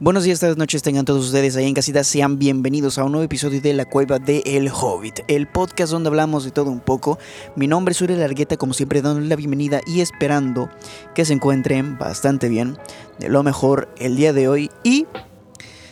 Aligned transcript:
Buenos 0.00 0.22
días, 0.22 0.38
tardes, 0.38 0.56
noches, 0.56 0.84
tengan 0.84 1.04
todos 1.04 1.26
ustedes 1.26 1.56
ahí 1.56 1.66
en 1.66 1.74
casita. 1.74 2.04
Sean 2.04 2.38
bienvenidos 2.38 2.98
a 2.98 3.04
un 3.04 3.10
nuevo 3.10 3.24
episodio 3.24 3.60
de 3.60 3.74
La 3.74 3.84
Cueva 3.84 4.20
de 4.20 4.44
El 4.46 4.68
Hobbit, 4.68 5.22
el 5.26 5.48
podcast 5.48 5.90
donde 5.90 6.08
hablamos 6.08 6.44
de 6.44 6.52
todo 6.52 6.70
un 6.70 6.78
poco. 6.78 7.18
Mi 7.56 7.66
nombre 7.66 7.90
es 7.90 8.00
Uriel 8.00 8.20
Largueta, 8.20 8.56
como 8.56 8.74
siempre, 8.74 9.02
dándoles 9.02 9.28
la 9.28 9.34
bienvenida 9.34 9.80
y 9.88 10.00
esperando 10.00 10.70
que 11.16 11.24
se 11.24 11.32
encuentren 11.32 11.98
bastante 11.98 12.48
bien, 12.48 12.78
de 13.18 13.28
lo 13.28 13.42
mejor 13.42 13.88
el 13.98 14.14
día 14.14 14.32
de 14.32 14.46
hoy. 14.46 14.70
Y 14.84 15.08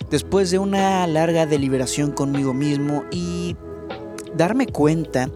después 0.09 0.53
de 0.53 0.61
una 0.61 1.05
larga 1.09 1.45
deliberación 1.45 2.13
conmigo 2.13 2.55
mismo 2.55 3.03
y 3.11 3.57
darme 4.35 4.67
cuenta 4.67 5.31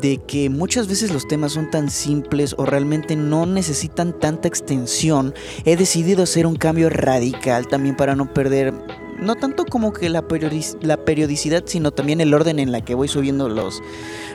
de 0.00 0.18
que 0.18 0.50
muchas 0.50 0.88
veces 0.88 1.12
los 1.12 1.26
temas 1.28 1.52
son 1.52 1.70
tan 1.70 1.90
simples 1.90 2.54
o 2.58 2.64
realmente 2.66 3.16
no 3.16 3.46
necesitan 3.46 4.18
tanta 4.18 4.48
extensión, 4.48 5.34
he 5.64 5.76
decidido 5.76 6.22
hacer 6.22 6.46
un 6.46 6.56
cambio 6.56 6.90
radical 6.90 7.68
también 7.68 7.96
para 7.96 8.14
no 8.14 8.32
perder 8.32 8.74
no 9.20 9.36
tanto 9.36 9.64
como 9.64 9.92
que 9.92 10.08
la, 10.08 10.22
periodicidad, 10.26 11.62
sino 11.66 11.92
también 11.92 12.20
el 12.20 12.34
orden 12.34 12.58
en 12.58 12.72
la 12.72 12.80
que 12.80 12.94
voy 12.94 13.08
subiendo 13.08 13.48
los, 13.48 13.80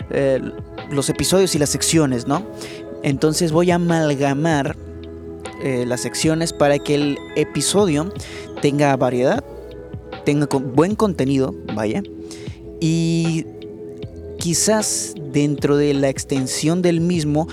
eh, 0.09 0.41
los 0.89 1.09
episodios 1.09 1.53
y 1.55 1.59
las 1.59 1.69
secciones, 1.69 2.27
¿no? 2.27 2.45
Entonces 3.03 3.51
voy 3.51 3.71
a 3.71 3.75
amalgamar 3.75 4.75
eh, 5.63 5.85
las 5.85 6.01
secciones 6.01 6.53
para 6.53 6.79
que 6.79 6.95
el 6.95 7.17
episodio 7.35 8.13
tenga 8.61 8.95
variedad, 8.95 9.43
tenga 10.25 10.47
buen 10.57 10.95
contenido, 10.95 11.53
vaya, 11.75 12.01
y 12.79 13.45
quizás 14.39 15.13
dentro 15.31 15.77
de 15.77 15.93
la 15.93 16.09
extensión 16.09 16.81
del 16.81 17.01
mismo 17.01 17.47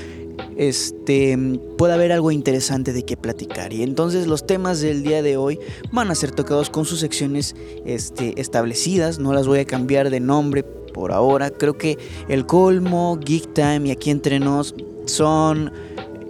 este, 0.56 1.36
pueda 1.76 1.94
haber 1.94 2.12
algo 2.12 2.30
interesante 2.30 2.92
de 2.92 3.02
qué 3.02 3.16
platicar. 3.16 3.72
Y 3.72 3.82
entonces 3.82 4.26
los 4.26 4.46
temas 4.46 4.80
del 4.80 5.02
día 5.02 5.22
de 5.22 5.36
hoy 5.36 5.58
van 5.92 6.10
a 6.10 6.14
ser 6.14 6.30
tocados 6.30 6.70
con 6.70 6.86
sus 6.86 7.00
secciones 7.00 7.54
este, 7.84 8.40
establecidas. 8.40 9.18
No 9.18 9.34
las 9.34 9.46
voy 9.46 9.58
a 9.58 9.64
cambiar 9.66 10.08
de 10.08 10.20
nombre 10.20 10.62
por 10.62 11.12
ahora. 11.12 11.50
Creo 11.50 11.76
que 11.76 11.98
el 12.28 12.46
colmo, 12.46 13.18
Geek 13.22 13.52
Time 13.52 13.88
y 13.88 13.90
aquí 13.90 14.10
entre 14.10 14.38
nos 14.40 14.74
son 15.04 15.72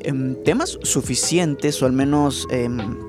em, 0.03 0.34
temas 0.42 0.78
suficientes 0.83 1.81
o 1.83 1.86
al 1.86 1.92
menos... 1.92 2.47
Em, 2.50 3.06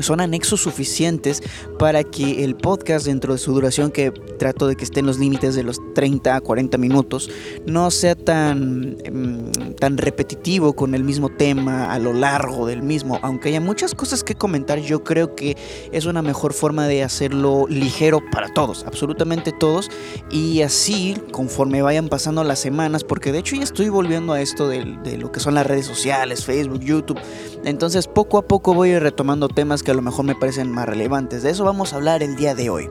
son 0.00 0.20
anexos 0.20 0.60
suficientes 0.60 1.42
para 1.78 2.04
que 2.04 2.44
el 2.44 2.56
podcast 2.56 3.06
dentro 3.06 3.32
de 3.32 3.38
su 3.38 3.52
duración, 3.52 3.90
que 3.90 4.10
trato 4.10 4.66
de 4.66 4.76
que 4.76 4.84
esté 4.84 5.00
en 5.00 5.06
los 5.06 5.18
límites 5.18 5.54
de 5.54 5.62
los 5.62 5.80
30 5.94 6.36
a 6.36 6.40
40 6.40 6.78
minutos, 6.78 7.30
no 7.66 7.90
sea 7.90 8.14
tan, 8.14 8.96
em, 9.04 9.50
tan 9.74 9.98
repetitivo 9.98 10.74
con 10.74 10.94
el 10.94 11.04
mismo 11.04 11.28
tema 11.28 11.92
a 11.92 11.98
lo 11.98 12.12
largo 12.12 12.66
del 12.66 12.82
mismo. 12.82 13.18
Aunque 13.22 13.48
haya 13.48 13.60
muchas 13.60 13.94
cosas 13.94 14.24
que 14.24 14.34
comentar, 14.34 14.78
yo 14.78 15.04
creo 15.04 15.34
que 15.34 15.56
es 15.92 16.06
una 16.06 16.22
mejor 16.22 16.52
forma 16.52 16.86
de 16.86 17.02
hacerlo 17.02 17.66
ligero 17.68 18.20
para 18.32 18.52
todos, 18.52 18.84
absolutamente 18.84 19.52
todos. 19.52 19.90
Y 20.30 20.62
así, 20.62 21.16
conforme 21.32 21.82
vayan 21.82 22.08
pasando 22.08 22.44
las 22.44 22.58
semanas, 22.58 23.04
porque 23.04 23.32
de 23.32 23.38
hecho 23.38 23.56
ya 23.56 23.62
estoy 23.62 23.88
volviendo 23.88 24.32
a 24.32 24.40
esto 24.40 24.68
de, 24.68 24.84
lo 25.18 25.32
que 25.32 25.40
son 25.40 25.54
las 25.54 25.66
redes 25.66 25.86
sociales, 25.86 26.44
Facebook, 26.44 26.80
YouTube. 26.80 27.18
Entonces 27.64 28.06
poco 28.06 28.38
a 28.38 28.42
poco 28.42 28.74
voy 28.74 28.98
retomando 28.98 29.48
temas 29.48 29.82
que 29.82 29.87
a 29.90 29.94
lo 29.94 30.02
mejor 30.02 30.24
me 30.24 30.34
parecen 30.34 30.70
más 30.70 30.86
relevantes. 30.86 31.42
De 31.42 31.50
eso 31.50 31.64
vamos 31.64 31.92
a 31.92 31.96
hablar 31.96 32.22
el 32.22 32.36
día 32.36 32.54
de 32.54 32.70
hoy. 32.70 32.88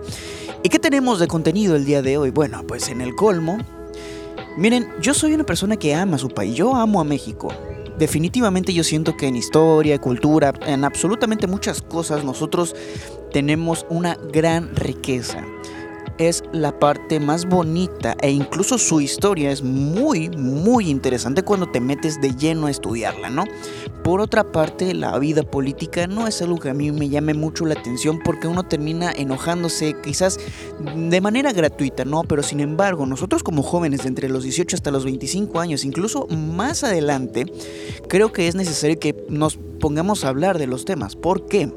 ¿Y 0.64 0.70
qué 0.70 0.80
tenemos 0.80 1.20
de 1.20 1.28
contenido 1.28 1.76
el 1.76 1.86
día 1.86 2.02
de 2.02 2.18
hoy? 2.18 2.32
Bueno, 2.32 2.64
pues 2.68 2.90
en 2.90 3.02
el 3.02 3.16
colmo. 3.16 3.58
Miren, 4.58 4.88
yo 5.02 5.14
soy 5.14 5.34
una 5.34 5.46
persona 5.46 5.78
que 5.78 5.94
ama 5.94 6.18
su 6.18 6.30
país, 6.30 6.56
yo 6.56 6.76
amo 6.76 7.00
a 7.00 7.04
México. 7.04 7.50
Definitivamente 7.98 8.74
yo 8.74 8.84
siento 8.84 9.16
que 9.18 9.28
en 9.28 9.36
historia, 9.36 10.00
cultura, 10.00 10.54
en 10.66 10.84
absolutamente 10.84 11.48
muchas 11.48 11.82
cosas 11.82 12.24
nosotros 12.24 12.76
tenemos 13.32 13.86
una 13.90 14.16
gran 14.32 14.76
riqueza 14.76 15.44
es 16.18 16.44
la 16.52 16.78
parte 16.80 17.20
más 17.20 17.46
bonita 17.46 18.16
e 18.22 18.32
incluso 18.32 18.78
su 18.78 19.02
historia 19.02 19.52
es 19.52 19.62
muy, 19.64 20.30
muy 20.30 20.90
interesante 20.90 21.44
cuando 21.44 21.68
te 21.68 21.80
metes 21.80 22.20
de 22.22 22.36
lleno 22.36 22.68
a 22.68 22.72
estudiarla, 22.72 23.30
¿no? 23.30 23.46
Por 24.08 24.22
otra 24.22 24.54
parte, 24.54 24.94
la 24.94 25.20
vida 25.20 25.44
política 25.44 26.08
no 26.08 26.28
es 26.28 26.42
algo 26.42 26.60
que 26.60 26.70
a 26.70 26.74
mí 26.74 26.94
me 26.94 27.10
llame 27.10 27.34
mucho 27.34 27.66
la 27.66 27.74
atención 27.74 28.22
porque 28.24 28.48
uno 28.48 28.64
termina 28.64 29.12
enojándose 29.12 29.98
quizás 30.02 30.40
de 30.96 31.20
manera 31.20 31.52
gratuita, 31.52 32.06
¿no? 32.06 32.24
Pero 32.24 32.42
sin 32.42 32.62
embargo, 32.62 33.06
nosotros 33.06 33.44
como 33.44 33.64
jóvenes 33.64 34.04
de 34.04 34.08
entre 34.08 34.30
los 34.30 34.46
18 34.46 34.78
hasta 34.78 34.92
los 34.92 35.04
25 35.04 35.60
años, 35.60 35.84
incluso 35.84 36.26
más 36.28 36.86
adelante, 36.86 37.52
creo 38.08 38.32
que 38.32 38.48
es 38.48 38.56
necesario 38.56 38.98
que 38.98 39.14
nos 39.28 39.58
pongamos 39.58 40.24
a 40.24 40.30
hablar 40.30 40.58
de 40.58 40.68
los 40.68 40.86
temas. 40.86 41.18
¿Por 41.18 41.46
qué? 41.46 41.70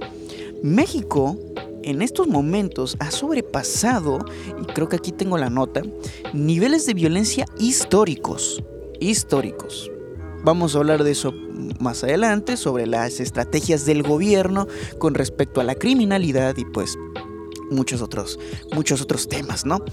México 0.62 1.36
en 1.82 2.00
estos 2.00 2.28
momentos 2.28 2.96
ha 3.00 3.10
sobrepasado, 3.10 4.24
y 4.62 4.66
creo 4.66 4.88
que 4.88 4.94
aquí 4.94 5.10
tengo 5.10 5.36
la 5.36 5.50
nota, 5.50 5.82
niveles 6.32 6.86
de 6.86 6.94
violencia 6.94 7.44
históricos. 7.58 8.62
Históricos. 9.00 9.90
Vamos 10.42 10.74
a 10.74 10.78
hablar 10.78 11.04
de 11.04 11.10
eso 11.10 11.34
más 11.80 12.02
adelante, 12.02 12.56
sobre 12.56 12.86
las 12.86 13.20
estrategias 13.20 13.84
del 13.84 14.02
gobierno 14.02 14.66
con 14.98 15.14
respecto 15.14 15.60
a 15.60 15.64
la 15.64 15.74
criminalidad 15.74 16.56
y 16.56 16.64
pues 16.64 16.98
muchos 17.70 18.02
otros, 18.02 18.38
muchos 18.72 19.00
otros 19.00 19.28
temas, 19.28 19.64
¿no? 19.64 19.84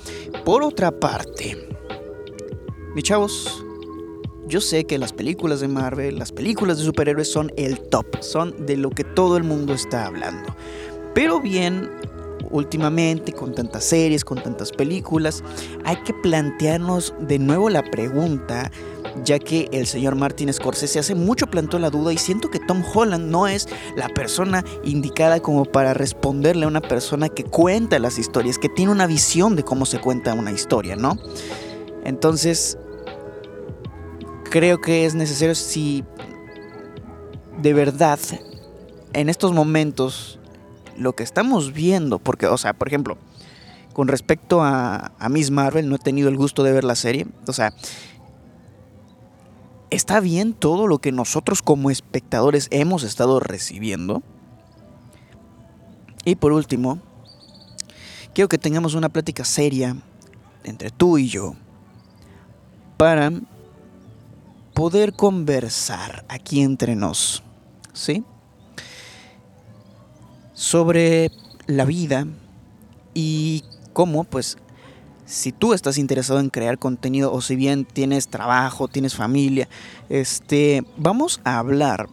Por 0.46 0.64
otra 0.64 0.92
parte, 0.92 1.68
mis 2.96 3.04
chavos, 3.04 3.64
yo 4.48 4.62
sé 4.62 4.86
que 4.86 4.98
las 4.98 5.12
películas 5.12 5.60
de 5.60 5.68
Marvel, 5.68 6.18
las 6.18 6.32
películas 6.32 6.78
de 6.78 6.86
superhéroes 6.86 7.30
son 7.30 7.52
el 7.58 7.80
top, 7.90 8.06
son 8.22 8.66
de 8.66 8.78
lo 8.78 8.90
que 8.90 9.04
todo 9.04 9.36
el 9.36 9.44
mundo 9.44 9.74
está 9.74 10.06
hablando. 10.06 10.56
Pero 11.14 11.42
bien, 11.42 11.90
últimamente 12.52 13.34
con 13.34 13.54
tantas 13.54 13.84
series, 13.84 14.24
con 14.24 14.42
tantas 14.42 14.72
películas, 14.72 15.44
hay 15.84 15.98
que 15.98 16.14
plantearnos 16.14 17.14
de 17.20 17.40
nuevo 17.40 17.70
la 17.70 17.84
pregunta, 17.84 18.72
ya 19.24 19.40
que 19.40 19.70
el 19.72 19.88
señor 19.88 20.16
Martin 20.16 20.52
Scorsese 20.52 21.00
hace 21.00 21.16
mucho 21.16 21.48
plantó 21.48 21.80
la 21.80 21.90
duda 21.90 22.14
y 22.14 22.18
siento 22.18 22.50
que 22.50 22.60
Tom 22.60 22.84
Holland 22.94 23.30
no 23.30 23.48
es 23.48 23.68
la 23.96 24.10
persona 24.10 24.64
indicada 24.84 25.40
como 25.40 25.66
para 25.66 25.94
responderle 25.94 26.66
a 26.66 26.68
una 26.68 26.82
persona 26.82 27.30
que 27.30 27.44
cuenta 27.44 28.00
las 28.00 28.18
historias, 28.18 28.58
que 28.58 28.70
tiene 28.70 28.92
una 28.92 29.08
visión 29.08 29.56
de 29.56 29.64
cómo 29.64 29.86
se 29.86 30.00
cuenta 30.00 30.34
una 30.34 30.52
historia, 30.52 30.96
¿no? 30.96 31.18
Entonces, 32.04 32.78
creo 34.50 34.80
que 34.80 35.06
es 35.06 35.16
necesario 35.16 35.56
si 35.56 36.04
de 37.62 37.74
verdad 37.74 38.20
en 39.14 39.30
estos 39.30 39.52
momentos 39.52 40.40
lo 40.98 41.14
que 41.14 41.24
estamos 41.24 41.74
viendo, 41.74 42.20
porque, 42.20 42.48
o 42.48 42.58
sea, 42.58 42.74
por 42.74 42.88
ejemplo, 42.88 43.18
con 43.94 44.08
respecto 44.08 44.62
a, 44.62 45.12
Miss 45.30 45.52
Marvel, 45.52 45.90
no 45.90 45.96
he 45.96 46.00
tenido 46.00 46.30
el 46.30 46.38
gusto 46.38 46.64
de 46.64 46.72
ver 46.72 46.84
la 46.84 46.96
serie, 46.96 47.28
o 47.48 47.54
sea, 47.54 47.74
¿está 49.90 50.20
bien 50.20 50.54
todo 50.54 50.88
lo 50.88 51.00
que 51.00 51.12
nosotros 51.12 51.62
como 51.62 51.90
espectadores 51.90 52.68
hemos 52.72 53.04
estado 53.04 53.40
recibiendo? 53.40 54.24
Y 56.26 56.36
por 56.36 56.52
último, 56.52 57.00
quiero 58.34 58.50
que 58.50 58.58
tengamos 58.58 58.96
una 58.96 59.10
plática 59.10 59.46
seria 59.46 59.96
entre 60.64 60.90
tú 60.90 61.18
y 61.18 61.30
yo 61.30 61.56
para 62.98 63.32
poder 64.74 65.14
conversar 65.14 66.26
aquí 66.28 66.62
entre 66.62 66.96
nos, 66.96 67.44
¿sí? 67.94 68.24
sobre 70.58 71.32
la 71.68 71.86
vida 71.86 72.26
y 73.14 73.64
cómo, 73.94 74.24
pues, 74.24 74.58
si 75.28 75.52
tú 75.52 75.74
estás 75.74 75.98
interesado 75.98 76.40
en 76.40 76.50
crear 76.50 76.80
contenido 76.80 77.32
o 77.34 77.42
si 77.42 77.56
bien 77.56 77.86
tienes 77.86 78.30
trabajo, 78.30 78.88
tienes 78.88 79.14
familia, 79.14 79.68
este, 80.10 80.84
vamos 80.96 81.42
a 81.44 81.60
hablar 81.60 82.08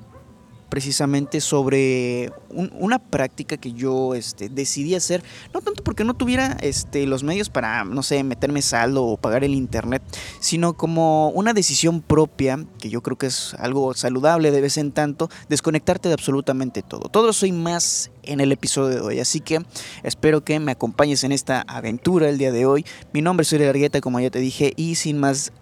precisamente 0.74 1.40
sobre 1.40 2.32
una 2.50 2.98
práctica 2.98 3.56
que 3.56 3.74
yo 3.74 4.16
este, 4.16 4.48
decidí 4.48 4.96
hacer, 4.96 5.22
no 5.52 5.60
tanto 5.60 5.84
porque 5.84 6.02
no 6.02 6.14
tuviera 6.14 6.56
este, 6.62 7.06
los 7.06 7.22
medios 7.22 7.48
para, 7.48 7.84
no 7.84 8.02
sé, 8.02 8.24
meterme 8.24 8.60
saldo 8.60 9.04
o 9.04 9.16
pagar 9.16 9.44
el 9.44 9.54
internet, 9.54 10.02
sino 10.40 10.72
como 10.72 11.28
una 11.28 11.52
decisión 11.52 12.00
propia, 12.00 12.66
que 12.80 12.90
yo 12.90 13.04
creo 13.04 13.16
que 13.16 13.26
es 13.26 13.54
algo 13.60 13.94
saludable 13.94 14.50
de 14.50 14.60
vez 14.60 14.76
en 14.76 14.90
tanto, 14.90 15.30
desconectarte 15.48 16.08
de 16.08 16.14
absolutamente 16.14 16.82
todo. 16.82 17.08
Todo 17.08 17.32
soy 17.32 17.52
más 17.52 18.10
en 18.24 18.40
el 18.40 18.50
episodio 18.50 18.96
de 18.96 19.00
hoy, 19.00 19.20
así 19.20 19.38
que 19.38 19.64
espero 20.02 20.42
que 20.42 20.58
me 20.58 20.72
acompañes 20.72 21.22
en 21.22 21.30
esta 21.30 21.60
aventura 21.68 22.28
el 22.28 22.36
día 22.38 22.50
de 22.50 22.66
hoy. 22.66 22.84
Mi 23.12 23.22
nombre 23.22 23.44
es 23.44 23.52
Uri 23.52 23.64
Largueta, 23.64 24.00
como 24.00 24.18
ya 24.18 24.30
te 24.30 24.40
dije, 24.40 24.72
y 24.74 24.96
sin 24.96 25.20
más 25.20 25.52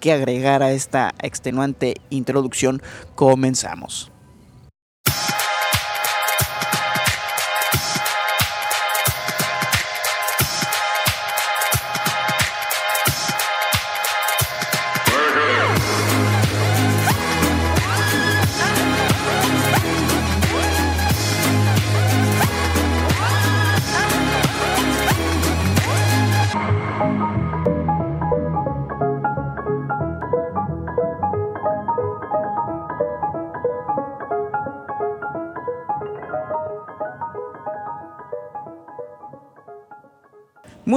que 0.00 0.10
agregar 0.10 0.64
a 0.64 0.72
esta 0.72 1.14
extenuante 1.22 2.00
introducción, 2.10 2.82
comenzamos. 3.14 4.09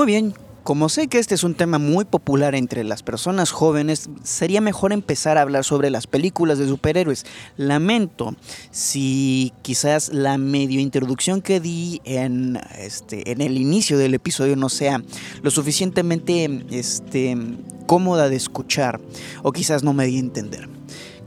Muy 0.03 0.11
bien, 0.11 0.33
como 0.63 0.89
sé 0.89 1.07
que 1.07 1.17
este 1.17 1.33
es 1.33 1.45
un 1.45 1.55
tema 1.55 1.77
muy 1.77 2.03
popular 2.03 2.55
entre 2.55 2.83
las 2.83 3.03
personas 3.03 3.51
jóvenes, 3.51 4.09
sería 4.21 4.59
mejor 4.59 4.91
empezar 4.91 5.37
a 5.37 5.41
hablar 5.43 5.63
sobre 5.63 5.89
las 5.89 6.07
películas 6.07 6.59
de 6.59 6.67
superhéroes. 6.67 7.25
Lamento 7.55 8.35
si 8.69 9.53
quizás 9.61 10.11
la 10.11 10.37
medio 10.37 10.81
introducción 10.81 11.41
que 11.41 11.61
di 11.61 12.01
en, 12.03 12.59
este, 12.77 13.31
en 13.31 13.39
el 13.39 13.57
inicio 13.57 13.97
del 13.97 14.13
episodio 14.13 14.57
no 14.57 14.67
sea 14.67 15.01
lo 15.41 15.51
suficientemente 15.51 16.65
este, 16.71 17.37
cómoda 17.87 18.27
de 18.27 18.35
escuchar 18.35 18.99
o 19.41 19.53
quizás 19.53 19.83
no 19.83 19.93
me 19.93 20.05
di 20.05 20.17
a 20.17 20.19
entender. 20.19 20.72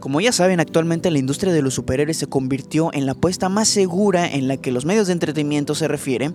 Como 0.07 0.21
ya 0.21 0.31
saben, 0.31 0.61
actualmente 0.61 1.11
la 1.11 1.19
industria 1.19 1.53
de 1.53 1.63
los 1.63 1.75
superhéroes 1.75 2.17
se 2.17 2.29
convirtió 2.29 2.91
en 2.93 3.07
la 3.07 3.13
apuesta 3.13 3.49
más 3.49 3.67
segura 3.67 4.25
en 4.33 4.47
la 4.47 4.57
que 4.57 4.71
los 4.71 4.85
medios 4.85 5.09
de 5.09 5.15
entretenimiento 5.15 5.75
se 5.75 5.89
refieren, 5.89 6.33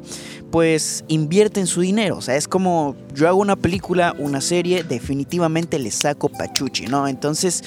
pues 0.51 1.05
invierten 1.07 1.67
su 1.67 1.79
dinero. 1.79 2.17
O 2.17 2.21
sea, 2.21 2.35
es 2.35 2.49
como 2.49 2.97
yo 3.15 3.29
hago 3.29 3.39
una 3.39 3.55
película, 3.55 4.13
una 4.19 4.41
serie, 4.41 4.83
definitivamente 4.83 5.79
le 5.79 5.89
saco 5.89 6.27
pachuchi, 6.27 6.87
¿no? 6.87 7.07
Entonces, 7.07 7.63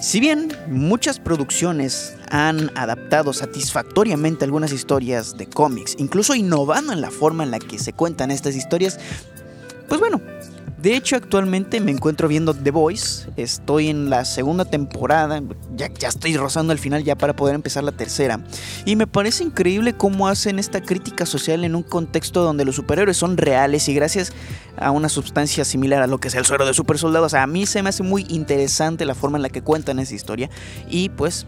si 0.00 0.20
bien 0.20 0.46
muchas 0.68 1.18
producciones 1.18 2.14
han 2.30 2.70
adaptado 2.76 3.32
satisfactoriamente 3.32 4.44
algunas 4.44 4.70
historias 4.70 5.36
de 5.36 5.48
cómics, 5.48 5.96
incluso 5.98 6.36
innovando 6.36 6.92
en 6.92 7.00
la 7.00 7.10
forma 7.10 7.42
en 7.42 7.50
la 7.50 7.58
que 7.58 7.80
se 7.80 7.92
cuentan 7.92 8.30
estas 8.30 8.54
historias, 8.54 9.00
pues 9.88 9.98
bueno, 9.98 10.20
de 10.78 10.94
hecho, 10.94 11.16
actualmente 11.16 11.80
me 11.80 11.90
encuentro 11.90 12.28
viendo 12.28 12.54
The 12.54 12.70
Voice. 12.70 13.28
Estoy 13.36 13.88
en 13.88 14.10
la 14.10 14.24
segunda 14.24 14.64
temporada. 14.64 15.42
Ya, 15.74 15.88
estoy 16.06 16.36
rozando 16.36 16.72
el 16.72 16.78
final 16.78 17.02
ya 17.02 17.16
para 17.16 17.34
poder 17.34 17.54
empezar 17.54 17.82
la 17.82 17.92
tercera. 17.92 18.40
Y 18.84 18.94
me 18.94 19.06
parece 19.06 19.42
increíble 19.42 19.94
cómo 19.94 20.28
hacen 20.28 20.58
esta 20.58 20.82
crítica 20.82 21.24
social 21.24 21.64
en 21.64 21.74
un 21.74 21.82
contexto 21.82 22.42
donde 22.42 22.64
los 22.64 22.76
superhéroes 22.76 23.16
son 23.16 23.36
reales 23.36 23.88
y 23.88 23.94
gracias 23.94 24.32
a 24.76 24.90
una 24.90 25.08
sustancia 25.08 25.64
similar 25.64 26.02
a 26.02 26.06
lo 26.06 26.18
que 26.18 26.28
es 26.28 26.34
el 26.34 26.44
suero 26.44 26.66
de 26.66 26.74
super 26.74 26.98
soldados. 26.98 27.34
a 27.34 27.46
mí 27.46 27.64
se 27.64 27.82
me 27.82 27.88
hace 27.88 28.02
muy 28.02 28.26
interesante 28.28 29.06
la 29.06 29.14
forma 29.14 29.38
en 29.38 29.42
la 29.42 29.48
que 29.48 29.62
cuentan 29.62 29.98
esa 29.98 30.14
historia. 30.14 30.50
Y 30.88 31.08
pues 31.08 31.46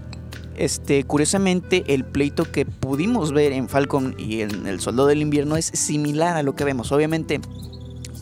este, 0.56 1.04
curiosamente, 1.04 1.84
el 1.86 2.04
pleito 2.04 2.50
que 2.50 2.66
pudimos 2.66 3.32
ver 3.32 3.52
en 3.52 3.68
Falcon 3.68 4.16
y 4.18 4.40
en 4.40 4.66
El 4.66 4.80
Soldado 4.80 5.06
del 5.06 5.22
Invierno 5.22 5.56
es 5.56 5.66
similar 5.66 6.36
a 6.36 6.42
lo 6.42 6.56
que 6.56 6.64
vemos. 6.64 6.90
Obviamente, 6.90 7.40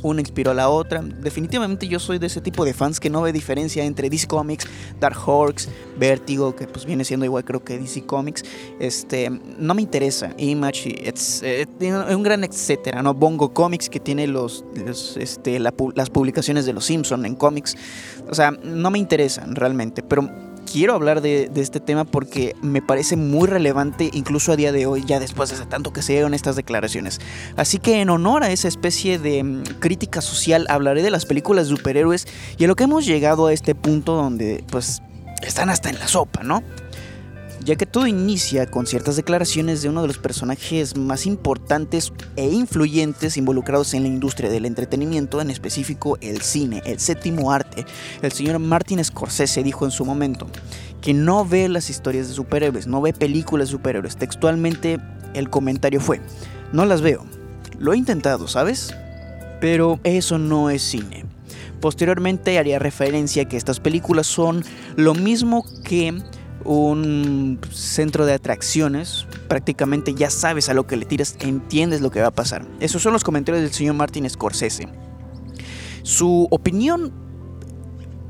una 0.06 0.20
inspiró 0.20 0.52
a 0.52 0.54
la 0.54 0.68
otra. 0.68 1.02
Definitivamente 1.02 1.88
yo 1.88 1.98
soy 1.98 2.18
de 2.18 2.26
ese 2.26 2.40
tipo 2.40 2.64
de 2.64 2.72
fans 2.72 3.00
que 3.00 3.10
no 3.10 3.22
ve 3.22 3.32
diferencia 3.32 3.84
entre 3.84 4.08
DC 4.08 4.26
Comics, 4.26 4.66
Dark 5.00 5.16
Horse, 5.26 5.68
Vertigo, 5.98 6.54
que 6.54 6.66
pues 6.66 6.86
viene 6.86 7.04
siendo 7.04 7.26
igual 7.26 7.44
creo 7.44 7.64
que 7.64 7.78
DC 7.78 8.06
Comics. 8.06 8.44
Este, 8.78 9.30
no 9.30 9.74
me 9.74 9.82
interesa. 9.82 10.32
Image, 10.38 11.08
es 11.08 11.42
eh, 11.42 11.66
un 12.14 12.22
gran 12.22 12.44
etcétera, 12.44 13.02
¿no? 13.02 13.14
Bongo 13.14 13.52
Comics 13.52 13.88
que 13.88 14.00
tiene 14.00 14.26
los, 14.26 14.64
este, 15.16 15.58
las 15.58 16.10
publicaciones 16.10 16.66
de 16.66 16.72
los 16.72 16.84
Simpson 16.84 17.26
en 17.26 17.34
cómics. 17.34 17.76
O 18.28 18.34
sea, 18.34 18.50
no 18.50 18.90
me 18.90 18.98
interesan 18.98 19.54
realmente, 19.56 20.02
pero 20.02 20.28
quiero 20.70 20.94
hablar 20.94 21.22
de, 21.22 21.50
este 21.56 21.80
tema 21.80 22.04
porque 22.04 22.54
me 22.60 22.82
parece 22.82 23.16
muy 23.16 23.48
relevante 23.48 24.10
incluso 24.12 24.52
a 24.52 24.56
día 24.56 24.72
de 24.72 24.86
hoy, 24.86 25.04
ya 25.06 25.18
después 25.18 25.56
de 25.56 25.64
tanto 25.66 25.92
que 25.92 26.02
se 26.02 26.12
dieron 26.12 26.34
estas 26.34 26.56
declaraciones. 26.56 27.20
Así 27.56 27.78
que 27.78 28.00
en 28.00 28.10
honor 28.10 28.44
a 28.44 28.50
esa 28.50 28.68
especie 28.68 29.18
de 29.18 29.42
mm, 29.42 29.62
crítica 29.78 30.20
social 30.20 30.66
hablaré 30.68 31.02
de 31.02 31.10
las 31.10 31.24
películas 31.24 31.68
de 31.68 31.76
superhéroes 31.76 32.26
y 32.58 32.64
a 32.64 32.66
lo 32.66 32.76
que 32.76 32.84
hemos 32.84 33.06
llegado 33.06 33.46
a 33.46 33.52
este 33.52 33.74
punto 33.74 34.14
donde 34.14 34.64
pues 34.70 35.02
están 35.42 35.70
hasta 35.70 35.88
en 35.88 35.98
la 35.98 36.08
sopa, 36.08 36.42
¿no? 36.42 36.62
Ya 37.66 37.74
que 37.74 37.84
todo 37.84 38.06
inicia 38.06 38.70
con 38.70 38.86
ciertas 38.86 39.16
declaraciones 39.16 39.82
de 39.82 39.88
uno 39.88 40.00
de 40.00 40.06
los 40.06 40.18
personajes 40.18 40.96
más 40.96 41.26
importantes 41.26 42.12
e 42.36 42.48
influyentes 42.48 43.36
involucrados 43.36 43.92
en 43.92 44.04
la 44.04 44.08
industria 44.08 44.48
del 44.48 44.66
entretenimiento, 44.66 45.40
en 45.40 45.50
específico 45.50 46.16
el 46.20 46.42
cine, 46.42 46.80
el 46.86 47.00
séptimo 47.00 47.50
arte. 47.50 47.84
El 48.22 48.30
señor 48.30 48.60
Martin 48.60 49.04
Scorsese 49.04 49.64
dijo 49.64 49.84
en 49.84 49.90
su 49.90 50.04
momento 50.04 50.46
que 51.00 51.12
no 51.12 51.44
ve 51.44 51.68
las 51.68 51.90
historias 51.90 52.28
de 52.28 52.34
superhéroes, 52.34 52.86
no 52.86 53.00
ve 53.00 53.12
películas 53.12 53.66
de 53.66 53.72
superhéroes. 53.72 54.16
Textualmente 54.16 55.00
el 55.34 55.50
comentario 55.50 56.00
fue, 56.00 56.20
no 56.72 56.84
las 56.84 57.00
veo. 57.00 57.26
Lo 57.80 57.92
he 57.92 57.98
intentado, 57.98 58.46
¿sabes? 58.46 58.94
Pero 59.60 59.98
eso 60.04 60.38
no 60.38 60.70
es 60.70 60.82
cine. 60.82 61.24
Posteriormente 61.80 62.60
haría 62.60 62.78
referencia 62.78 63.42
a 63.42 63.48
que 63.48 63.56
estas 63.56 63.80
películas 63.80 64.28
son 64.28 64.64
lo 64.94 65.14
mismo 65.14 65.64
que 65.82 66.14
un 66.66 67.60
centro 67.70 68.26
de 68.26 68.34
atracciones, 68.34 69.26
prácticamente 69.48 70.14
ya 70.14 70.30
sabes 70.30 70.68
a 70.68 70.74
lo 70.74 70.86
que 70.86 70.96
le 70.96 71.04
tiras, 71.04 71.36
entiendes 71.40 72.00
lo 72.00 72.10
que 72.10 72.20
va 72.20 72.28
a 72.28 72.34
pasar. 72.34 72.66
Esos 72.80 73.02
son 73.02 73.12
los 73.12 73.24
comentarios 73.24 73.62
del 73.62 73.72
señor 73.72 73.94
Martin 73.94 74.28
Scorsese. 74.28 74.88
Su 76.02 76.46
opinión 76.50 77.12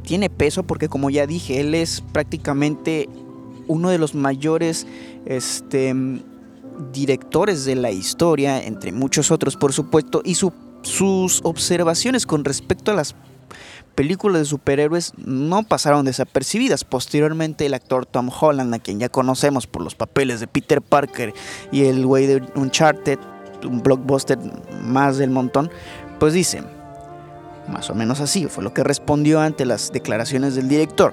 tiene 0.02 0.30
peso 0.30 0.62
porque 0.62 0.88
como 0.88 1.10
ya 1.10 1.26
dije, 1.26 1.60
él 1.60 1.74
es 1.74 2.02
prácticamente 2.12 3.08
uno 3.66 3.90
de 3.90 3.98
los 3.98 4.14
mayores 4.14 4.86
este, 5.26 5.94
directores 6.92 7.64
de 7.64 7.74
la 7.74 7.90
historia, 7.90 8.62
entre 8.62 8.92
muchos 8.92 9.30
otros 9.30 9.56
por 9.56 9.72
supuesto, 9.72 10.22
y 10.24 10.36
sus 10.36 11.40
observaciones 11.42 12.26
con 12.26 12.44
respecto 12.44 12.92
a 12.92 12.94
las 12.94 13.14
películas 13.96 14.42
de 14.42 14.44
superhéroes 14.44 15.14
no 15.16 15.64
pasaron 15.64 16.04
desapercibidas. 16.04 16.84
Posteriormente 16.84 17.66
el 17.66 17.74
actor 17.74 18.06
Tom 18.06 18.30
Holland, 18.30 18.72
a 18.72 18.78
quien 18.78 19.00
ya 19.00 19.08
conocemos 19.08 19.66
por 19.66 19.82
los 19.82 19.96
papeles 19.96 20.38
de 20.38 20.46
Peter 20.46 20.80
Parker 20.80 21.34
y 21.72 21.86
el 21.86 22.06
güey 22.06 22.26
de 22.26 22.42
Uncharted, 22.54 23.18
un 23.64 23.82
blockbuster 23.82 24.38
más 24.84 25.16
del 25.16 25.30
montón, 25.30 25.70
pues 26.20 26.34
dice, 26.34 26.62
más 27.68 27.90
o 27.90 27.94
menos 27.94 28.20
así 28.20 28.46
fue 28.46 28.62
lo 28.62 28.72
que 28.72 28.84
respondió 28.84 29.40
ante 29.40 29.64
las 29.64 29.90
declaraciones 29.90 30.54
del 30.54 30.68
director. 30.68 31.12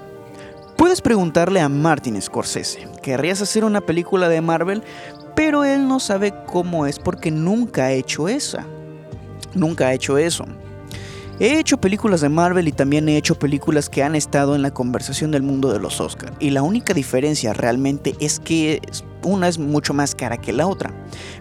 Puedes 0.76 1.00
preguntarle 1.00 1.60
a 1.60 1.68
Martin 1.68 2.20
Scorsese, 2.20 2.88
¿querrías 3.02 3.40
hacer 3.40 3.64
una 3.64 3.80
película 3.80 4.28
de 4.28 4.40
Marvel? 4.40 4.82
Pero 5.34 5.64
él 5.64 5.88
no 5.88 5.98
sabe 5.98 6.32
cómo 6.46 6.86
es 6.86 6.98
porque 6.98 7.30
nunca 7.30 7.84
ha 7.84 7.92
hecho 7.92 8.28
esa. 8.28 8.66
Nunca 9.54 9.88
ha 9.88 9.94
hecho 9.94 10.18
eso. 10.18 10.44
He 11.40 11.58
hecho 11.58 11.78
películas 11.78 12.20
de 12.20 12.28
Marvel 12.28 12.68
y 12.68 12.72
también 12.72 13.08
he 13.08 13.16
hecho 13.16 13.36
películas 13.36 13.88
que 13.88 14.04
han 14.04 14.14
estado 14.14 14.54
en 14.54 14.62
la 14.62 14.72
conversación 14.72 15.32
del 15.32 15.42
mundo 15.42 15.72
de 15.72 15.80
los 15.80 16.00
Oscars. 16.00 16.32
Y 16.38 16.50
la 16.50 16.62
única 16.62 16.94
diferencia 16.94 17.52
realmente 17.52 18.14
es 18.20 18.38
que 18.38 18.80
una 19.24 19.48
es 19.48 19.58
mucho 19.58 19.94
más 19.94 20.14
cara 20.14 20.36
que 20.36 20.52
la 20.52 20.68
otra. 20.68 20.92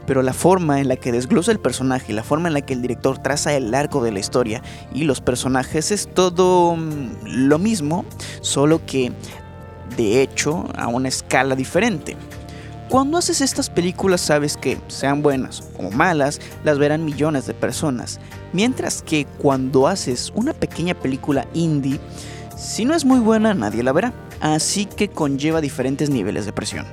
Pero 0.07 0.23
la 0.23 0.33
forma 0.33 0.79
en 0.79 0.87
la 0.87 0.95
que 0.95 1.11
desglosa 1.11 1.51
el 1.51 1.59
personaje 1.59 2.11
y 2.11 2.15
la 2.15 2.23
forma 2.23 2.47
en 2.47 2.55
la 2.55 2.61
que 2.61 2.73
el 2.73 2.81
director 2.81 3.19
traza 3.19 3.53
el 3.53 3.73
arco 3.75 4.03
de 4.03 4.11
la 4.11 4.19
historia 4.19 4.63
y 4.95 5.03
los 5.03 5.21
personajes 5.21 5.91
es 5.91 6.09
todo 6.11 6.75
mm, 6.75 7.25
lo 7.25 7.59
mismo, 7.59 8.03
solo 8.41 8.83
que 8.87 9.11
de 9.95 10.23
hecho 10.23 10.65
a 10.75 10.87
una 10.87 11.09
escala 11.09 11.55
diferente. 11.55 12.17
Cuando 12.89 13.19
haces 13.19 13.41
estas 13.41 13.69
películas 13.69 14.21
sabes 14.21 14.57
que, 14.57 14.79
sean 14.87 15.21
buenas 15.21 15.63
o 15.77 15.91
malas, 15.91 16.41
las 16.63 16.79
verán 16.79 17.05
millones 17.05 17.45
de 17.45 17.53
personas. 17.53 18.19
Mientras 18.53 19.01
que 19.01 19.25
cuando 19.39 19.87
haces 19.87 20.31
una 20.35 20.53
pequeña 20.53 20.93
película 20.93 21.47
indie, 21.53 21.99
si 22.55 22.85
no 22.85 22.93
es 22.95 23.03
muy 23.03 23.19
buena 23.19 23.53
nadie 23.53 23.83
la 23.83 23.91
verá. 23.91 24.13
Así 24.39 24.85
que 24.85 25.09
conlleva 25.09 25.61
diferentes 25.61 26.09
niveles 26.09 26.45
de 26.45 26.53
presión. 26.53 26.85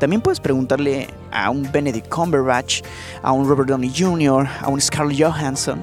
También 0.00 0.20
puedes 0.20 0.40
preguntarle 0.40 1.08
a 1.30 1.50
un 1.50 1.70
Benedict 1.70 2.08
Cumberbatch, 2.08 2.82
a 3.22 3.32
un 3.32 3.48
Robert 3.48 3.68
Downey 3.68 3.92
Jr., 3.94 4.46
a 4.60 4.68
un 4.68 4.80
Scarlett 4.80 5.22
Johansson, 5.22 5.80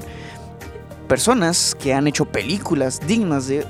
personas 1.08 1.76
que 1.76 1.94
han 1.94 2.08
hecho 2.08 2.26
películas 2.26 3.00
dignas 3.08 3.48
de, 3.48 3.66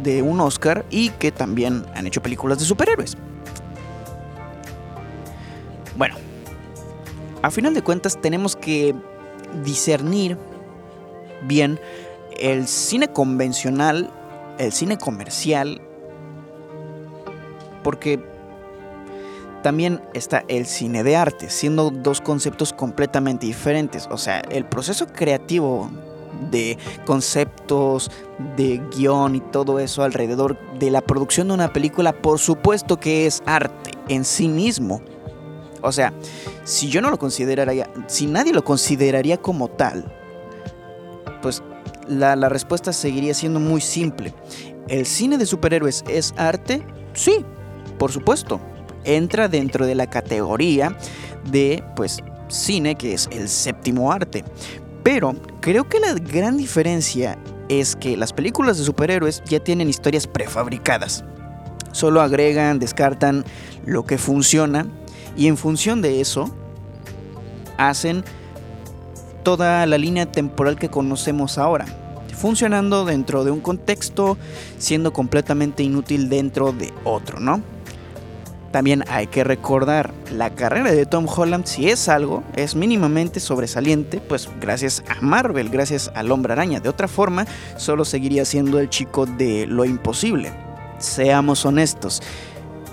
de, 0.00 0.22
un 0.22 0.40
Oscar 0.40 0.84
y 0.90 1.10
que 1.10 1.32
también 1.32 1.84
han 1.94 2.06
hecho 2.06 2.22
películas 2.22 2.58
de 2.58 2.64
superhéroes. 2.64 3.16
Bueno, 5.96 6.16
a 7.42 7.50
final 7.50 7.74
de 7.74 7.82
cuentas 7.82 8.20
tenemos 8.20 8.54
que 8.56 8.94
discernir 9.64 10.38
bien 11.42 11.80
el 12.38 12.66
cine 12.66 13.08
convencional, 13.08 14.10
el 14.58 14.72
cine 14.72 14.98
comercial, 14.98 15.80
porque 17.82 18.20
también 19.62 20.00
está 20.14 20.44
el 20.48 20.66
cine 20.66 21.02
de 21.02 21.16
arte, 21.16 21.50
siendo 21.50 21.90
dos 21.90 22.20
conceptos 22.20 22.72
completamente 22.72 23.46
diferentes. 23.46 24.08
O 24.10 24.18
sea, 24.18 24.40
el 24.40 24.64
proceso 24.64 25.06
creativo 25.06 25.90
de 26.50 26.78
conceptos, 27.04 28.10
de 28.56 28.80
guion 28.94 29.34
y 29.34 29.40
todo 29.40 29.80
eso 29.80 30.02
alrededor 30.02 30.56
de 30.78 30.90
la 30.90 31.00
producción 31.00 31.48
de 31.48 31.54
una 31.54 31.72
película, 31.72 32.12
por 32.12 32.38
supuesto 32.38 33.00
que 33.00 33.26
es 33.26 33.42
arte 33.46 33.90
en 34.08 34.24
sí 34.24 34.48
mismo. 34.48 35.00
O 35.82 35.92
sea, 35.92 36.12
si 36.64 36.88
yo 36.88 37.00
no 37.00 37.10
lo 37.10 37.18
consideraría, 37.18 37.90
si 38.06 38.26
nadie 38.26 38.52
lo 38.52 38.64
consideraría 38.64 39.36
como 39.38 39.68
tal, 39.68 40.04
pues 41.42 41.62
la, 42.08 42.34
respuesta 42.48 42.92
seguiría 42.92 43.34
siendo 43.34 43.60
muy 43.60 43.80
simple. 43.80 44.34
¿El 44.88 45.06
cine 45.06 45.38
de 45.38 45.46
superhéroes 45.46 46.04
es 46.08 46.34
arte? 46.36 46.82
Sí, 47.12 47.44
por 47.98 48.12
supuesto. 48.12 48.60
Entra 49.04 49.48
dentro 49.48 49.86
de 49.86 49.94
la 49.94 50.08
categoría 50.08 50.96
de, 51.50 51.84
pues, 51.96 52.20
cine 52.48 52.96
que 52.96 53.14
es 53.14 53.28
el 53.32 53.48
séptimo 53.48 54.12
arte. 54.12 54.44
Pero 55.02 55.34
creo 55.60 55.88
que 55.88 56.00
la 56.00 56.14
gran 56.14 56.56
diferencia 56.56 57.38
es 57.68 57.96
que 57.96 58.16
las 58.16 58.32
películas 58.32 58.78
de 58.78 58.84
superhéroes 58.84 59.42
ya 59.44 59.60
tienen 59.60 59.88
historias 59.88 60.26
prefabricadas. 60.26 61.24
Solo 61.92 62.20
agregan, 62.20 62.78
descartan 62.78 63.44
lo 63.84 64.04
que 64.04 64.18
funciona 64.18 64.86
y 65.36 65.46
en 65.46 65.56
función 65.56 66.02
de 66.02 66.20
eso 66.20 66.50
hacen 67.76 68.24
toda 69.42 69.84
la 69.86 69.98
línea 69.98 70.26
temporal 70.26 70.78
que 70.78 70.88
conocemos 70.88 71.58
ahora, 71.58 71.86
funcionando 72.36 73.04
dentro 73.04 73.44
de 73.44 73.50
un 73.50 73.60
contexto, 73.60 74.36
siendo 74.78 75.12
completamente 75.12 75.82
inútil 75.82 76.28
dentro 76.28 76.72
de 76.72 76.92
otro, 77.04 77.40
¿no? 77.40 77.62
También 78.70 79.02
hay 79.08 79.28
que 79.28 79.44
recordar, 79.44 80.12
la 80.30 80.50
carrera 80.50 80.92
de 80.92 81.06
Tom 81.06 81.26
Holland, 81.26 81.64
si 81.64 81.88
es 81.88 82.08
algo, 82.08 82.42
es 82.54 82.74
mínimamente 82.74 83.40
sobresaliente, 83.40 84.20
pues 84.20 84.48
gracias 84.60 85.02
a 85.08 85.22
Marvel, 85.22 85.70
gracias 85.70 86.10
al 86.14 86.30
hombre 86.30 86.52
araña. 86.52 86.78
De 86.78 86.90
otra 86.90 87.08
forma, 87.08 87.46
solo 87.76 88.04
seguiría 88.04 88.44
siendo 88.44 88.78
el 88.78 88.90
chico 88.90 89.24
de 89.24 89.66
lo 89.66 89.86
imposible. 89.86 90.52
Seamos 90.98 91.64
honestos. 91.64 92.22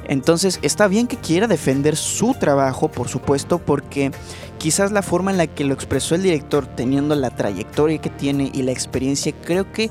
Entonces 0.08 0.60
está 0.62 0.88
bien 0.88 1.08
que 1.08 1.18
quiera 1.18 1.48
defender 1.48 1.96
su 1.96 2.34
trabajo, 2.34 2.90
por 2.90 3.08
supuesto, 3.08 3.60
porque 3.60 4.12
quizás 4.58 4.92
la 4.92 5.02
forma 5.02 5.32
en 5.32 5.38
la 5.38 5.48
que 5.48 5.64
lo 5.64 5.74
expresó 5.74 6.16
el 6.16 6.24
director, 6.24 6.68
teniendo 6.68 7.16
la 7.16 7.32
trayectoria 7.32 7.98
que 7.98 8.10
tiene 8.10 8.52
y 8.54 8.62
la 8.62 8.72
experiencia, 8.72 9.34
creo 9.44 9.72
que 9.72 9.90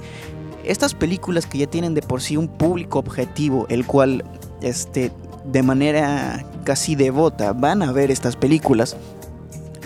estas 0.65 0.95
películas 0.95 1.47
que 1.47 1.59
ya 1.59 1.67
tienen 1.67 1.95
de 1.95 2.03
por 2.03 2.23
sí 2.23 2.37
un 2.37 2.49
público 2.49 2.99
objetivo, 2.99 3.67
el 3.69 3.87
cual 3.87 4.25
este, 4.63 5.13
de 5.45 5.63
manera 5.63 6.45
casi 6.65 6.95
devota 6.95 7.53
van 7.53 7.83
a 7.83 7.93
ver 7.93 8.11
estas 8.11 8.37
películas, 8.37 8.97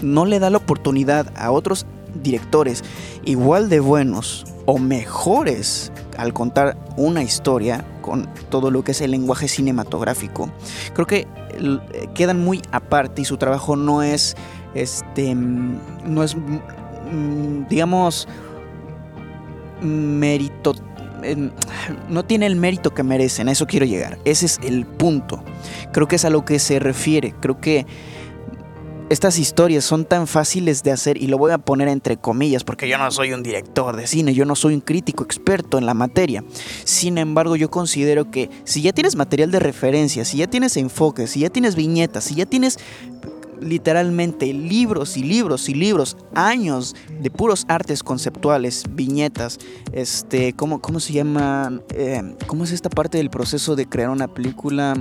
no 0.03 0.27
le 0.27 0.39
da 0.39 0.51
la 0.51 0.59
oportunidad 0.59 1.33
a 1.37 1.51
otros 1.51 1.87
directores 2.23 2.85
igual 3.25 3.69
de 3.69 3.81
buenos 3.81 4.47
o 4.67 4.79
mejores 4.79 5.93
al 6.19 6.35
contar 6.35 6.77
una 6.97 7.23
historia 7.23 7.85
con 8.03 8.29
todo 8.51 8.71
lo 8.71 8.85
que 8.85 8.93
es 8.93 9.01
el 9.01 9.13
lenguaje 9.13 9.49
cinematográfico. 9.49 10.51
Creo 10.93 11.07
que 11.07 11.27
quedan 12.15 12.45
muy 12.45 12.61
aparte 12.73 13.23
y 13.23 13.25
su 13.25 13.37
trabajo 13.37 13.77
no 13.77 14.03
es 14.03 14.37
este 14.75 15.35
no 15.35 16.23
es 16.23 16.37
mm, 16.37 17.67
digamos 17.69 18.29
mérito 19.81 20.75
no 22.09 22.25
tiene 22.25 22.47
el 22.47 22.57
mérito 22.57 22.95
que 22.95 23.03
merecen, 23.03 23.49
a 23.49 23.53
eso 23.53 23.67
quiero 23.67 23.87
llegar. 23.87 24.19
Ese 24.25 24.47
es 24.47 24.61
el 24.63 24.87
punto. 24.87 25.43
Creo 25.93 26.07
que 26.07 26.17
es 26.17 26.25
a 26.25 26.31
lo 26.31 26.45
que 26.45 26.59
se 26.59 26.79
refiere. 26.79 27.35
Creo 27.41 27.61
que 27.61 27.87
estas 29.11 29.39
historias 29.39 29.85
son 29.85 30.05
tan 30.05 30.27
fáciles 30.27 30.83
de 30.83 30.91
hacer 30.91 31.17
y 31.23 31.29
lo 31.29 31.39
voy 31.39 31.53
a 31.53 31.59
poner 31.59 31.89
entre 31.89 32.19
comillas 32.19 32.65
porque 32.65 32.89
yo 32.89 32.99
no 32.99 33.11
soy 33.11 33.33
un 33.33 33.43
director 33.43 33.97
de 33.97 34.07
cine, 34.07 34.35
yo 34.35 34.45
no 34.45 34.55
soy 34.55 34.75
un 34.75 34.81
crítico 34.81 35.25
experto 35.25 35.79
en 35.79 35.87
la 35.87 35.95
materia. 35.95 36.45
Sin 36.85 37.17
embargo, 37.19 37.57
yo 37.57 37.71
considero 37.71 38.31
que 38.31 38.51
si 38.65 38.83
ya 38.83 38.93
tienes 38.93 39.17
material 39.17 39.51
de 39.51 39.61
referencia, 39.61 40.25
si 40.25 40.39
ya 40.39 40.47
tienes 40.47 40.77
enfoque, 40.77 41.27
si 41.27 41.41
ya 41.41 41.51
tienes 41.51 41.75
viñetas, 41.75 42.25
si 42.25 42.35
ya 42.35 42.47
tienes 42.47 42.79
literalmente 43.61 44.53
libros 44.53 45.17
y 45.17 45.23
libros 45.23 45.69
y 45.69 45.75
libros, 45.75 46.17
años 46.35 46.95
de 47.21 47.31
puros 47.31 47.65
artes 47.69 48.03
conceptuales, 48.03 48.85
viñetas, 48.91 49.59
este, 49.93 50.53
¿cómo, 50.53 50.81
cómo 50.81 51.01
se 51.01 51.15
llama? 51.15 51.81
Eh, 51.95 52.37
¿Cómo 52.47 52.65
es 52.65 52.73
esta 52.73 52.91
parte 52.91 53.19
del 53.19 53.31
proceso 53.31 53.75
de 53.75 53.89
crear 53.89 54.11
una 54.11 54.29
película? 54.29 54.95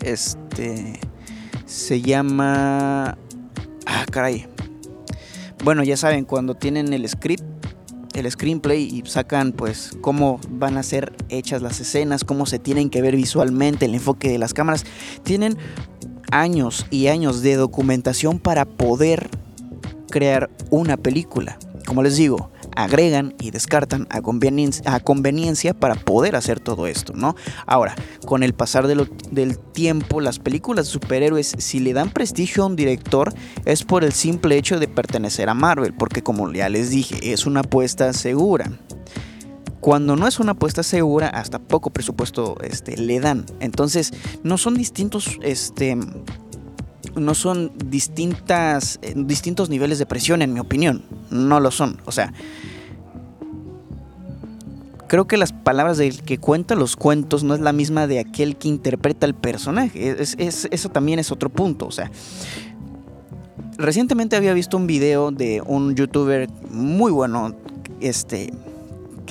Este, 0.00 0.98
se 1.72 2.02
llama... 2.02 3.16
Ah, 3.86 4.06
caray. 4.10 4.46
Bueno, 5.64 5.82
ya 5.82 5.96
saben, 5.96 6.24
cuando 6.24 6.54
tienen 6.54 6.92
el 6.92 7.08
script, 7.08 7.42
el 8.14 8.30
screenplay 8.30 8.82
y 8.82 9.02
sacan 9.08 9.52
pues 9.52 9.96
cómo 10.02 10.38
van 10.50 10.76
a 10.76 10.82
ser 10.82 11.12
hechas 11.30 11.62
las 11.62 11.80
escenas, 11.80 12.24
cómo 12.24 12.44
se 12.44 12.58
tienen 12.58 12.90
que 12.90 13.00
ver 13.00 13.16
visualmente, 13.16 13.86
el 13.86 13.94
enfoque 13.94 14.28
de 14.28 14.38
las 14.38 14.52
cámaras, 14.52 14.84
tienen 15.22 15.56
años 16.30 16.86
y 16.90 17.06
años 17.06 17.40
de 17.40 17.56
documentación 17.56 18.38
para 18.38 18.66
poder 18.66 19.30
crear 20.10 20.50
una 20.70 20.98
película. 20.98 21.58
Como 21.86 22.02
les 22.02 22.16
digo, 22.16 22.51
agregan 22.76 23.34
y 23.40 23.50
descartan 23.50 24.06
a 24.10 24.20
conveniencia, 24.20 25.74
para 25.74 25.94
poder 25.94 26.36
hacer 26.36 26.60
todo 26.60 26.86
esto, 26.86 27.12
¿no? 27.14 27.34
Ahora, 27.66 27.94
con 28.26 28.42
el 28.42 28.54
pasar 28.54 28.86
del 28.86 29.58
tiempo, 29.72 30.20
las 30.20 30.38
películas 30.38 30.86
de 30.86 30.92
superhéroes, 30.92 31.54
si 31.58 31.80
le 31.80 31.92
dan 31.92 32.10
prestigio 32.10 32.62
a 32.62 32.66
un 32.66 32.76
director, 32.76 33.32
es 33.64 33.84
por 33.84 34.04
el 34.04 34.12
simple 34.12 34.56
hecho 34.56 34.78
de 34.78 34.88
pertenecer 34.88 35.48
a 35.48 35.54
Marvel, 35.54 35.94
porque 35.94 36.22
como 36.22 36.52
ya 36.52 36.68
les 36.68 36.90
dije, 36.90 37.32
es 37.32 37.46
una 37.46 37.60
apuesta 37.60 38.12
segura. 38.12 38.70
Cuando 39.80 40.14
no 40.14 40.28
es 40.28 40.38
una 40.38 40.52
apuesta 40.52 40.84
segura, 40.84 41.28
hasta 41.28 41.58
poco 41.58 41.90
presupuesto 41.90 42.56
este, 42.62 42.96
le 42.96 43.18
dan. 43.18 43.44
Entonces, 43.58 44.12
no 44.44 44.56
son 44.56 44.74
distintos, 44.74 45.38
este, 45.42 45.98
no 47.14 47.34
son 47.34 47.72
distintas, 47.86 48.98
eh, 49.02 49.14
distintos 49.16 49.68
niveles 49.68 49.98
de 49.98 50.06
presión, 50.06 50.42
en 50.42 50.52
mi 50.52 50.60
opinión. 50.60 51.02
No 51.30 51.60
lo 51.60 51.70
son. 51.70 52.00
O 52.04 52.12
sea, 52.12 52.32
creo 55.08 55.26
que 55.26 55.36
las 55.36 55.52
palabras 55.52 55.98
del 55.98 56.22
que 56.22 56.38
cuenta 56.38 56.74
los 56.74 56.96
cuentos 56.96 57.44
no 57.44 57.54
es 57.54 57.60
la 57.60 57.72
misma 57.72 58.06
de 58.06 58.18
aquel 58.18 58.56
que 58.56 58.68
interpreta 58.68 59.26
el 59.26 59.34
personaje. 59.34 60.16
eso 60.20 60.88
también 60.88 61.18
es 61.18 61.30
otro 61.30 61.50
punto. 61.50 61.86
O 61.86 61.92
sea, 61.92 62.10
recientemente 63.76 64.36
había 64.36 64.54
visto 64.54 64.76
un 64.76 64.86
video 64.86 65.30
de 65.30 65.62
un 65.66 65.94
youtuber 65.94 66.48
muy 66.70 67.12
bueno, 67.12 67.54
este, 68.00 68.52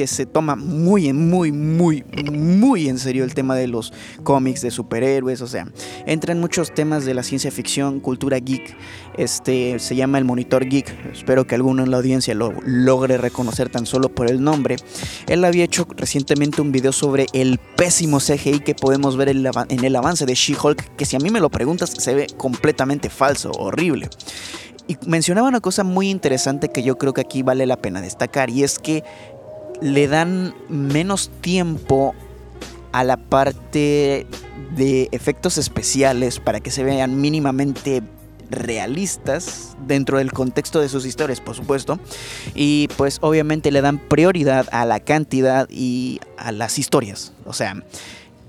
que 0.01 0.07
se 0.07 0.25
toma 0.25 0.55
muy, 0.55 1.13
muy, 1.13 1.51
muy, 1.51 2.03
muy 2.31 2.89
en 2.89 2.97
serio 2.97 3.23
el 3.23 3.35
tema 3.35 3.55
de 3.55 3.67
los 3.67 3.93
cómics, 4.23 4.61
de 4.61 4.71
superhéroes, 4.71 5.41
o 5.41 5.47
sea, 5.47 5.67
entra 6.07 6.31
en 6.31 6.39
muchos 6.39 6.73
temas 6.73 7.05
de 7.05 7.13
la 7.13 7.21
ciencia 7.21 7.51
ficción, 7.51 7.99
cultura 7.99 8.39
geek, 8.39 8.75
este, 9.15 9.77
se 9.77 9.95
llama 9.95 10.17
el 10.17 10.25
Monitor 10.25 10.65
Geek, 10.65 11.11
espero 11.13 11.45
que 11.45 11.53
alguno 11.53 11.83
en 11.83 11.91
la 11.91 11.97
audiencia 11.97 12.33
lo 12.33 12.51
logre 12.65 13.19
reconocer 13.19 13.69
tan 13.69 13.85
solo 13.85 14.09
por 14.09 14.27
el 14.27 14.43
nombre. 14.43 14.77
Él 15.27 15.45
había 15.45 15.65
hecho 15.65 15.85
recientemente 15.95 16.63
un 16.63 16.71
video 16.71 16.93
sobre 16.93 17.27
el 17.33 17.59
pésimo 17.77 18.17
CGI 18.17 18.61
que 18.61 18.73
podemos 18.73 19.17
ver 19.17 19.29
en 19.29 19.83
el 19.85 19.95
avance 19.95 20.25
de 20.25 20.33
She-Hulk, 20.33 20.95
que 20.95 21.05
si 21.05 21.15
a 21.15 21.19
mí 21.19 21.29
me 21.29 21.39
lo 21.39 21.51
preguntas 21.51 21.93
se 21.95 22.15
ve 22.15 22.25
completamente 22.37 23.11
falso, 23.11 23.51
horrible. 23.51 24.09
Y 24.87 24.97
mencionaba 25.05 25.47
una 25.47 25.61
cosa 25.61 25.83
muy 25.83 26.09
interesante 26.09 26.69
que 26.69 26.83
yo 26.83 26.97
creo 26.97 27.13
que 27.13 27.21
aquí 27.21 27.43
vale 27.43 27.65
la 27.65 27.77
pena 27.77 28.01
destacar, 28.01 28.49
y 28.49 28.63
es 28.63 28.79
que 28.79 29.03
le 29.81 30.07
dan 30.07 30.53
menos 30.69 31.29
tiempo 31.41 32.13
a 32.91 33.03
la 33.03 33.17
parte 33.17 34.27
de 34.75 35.09
efectos 35.11 35.57
especiales 35.57 36.39
para 36.39 36.59
que 36.59 36.71
se 36.71 36.83
vean 36.83 37.19
mínimamente 37.19 38.03
realistas 38.49 39.75
dentro 39.87 40.17
del 40.17 40.31
contexto 40.31 40.81
de 40.81 40.89
sus 40.89 41.05
historias, 41.05 41.41
por 41.41 41.55
supuesto. 41.55 41.99
Y 42.53 42.89
pues 42.97 43.17
obviamente 43.21 43.71
le 43.71 43.81
dan 43.81 43.97
prioridad 43.97 44.67
a 44.71 44.85
la 44.85 44.99
cantidad 44.99 45.67
y 45.69 46.19
a 46.37 46.51
las 46.51 46.77
historias. 46.77 47.33
O 47.45 47.53
sea, 47.53 47.81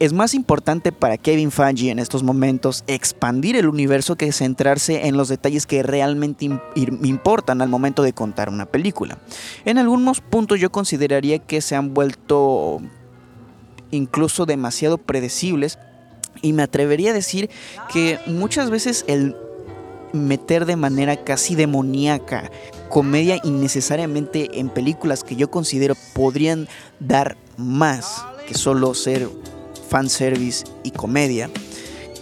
es 0.03 0.13
más 0.13 0.35
importante 0.35 0.91
para 0.91 1.17
Kevin 1.17 1.53
Feige 1.53 1.91
en 1.91 2.01
estos 2.01 2.25
momentos 2.25 2.83
expandir 2.89 3.55
el 3.55 3.69
universo 3.69 4.17
que 4.17 4.33
centrarse 4.33 5.07
en 5.07 5.17
los 5.17 5.29
detalles 5.29 5.65
que 5.65 5.85
realmente 5.85 6.51
importan 6.75 7.63
al 7.63 7.69
momento 7.69 8.03
de 8.03 8.13
contar 8.13 8.49
una 8.49 8.67
película. 8.67 9.19
En 9.65 9.79
algunos 9.79 10.21
puntos 10.21 10.59
yo 10.59 10.73
consideraría 10.73 11.39
que 11.39 11.61
se 11.61 11.77
han 11.77 11.95
vuelto 11.95 12.81
incluso 13.93 14.45
demasiado 14.45 14.99
predecibles 14.99 15.79
y 16.41 16.53
me 16.53 16.65
atrevería 16.65 17.13
a 17.13 17.15
decir 17.15 17.49
que 17.93 18.19
muchas 18.27 18.71
veces 18.71 19.05
el 19.07 19.37
meter 20.13 20.67
de 20.67 20.75
manera 20.75 21.23
casi 21.23 21.55
demoníaca 21.55 22.51
comedia 22.89 23.39
innecesariamente 23.45 24.59
en 24.59 24.69
películas 24.69 25.23
que 25.23 25.37
yo 25.37 25.49
considero 25.49 25.95
podrían 26.13 26.67
dar 26.99 27.37
más 27.57 28.27
que 28.49 28.55
solo 28.55 28.95
ser 28.95 29.29
fanservice 29.93 30.65
y 30.85 30.91
comedia, 30.91 31.51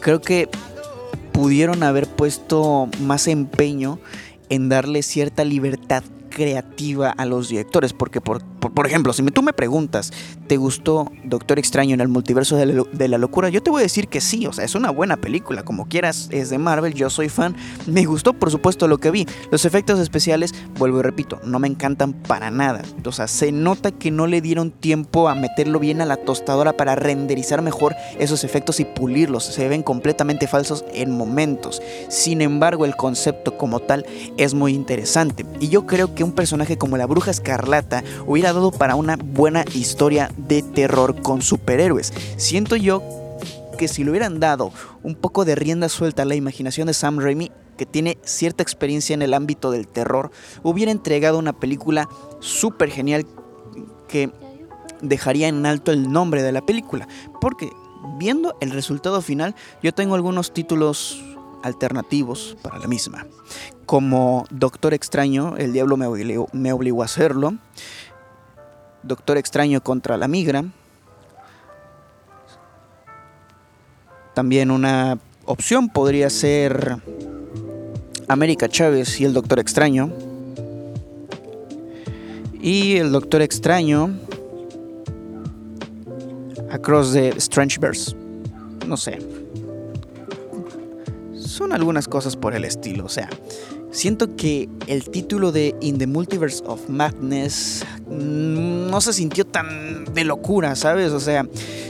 creo 0.01 0.21
que 0.21 0.49
pudieron 1.31 1.85
haber 1.85 2.09
puesto 2.09 2.89
más 3.01 3.29
empeño 3.29 4.01
en 4.49 4.69
darle 4.69 5.05
cierta 5.05 5.45
libertad 5.45 6.03
creativa 6.31 7.11
a 7.11 7.27
los 7.27 7.49
directores, 7.49 7.93
porque 7.93 8.21
por 8.21 8.43
por, 8.61 8.87
ejemplo, 8.87 9.13
si 9.13 9.23
tú 9.25 9.43
me 9.43 9.53
preguntas, 9.53 10.13
¿te 10.47 10.57
gustó 10.57 11.11
Doctor 11.25 11.59
Extraño 11.59 11.95
en 11.95 12.01
el 12.01 12.09
multiverso 12.09 12.57
de 12.57 13.09
la, 13.09 13.19
locura? 13.19 13.49
Yo 13.49 13.63
te 13.63 13.71
voy 13.71 13.81
a 13.81 13.83
decir 13.83 14.09
que 14.09 14.21
sí, 14.21 14.47
o 14.47 14.53
sea, 14.53 14.65
es 14.65 14.75
una 14.75 14.91
buena 14.91 15.17
película, 15.17 15.65
como 15.65 15.89
quieras, 15.89 16.29
es 16.31 16.51
de 16.51 16.59
Marvel, 16.59 16.95
yo 16.95 17.11
soy 17.11 17.29
fan, 17.29 17.57
me 17.87 18.05
gustó 18.05 18.35
por 18.35 18.51
supuesto 18.51 18.87
lo 18.89 18.99
que 18.99 19.11
vi. 19.11 19.27
Los 19.51 19.65
efectos 19.65 19.99
especiales, 19.99 20.55
vuelvo 20.79 21.01
y 21.01 21.03
repito, 21.03 21.41
no 21.45 21.59
me 21.59 21.69
encantan 21.69 22.13
para 22.13 22.51
nada. 22.51 22.83
O 23.05 23.13
sea, 23.13 23.27
se 23.27 23.53
nota 23.53 23.91
que 23.91 24.11
no 24.11 24.27
le 24.27 24.41
dieron 24.41 24.71
tiempo 24.71 25.29
a 25.29 25.35
meterlo 25.35 25.79
bien 25.79 26.01
a 26.01 26.07
la 26.07 26.17
tostadora 26.17 26.77
para 26.77 26.95
renderizar 26.95 27.63
mejor 27.63 27.97
esos 28.19 28.45
efectos 28.45 28.81
y 28.81 28.85
pulirlos, 28.85 29.45
se 29.45 29.69
ven 29.69 29.83
completamente 29.83 30.47
falsos 30.47 30.85
en 30.93 31.11
momentos. 31.17 31.83
Sin 32.09 32.43
embargo, 32.43 32.85
el 32.85 32.97
concepto 32.97 33.57
como 33.57 33.81
tal 33.81 34.07
es 34.37 34.55
muy 34.55 34.75
interesante 34.75 35.47
y 35.61 35.69
yo 35.69 35.87
creo 35.87 36.15
que 36.15 36.25
un 36.25 36.33
personaje 36.33 36.77
como 36.77 36.97
la 36.97 37.07
Bruja 37.07 37.31
Escarlata 37.31 38.03
hubiera 38.27 38.50
dado 38.53 38.71
para 38.71 38.95
una 38.95 39.17
buena 39.17 39.65
historia 39.75 40.31
de 40.37 40.63
terror 40.63 41.21
con 41.23 41.43
superhéroes. 41.43 42.13
Siento 42.37 42.77
yo 42.77 43.03
que 43.79 43.89
si 43.89 44.05
le 44.05 44.11
hubieran 44.11 44.41
dado 44.41 44.73
un 45.03 45.15
poco 45.15 45.45
de 45.45 45.55
rienda 45.55 45.89
suelta 45.89 46.23
a 46.23 46.27
la 46.27 46.35
imaginación 46.35 46.87
de 46.87 46.95
Sam 46.95 47.19
Raimi, 47.19 47.51
que 47.79 47.87
tiene 47.87 48.19
cierta 48.23 48.63
experiencia 48.63 49.15
en 49.15 49.23
el 49.23 49.33
ámbito 49.33 49.71
del 49.71 49.89
terror, 49.89 50.31
hubiera 50.63 50.93
entregado 50.93 51.39
una 51.39 51.55
película 51.55 52.09
súper 52.41 52.91
genial 52.91 53.27
que 54.07 54.31
dejaría 55.01 55.49
en 55.49 55.65
alto 55.65 55.93
el 55.93 56.13
nombre 56.13 56.43
de 56.43 56.53
la 56.53 56.61
película. 56.61 57.09
Porque 57.41 57.71
viendo 58.19 58.55
el 58.61 58.71
resultado 58.71 59.23
final, 59.23 59.55
yo 59.83 59.95
tengo 59.95 60.15
algunos 60.15 60.53
títulos 60.53 61.23
alternativos 61.63 62.57
para 62.63 62.79
la 62.79 62.87
misma. 62.87 63.27
Como 63.87 64.45
Doctor 64.51 64.95
Extraño, 64.95 65.57
el 65.57 65.73
diablo 65.73 65.97
me 65.97 66.07
obligó, 66.07 67.03
a 67.03 67.05
hacerlo. 67.05 67.55
Doctor 69.03 69.39
Extraño 69.39 69.83
contra 69.83 70.17
la 70.17 70.29
migra. 70.29 70.65
También 74.35 74.71
una 74.71 75.19
opción 75.45 75.89
podría 75.89 76.31
ser 76.31 76.99
América 78.29 78.69
Chávez 78.69 79.21
y 79.21 79.25
el 79.25 79.33
Doctor 79.33 79.59
Extraño. 79.59 80.13
Y 82.61 82.97
el 82.97 83.11
Doctor 83.13 83.43
Extraño 83.43 84.11
Across 86.71 87.13
the 87.13 87.41
Strangeverse. 87.41 88.15
No 88.87 88.97
sé 88.97 89.19
son 91.61 91.73
algunas 91.75 92.09
cosas 92.09 92.37
por 92.37 92.55
el 92.55 92.65
estilo. 92.65 93.05
O 93.05 93.09
sea, 93.11 93.29
siento 93.91 94.37
que 94.37 94.69
el 94.87 95.09
título 95.11 95.53
de 95.53 95.75
In 95.81 95.99
the 95.99 96.07
Multiverse 96.07 96.63
of 96.67 96.89
Madness 96.89 97.85
mm, 98.09 98.91
no 98.91 99.01
se 99.01 99.13
sintió 99.13 99.45
tan 99.45 100.05
de 100.13 100.25
locura, 100.25 100.77
¿sabes? 100.77 101.13
O 101.13 101.21
sea, 101.21 101.47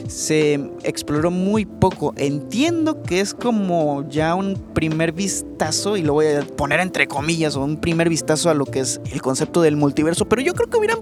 se 0.08 0.54
exploró 0.82 1.30
muy 1.30 1.66
poco. 1.66 2.12
Entiendo 2.16 3.02
que 3.02 3.20
es 3.20 3.34
como 3.34 4.08
ya 4.08 4.34
un 4.34 4.54
primer 4.74 5.12
vistazo, 5.12 5.96
y 5.96 6.02
lo 6.02 6.14
voy 6.14 6.26
a 6.26 6.42
poner 6.42 6.80
entre 6.80 7.06
comillas, 7.06 7.56
o 7.56 7.64
un 7.64 7.76
primer 7.76 8.08
vistazo 8.08 8.50
a 8.50 8.54
lo 8.54 8.64
que 8.64 8.80
es 8.80 9.00
el 9.12 9.22
concepto 9.22 9.62
del 9.62 9.76
multiverso, 9.76 10.28
pero 10.28 10.42
yo 10.42 10.54
creo 10.54 10.68
que 10.68 10.78
hubieran 10.78 11.00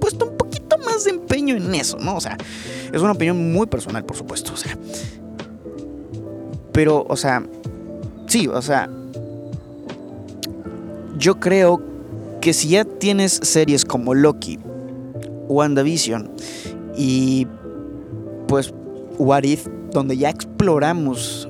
puesto 0.00 0.26
un 0.26 0.36
poquito 0.36 0.78
más 0.78 1.04
de 1.04 1.10
empeño 1.10 1.56
en 1.56 1.74
eso, 1.74 1.98
¿no? 1.98 2.16
O 2.16 2.20
sea, 2.20 2.36
es 2.92 3.00
una 3.00 3.12
opinión 3.12 3.52
muy 3.52 3.66
personal, 3.66 4.04
por 4.04 4.16
supuesto, 4.16 4.52
o 4.54 4.56
sea. 4.56 4.76
Pero, 6.72 7.04
o 7.08 7.16
sea, 7.16 7.42
sí, 8.26 8.46
o 8.46 8.62
sea, 8.62 8.88
yo 11.16 11.40
creo 11.40 11.82
que 12.40 12.52
si 12.52 12.68
ya 12.68 12.84
tienes 12.84 13.40
series 13.42 13.84
como 13.84 14.14
Loki, 14.14 14.58
WandaVision 15.48 16.30
y 16.96 17.46
pues 18.46 18.72
What 19.18 19.44
If, 19.44 19.66
donde 19.92 20.16
ya 20.16 20.30
exploramos, 20.30 21.48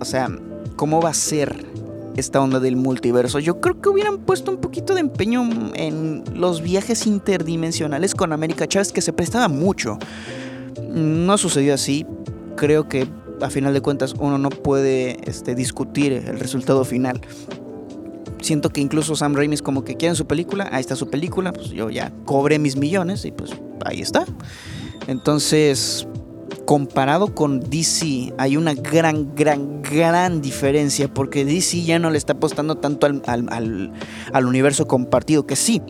o 0.00 0.04
sea, 0.04 0.28
cómo 0.76 1.00
va 1.00 1.10
a 1.10 1.14
ser 1.14 1.66
esta 2.16 2.40
onda 2.40 2.60
del 2.60 2.76
multiverso, 2.76 3.38
yo 3.38 3.60
creo 3.60 3.80
que 3.80 3.88
hubieran 3.88 4.18
puesto 4.18 4.50
un 4.50 4.58
poquito 4.58 4.94
de 4.94 5.00
empeño 5.00 5.48
en 5.74 6.24
los 6.34 6.62
viajes 6.62 7.06
interdimensionales 7.06 8.14
con 8.14 8.32
América 8.32 8.66
Chávez, 8.66 8.92
que 8.92 9.00
se 9.00 9.12
prestaba 9.12 9.48
mucho. 9.48 9.98
No 10.88 11.38
sucedió 11.38 11.74
así, 11.74 12.06
creo 12.56 12.88
que 12.88 13.06
a 13.40 13.50
final 13.50 13.72
de 13.72 13.80
cuentas 13.80 14.14
uno 14.18 14.38
no 14.38 14.50
puede 14.50 15.18
este, 15.28 15.54
discutir 15.54 16.12
el 16.12 16.38
resultado 16.38 16.84
final. 16.84 17.20
Siento 18.42 18.70
que 18.70 18.80
incluso 18.80 19.16
Sam 19.16 19.34
Raimi 19.34 19.54
es 19.54 19.62
como 19.62 19.84
que 19.84 19.96
quieren 19.96 20.16
su 20.16 20.26
película, 20.26 20.68
ahí 20.72 20.80
está 20.80 20.96
su 20.96 21.08
película, 21.10 21.52
pues 21.52 21.70
yo 21.70 21.90
ya 21.90 22.12
cobré 22.24 22.58
mis 22.58 22.76
millones 22.76 23.24
y 23.24 23.32
pues 23.32 23.50
ahí 23.84 24.00
está. 24.00 24.24
Entonces, 25.06 26.06
comparado 26.64 27.34
con 27.34 27.60
DC, 27.60 28.32
hay 28.38 28.56
una 28.56 28.74
gran, 28.74 29.34
gran, 29.34 29.82
gran 29.82 30.40
diferencia 30.40 31.12
porque 31.12 31.44
DC 31.44 31.82
ya 31.82 31.98
no 31.98 32.10
le 32.10 32.18
está 32.18 32.34
apostando 32.34 32.76
tanto 32.76 33.06
al, 33.06 33.22
al, 33.26 33.92
al 34.32 34.46
universo 34.46 34.86
compartido, 34.86 35.46
que 35.46 35.56
sí, 35.56 35.82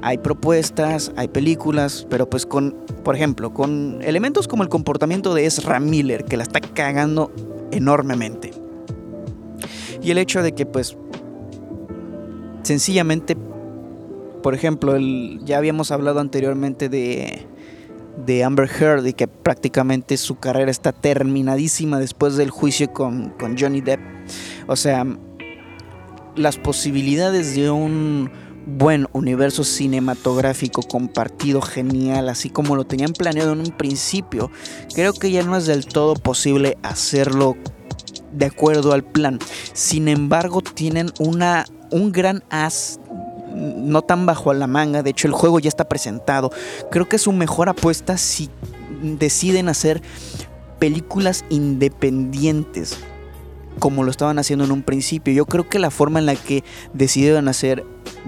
hay 0.00 0.18
propuestas, 0.18 1.12
hay 1.16 1.28
películas, 1.28 2.06
pero 2.08 2.28
pues 2.28 2.46
con, 2.46 2.74
por 3.04 3.14
ejemplo, 3.14 3.52
con 3.52 4.00
elementos 4.02 4.48
como 4.48 4.62
el 4.62 4.68
comportamiento 4.68 5.34
de 5.34 5.46
Ezra 5.46 5.78
Miller, 5.80 6.24
que 6.24 6.36
la 6.36 6.42
está 6.42 6.60
cagando 6.60 7.30
enormemente. 7.70 8.52
Y 10.02 10.10
el 10.10 10.18
hecho 10.18 10.42
de 10.42 10.52
que 10.52 10.66
pues 10.66 10.96
sencillamente, 12.62 13.36
por 14.42 14.54
ejemplo, 14.54 14.96
ya 15.44 15.58
habíamos 15.58 15.90
hablado 15.90 16.20
anteriormente 16.20 16.88
de, 16.88 17.46
de 18.24 18.44
Amber 18.44 18.68
Heard 18.68 19.06
y 19.06 19.12
que 19.12 19.28
prácticamente 19.28 20.16
su 20.16 20.36
carrera 20.36 20.70
está 20.70 20.92
terminadísima 20.92 21.98
después 21.98 22.36
del 22.36 22.50
juicio 22.50 22.92
con, 22.92 23.30
con 23.30 23.58
Johnny 23.58 23.80
Depp. 23.80 24.00
O 24.66 24.76
sea, 24.76 25.06
las 26.36 26.56
posibilidades 26.56 27.54
de 27.54 27.70
un 27.70 28.30
buen 28.64 29.08
universo 29.12 29.64
cinematográfico 29.64 30.82
compartido 30.82 31.60
genial, 31.60 32.28
así 32.28 32.48
como 32.48 32.76
lo 32.76 32.84
tenían 32.84 33.12
planeado 33.12 33.52
en 33.52 33.60
un 33.60 33.70
principio, 33.70 34.50
creo 34.94 35.12
que 35.12 35.30
ya 35.30 35.42
no 35.42 35.56
es 35.56 35.66
del 35.66 35.86
todo 35.86 36.14
posible 36.14 36.78
hacerlo 36.82 37.56
de 38.32 38.46
acuerdo 38.46 38.92
al 38.92 39.04
plan. 39.04 39.38
Sin 39.72 40.08
embargo, 40.08 40.62
tienen 40.62 41.10
una, 41.18 41.64
un 41.92 42.10
gran 42.10 42.42
as 42.50 42.98
no 43.54 44.02
tan 44.02 44.26
bajo 44.26 44.50
a 44.50 44.54
la 44.54 44.66
manga, 44.66 45.02
de 45.02 45.10
hecho 45.10 45.28
el 45.28 45.34
juego 45.34 45.60
ya 45.60 45.68
está 45.68 45.88
presentado. 45.88 46.50
Creo 46.90 47.08
que 47.08 47.16
es 47.16 47.22
su 47.22 47.32
mejor 47.32 47.68
apuesta 47.68 48.16
si 48.16 48.48
deciden 49.02 49.68
hacer 49.68 50.02
películas 50.78 51.44
independientes 51.50 52.98
como 53.78 54.04
lo 54.04 54.10
estaban 54.10 54.38
haciendo 54.38 54.64
en 54.64 54.72
un 54.72 54.82
principio. 54.82 55.32
Yo 55.32 55.46
creo 55.46 55.68
que 55.68 55.78
la 55.78 55.90
forma 55.90 56.18
en 56.18 56.26
la 56.26 56.36
que 56.36 56.64
decidieron 56.92 57.48
hacer 57.48 57.84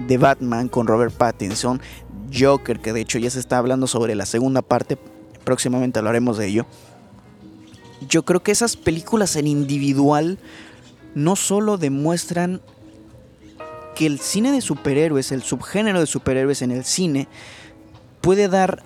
The 0.07 0.17
Batman 0.17 0.69
con 0.69 0.87
Robert 0.87 1.13
Pattinson, 1.13 1.81
Joker, 2.33 2.79
que 2.79 2.93
de 2.93 3.01
hecho 3.01 3.19
ya 3.19 3.29
se 3.29 3.39
está 3.39 3.57
hablando 3.57 3.87
sobre 3.87 4.15
la 4.15 4.25
segunda 4.25 4.61
parte, 4.61 4.97
próximamente 5.43 5.99
hablaremos 5.99 6.37
de 6.37 6.47
ello. 6.47 6.65
Yo 8.07 8.25
creo 8.25 8.43
que 8.43 8.51
esas 8.51 8.75
películas 8.75 9.35
en 9.35 9.47
individual 9.47 10.39
no 11.13 11.35
solo 11.35 11.77
demuestran 11.77 12.61
que 13.95 14.05
el 14.05 14.19
cine 14.19 14.51
de 14.51 14.61
superhéroes, 14.61 15.31
el 15.31 15.41
subgénero 15.41 15.99
de 15.99 16.05
superhéroes 16.05 16.61
en 16.61 16.71
el 16.71 16.85
cine, 16.85 17.27
puede 18.21 18.47
dar 18.47 18.83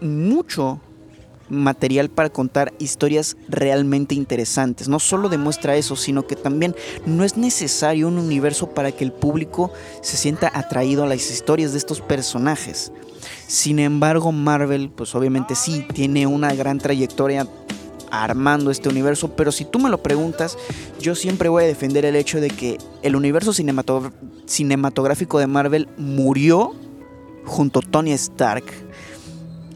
mucho 0.00 0.80
material 1.48 2.10
para 2.10 2.30
contar 2.30 2.72
historias 2.78 3.36
realmente 3.48 4.14
interesantes. 4.14 4.88
No 4.88 5.00
solo 5.00 5.28
demuestra 5.28 5.76
eso, 5.76 5.96
sino 5.96 6.26
que 6.26 6.36
también 6.36 6.74
no 7.06 7.24
es 7.24 7.36
necesario 7.36 8.08
un 8.08 8.18
universo 8.18 8.70
para 8.70 8.92
que 8.92 9.04
el 9.04 9.12
público 9.12 9.72
se 10.00 10.16
sienta 10.16 10.50
atraído 10.54 11.02
a 11.02 11.08
las 11.08 11.30
historias 11.30 11.72
de 11.72 11.78
estos 11.78 12.00
personajes. 12.00 12.92
Sin 13.46 13.78
embargo, 13.78 14.32
Marvel, 14.32 14.90
pues 14.90 15.14
obviamente 15.14 15.54
sí, 15.54 15.86
tiene 15.92 16.26
una 16.26 16.54
gran 16.54 16.78
trayectoria 16.78 17.46
armando 18.10 18.70
este 18.70 18.88
universo, 18.88 19.34
pero 19.36 19.52
si 19.52 19.64
tú 19.64 19.78
me 19.78 19.90
lo 19.90 20.02
preguntas, 20.02 20.56
yo 21.00 21.14
siempre 21.14 21.48
voy 21.48 21.64
a 21.64 21.66
defender 21.66 22.04
el 22.04 22.16
hecho 22.16 22.40
de 22.40 22.50
que 22.50 22.78
el 23.02 23.16
universo 23.16 23.52
cinematográfico 23.52 25.38
de 25.38 25.46
Marvel 25.46 25.88
murió 25.96 26.74
junto 27.44 27.80
a 27.80 27.82
Tony 27.82 28.12
Stark 28.12 28.64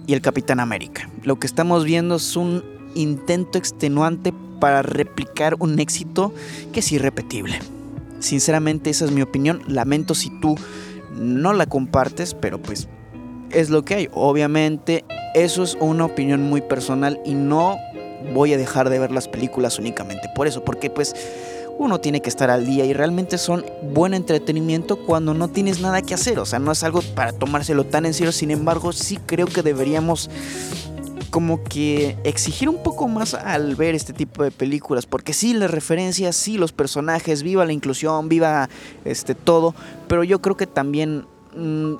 y 0.06 0.12
el 0.12 0.20
Capitán 0.20 0.60
América. 0.60 1.08
Lo 1.22 1.38
que 1.38 1.46
estamos 1.46 1.84
viendo 1.84 2.16
es 2.16 2.36
un 2.36 2.62
intento 2.94 3.58
extenuante 3.58 4.32
para 4.60 4.82
replicar 4.82 5.56
un 5.58 5.78
éxito 5.80 6.32
que 6.72 6.80
es 6.80 6.92
irrepetible. 6.92 7.58
Sinceramente 8.20 8.90
esa 8.90 9.04
es 9.04 9.10
mi 9.10 9.22
opinión. 9.22 9.62
Lamento 9.66 10.14
si 10.14 10.30
tú 10.40 10.56
no 11.14 11.52
la 11.52 11.66
compartes, 11.66 12.34
pero 12.34 12.60
pues 12.60 12.88
es 13.50 13.70
lo 13.70 13.84
que 13.84 13.94
hay. 13.94 14.08
Obviamente 14.12 15.04
eso 15.34 15.62
es 15.62 15.76
una 15.80 16.04
opinión 16.04 16.42
muy 16.42 16.60
personal 16.60 17.20
y 17.24 17.34
no 17.34 17.76
voy 18.32 18.52
a 18.52 18.56
dejar 18.56 18.90
de 18.90 18.98
ver 18.98 19.10
las 19.10 19.28
películas 19.28 19.78
únicamente 19.78 20.28
por 20.34 20.46
eso, 20.46 20.64
porque 20.64 20.90
pues 20.90 21.14
uno 21.78 22.00
tiene 22.00 22.20
que 22.20 22.28
estar 22.28 22.50
al 22.50 22.66
día 22.66 22.84
y 22.84 22.92
realmente 22.92 23.38
son 23.38 23.64
buen 23.82 24.14
entretenimiento 24.14 24.96
cuando 24.96 25.34
no 25.34 25.48
tienes 25.48 25.80
nada 25.80 26.02
que 26.02 26.14
hacer. 26.14 26.38
O 26.38 26.46
sea, 26.46 26.58
no 26.58 26.72
es 26.72 26.84
algo 26.84 27.02
para 27.14 27.32
tomárselo 27.32 27.84
tan 27.84 28.06
en 28.06 28.14
serio. 28.14 28.32
Sin 28.32 28.50
embargo, 28.50 28.92
sí 28.92 29.18
creo 29.26 29.46
que 29.46 29.62
deberíamos 29.62 30.30
como 31.30 31.64
que 31.64 32.16
exigir 32.22 32.68
un 32.68 32.80
poco 32.80 33.08
más 33.08 33.34
al 33.34 33.74
ver 33.74 33.96
este 33.96 34.12
tipo 34.12 34.44
de 34.44 34.52
películas, 34.52 35.04
porque 35.04 35.32
sí 35.32 35.52
las 35.52 35.68
referencias, 35.68 36.36
sí 36.36 36.58
los 36.58 36.70
personajes, 36.70 37.42
viva 37.42 37.64
la 37.64 37.72
inclusión, 37.72 38.28
viva 38.28 38.68
este 39.04 39.34
todo, 39.34 39.74
pero 40.06 40.22
yo 40.22 40.40
creo 40.40 40.56
que 40.56 40.68
también 40.68 41.26
mm, 41.56 41.94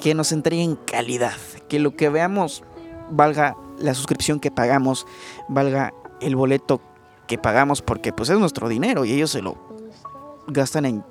que 0.00 0.14
nos 0.14 0.32
entreguen 0.32 0.78
calidad, 0.86 1.36
que 1.68 1.80
lo 1.80 1.96
que 1.96 2.08
veamos 2.08 2.64
valga 3.10 3.58
la 3.80 3.94
suscripción 3.94 4.40
que 4.40 4.50
pagamos, 4.50 5.06
valga 5.48 5.92
el 6.20 6.36
boleto 6.36 6.80
que 7.26 7.38
pagamos, 7.38 7.82
porque 7.82 8.12
pues 8.12 8.30
es 8.30 8.38
nuestro 8.38 8.68
dinero 8.68 9.04
y 9.04 9.12
ellos 9.12 9.30
se 9.30 9.42
lo 9.42 9.56
gastan 10.46 10.86
en 10.86 11.04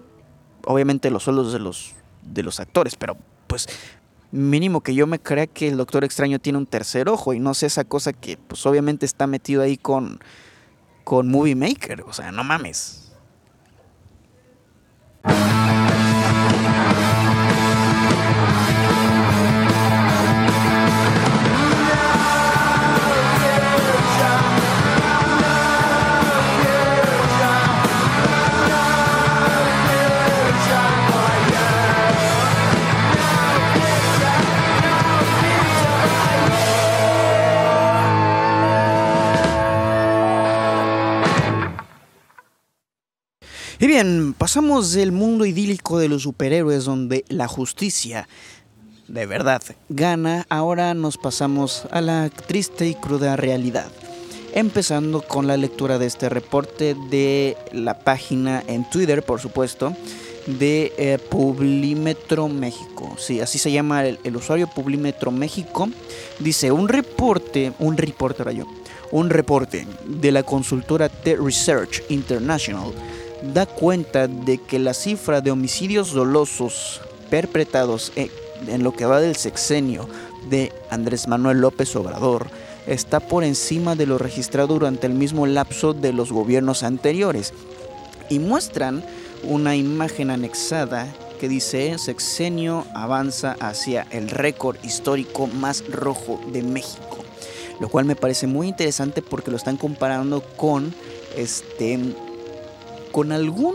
obviamente 0.65 1.09
los 1.11 1.23
sueldos 1.23 1.53
de 1.53 1.59
los 1.59 1.93
de 2.23 2.43
los 2.43 2.59
actores, 2.59 2.95
pero 2.95 3.17
pues 3.47 3.67
mínimo 4.31 4.81
que 4.81 4.93
yo 4.93 5.07
me 5.07 5.19
crea 5.19 5.47
que 5.47 5.69
el 5.69 5.77
Doctor 5.77 6.03
Extraño 6.03 6.39
tiene 6.39 6.57
un 6.57 6.65
tercer 6.65 7.07
ojo 7.07 7.33
y 7.33 7.39
no 7.39 7.53
sé 7.53 7.67
esa 7.67 7.85
cosa 7.85 8.11
que 8.11 8.37
pues 8.37 8.65
obviamente 8.65 9.05
está 9.05 9.27
metido 9.27 9.61
ahí 9.61 9.77
con 9.77 10.19
con 11.03 11.29
Movie 11.29 11.55
Maker, 11.55 12.01
o 12.01 12.11
sea, 12.11 12.33
no 12.33 12.43
mames. 12.43 13.13
Bien, 43.87 44.33
pasamos 44.33 44.91
del 44.91 45.13
mundo 45.13 45.45
idílico 45.45 45.97
de 45.97 46.09
los 46.09 46.23
superhéroes 46.23 46.83
donde 46.83 47.23
la 47.29 47.47
justicia 47.47 48.27
de 49.07 49.25
verdad 49.25 49.61
gana, 49.87 50.45
ahora 50.49 50.93
nos 50.93 51.17
pasamos 51.17 51.87
a 51.91 52.01
la 52.01 52.29
triste 52.29 52.85
y 52.89 52.95
cruda 52.95 53.37
realidad. 53.37 53.89
Empezando 54.53 55.21
con 55.21 55.47
la 55.47 55.55
lectura 55.55 55.99
de 55.99 56.05
este 56.05 56.27
reporte 56.27 56.97
de 57.09 57.55
la 57.71 57.97
página 57.99 58.61
en 58.67 58.83
Twitter, 58.89 59.23
por 59.23 59.39
supuesto, 59.39 59.95
de 60.47 60.91
eh, 60.97 61.17
Publimetro 61.17 62.49
México. 62.49 63.15
Sí, 63.17 63.39
así 63.39 63.57
se 63.57 63.71
llama 63.71 64.05
el, 64.05 64.35
usuario 64.35 64.67
Publimetro 64.67 65.31
México. 65.31 65.87
Dice, 66.39 66.73
un 66.73 66.89
reporte, 66.89 67.71
un 67.79 67.95
reporte 67.95 68.53
yo, 68.53 68.65
un 69.11 69.29
reporte 69.29 69.87
de 70.05 70.31
la 70.33 70.43
consultora 70.43 71.07
The 71.07 71.37
Research 71.37 72.03
International 72.09 72.91
da 73.41 73.65
cuenta 73.65 74.27
de 74.27 74.57
que 74.57 74.79
la 74.79 74.93
cifra 74.93 75.41
de 75.41 75.51
homicidios 75.51 76.13
dolosos 76.13 77.01
perpetrados 77.29 78.11
en, 78.15 78.83
lo 78.83 78.93
que 78.93 79.05
va 79.05 79.21
del 79.21 79.35
sexenio 79.35 80.07
de 80.49 80.71
Andrés 80.89 81.27
Manuel 81.27 81.61
López 81.61 81.95
Obrador 81.95 82.47
está 82.87 83.19
por 83.19 83.43
encima 83.43 83.95
de 83.95 84.05
lo 84.05 84.17
registrado 84.17 84.67
durante 84.67 85.07
el 85.07 85.13
mismo 85.13 85.45
lapso 85.45 85.93
de 85.93 86.13
los 86.13 86.31
gobiernos 86.31 86.83
anteriores. 86.83 87.53
Y 88.29 88.39
muestran 88.39 89.03
una 89.43 89.75
imagen 89.75 90.31
anexada 90.31 91.13
que 91.39 91.47
dice 91.47 91.97
sexenio 91.99 92.85
avanza 92.95 93.55
hacia 93.59 94.07
el 94.11 94.29
récord 94.29 94.77
histórico 94.83 95.47
más 95.47 95.83
rojo 95.89 96.39
de 96.51 96.63
México, 96.63 97.17
lo 97.79 97.89
cual 97.89 98.05
me 98.05 98.15
parece 98.15 98.47
muy 98.47 98.67
interesante 98.67 99.21
porque 99.21 99.51
lo 99.51 99.57
están 99.57 99.77
comparando 99.77 100.41
con 100.41 100.93
este 101.35 101.99
con 103.17 103.31
algún 103.31 103.73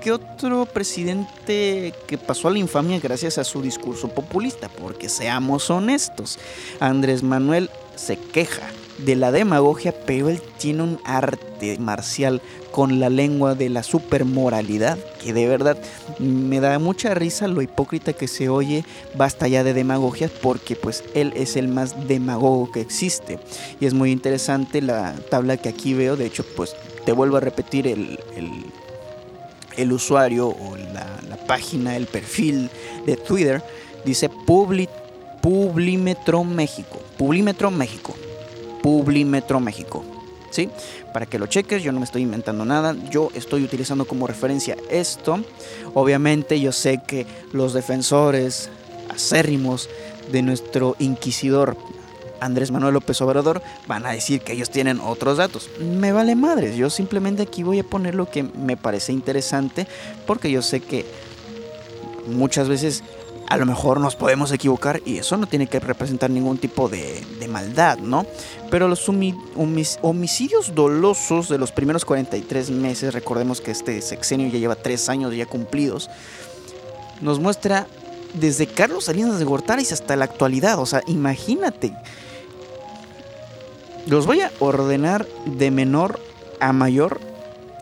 que 0.00 0.12
otro 0.12 0.64
presidente 0.64 1.92
que 2.06 2.16
pasó 2.16 2.48
a 2.48 2.52
la 2.52 2.58
infamia 2.58 2.98
gracias 2.98 3.36
a 3.36 3.44
su 3.44 3.60
discurso 3.60 4.08
populista, 4.08 4.70
porque 4.70 5.10
seamos 5.10 5.68
honestos, 5.68 6.38
Andrés 6.80 7.22
Manuel 7.22 7.68
se 7.96 8.16
queja 8.16 8.62
de 8.96 9.14
la 9.14 9.30
demagogia, 9.30 9.94
pero 10.06 10.30
él 10.30 10.40
tiene 10.56 10.84
un 10.84 11.00
arte 11.04 11.78
marcial 11.78 12.40
con 12.70 12.98
la 12.98 13.10
lengua 13.10 13.54
de 13.54 13.68
la 13.68 13.82
supermoralidad, 13.82 14.98
que 15.22 15.34
de 15.34 15.46
verdad 15.46 15.76
me 16.18 16.58
da 16.60 16.78
mucha 16.78 17.12
risa 17.12 17.46
lo 17.46 17.60
hipócrita 17.60 18.14
que 18.14 18.26
se 18.26 18.48
oye, 18.48 18.86
basta 19.16 19.48
ya 19.48 19.64
de 19.64 19.74
demagogias, 19.74 20.30
porque 20.30 20.76
pues 20.76 21.04
él 21.14 21.34
es 21.36 21.56
el 21.56 21.68
más 21.68 22.08
demagogo 22.08 22.72
que 22.72 22.80
existe. 22.80 23.38
Y 23.80 23.86
es 23.86 23.92
muy 23.92 24.12
interesante 24.12 24.80
la 24.80 25.14
tabla 25.30 25.58
que 25.58 25.68
aquí 25.68 25.92
veo, 25.92 26.16
de 26.16 26.24
hecho 26.24 26.42
pues 26.56 26.74
te 27.04 27.12
vuelvo 27.12 27.38
a 27.38 27.40
repetir 27.40 27.86
el, 27.86 28.20
el 28.36 28.50
usuario 29.92 30.48
o 30.48 30.76
la, 30.76 31.06
página, 31.46 31.96
el 31.96 32.06
perfil 32.06 32.68
de 33.06 33.16
Twitter, 33.16 33.62
dice 34.04 34.28
Publi, 34.28 34.88
Publimetro 35.40 36.44
México. 36.44 37.00
Publimetro 37.16 37.70
México. 37.70 38.14
Publimetro 38.82 39.60
México. 39.60 40.04
¿Sí? 40.50 40.68
Para 41.12 41.26
que 41.26 41.38
lo 41.38 41.46
cheques, 41.46 41.82
yo 41.82 41.92
no 41.92 42.00
me 42.00 42.04
estoy 42.04 42.22
inventando 42.22 42.64
nada, 42.64 42.96
yo 43.10 43.30
estoy 43.34 43.62
utilizando 43.62 44.06
como 44.06 44.26
referencia 44.26 44.76
esto. 44.90 45.38
Obviamente 45.94 46.60
yo 46.60 46.72
sé 46.72 47.00
que 47.06 47.26
los 47.52 47.72
defensores 47.72 48.70
acérrimos 49.10 49.88
de 50.32 50.42
nuestro 50.42 50.96
inquisidor 50.98 51.76
Andrés 52.40 52.70
Manuel 52.70 52.94
López 52.94 53.20
Obrador, 53.20 53.62
van 53.86 54.06
a 54.06 54.12
decir 54.12 54.40
que 54.40 54.52
ellos 54.52 54.70
tienen 54.70 55.00
otros 55.00 55.38
datos. 55.38 55.70
Me 55.80 56.12
vale 56.12 56.34
madres, 56.34 56.76
yo 56.76 56.90
simplemente 56.90 57.42
aquí 57.42 57.62
voy 57.62 57.78
a 57.78 57.84
poner 57.84 58.14
lo 58.14 58.30
que 58.30 58.42
me 58.42 58.76
parece 58.76 59.12
interesante 59.12 59.86
porque 60.26 60.50
yo 60.50 60.62
sé 60.62 60.80
que 60.80 61.04
muchas 62.26 62.68
veces 62.68 63.02
a 63.48 63.56
lo 63.56 63.64
mejor 63.64 63.98
nos 63.98 64.14
podemos 64.14 64.52
equivocar 64.52 65.00
y 65.06 65.18
eso 65.18 65.36
no 65.38 65.46
tiene 65.46 65.66
que 65.66 65.80
representar 65.80 66.28
ningún 66.28 66.58
tipo 66.58 66.88
de, 66.88 67.24
maldad, 67.48 67.96
¿no? 67.98 68.26
Pero 68.70 68.88
los 68.88 69.08
homicidios 69.08 70.74
dolosos 70.74 71.48
de 71.48 71.56
los 71.56 71.72
primeros 71.72 72.04
43 72.04 72.70
meses, 72.70 73.14
recordemos 73.14 73.62
que 73.62 73.70
este 73.70 74.02
sexenio 74.02 74.48
ya 74.48 74.58
lleva 74.58 74.74
3 74.74 75.08
años 75.08 75.34
ya 75.34 75.46
cumplidos, 75.46 76.10
nos 77.22 77.40
muestra 77.40 77.86
desde 78.34 78.66
Carlos 78.66 79.06
Salinas 79.06 79.38
de 79.38 79.46
Gortari 79.46 79.82
hasta 79.82 80.14
la 80.14 80.26
actualidad, 80.26 80.78
o 80.78 80.84
sea, 80.84 81.02
imagínate 81.06 81.94
los 84.08 84.26
voy 84.26 84.40
a 84.40 84.50
ordenar 84.58 85.28
de 85.44 85.70
menor 85.70 86.18
a 86.60 86.72
mayor 86.72 87.20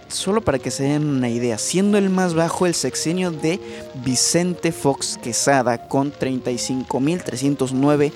solo 0.09 0.41
para 0.41 0.59
que 0.59 0.71
se 0.71 0.85
den 0.85 1.07
una 1.07 1.29
idea, 1.29 1.59
siendo 1.59 1.99
el 1.99 2.09
más 2.11 2.35
bajo 2.35 2.67
el 2.67 2.75
sexenio 2.75 3.31
de 3.31 3.61
Vicente 4.05 4.73
Fox 4.73 5.19
Quesada 5.23 5.87
con 5.89 6.13
35.309 6.13 8.13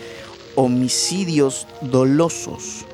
homicidios 0.56 1.68
dolosos. 1.80 2.84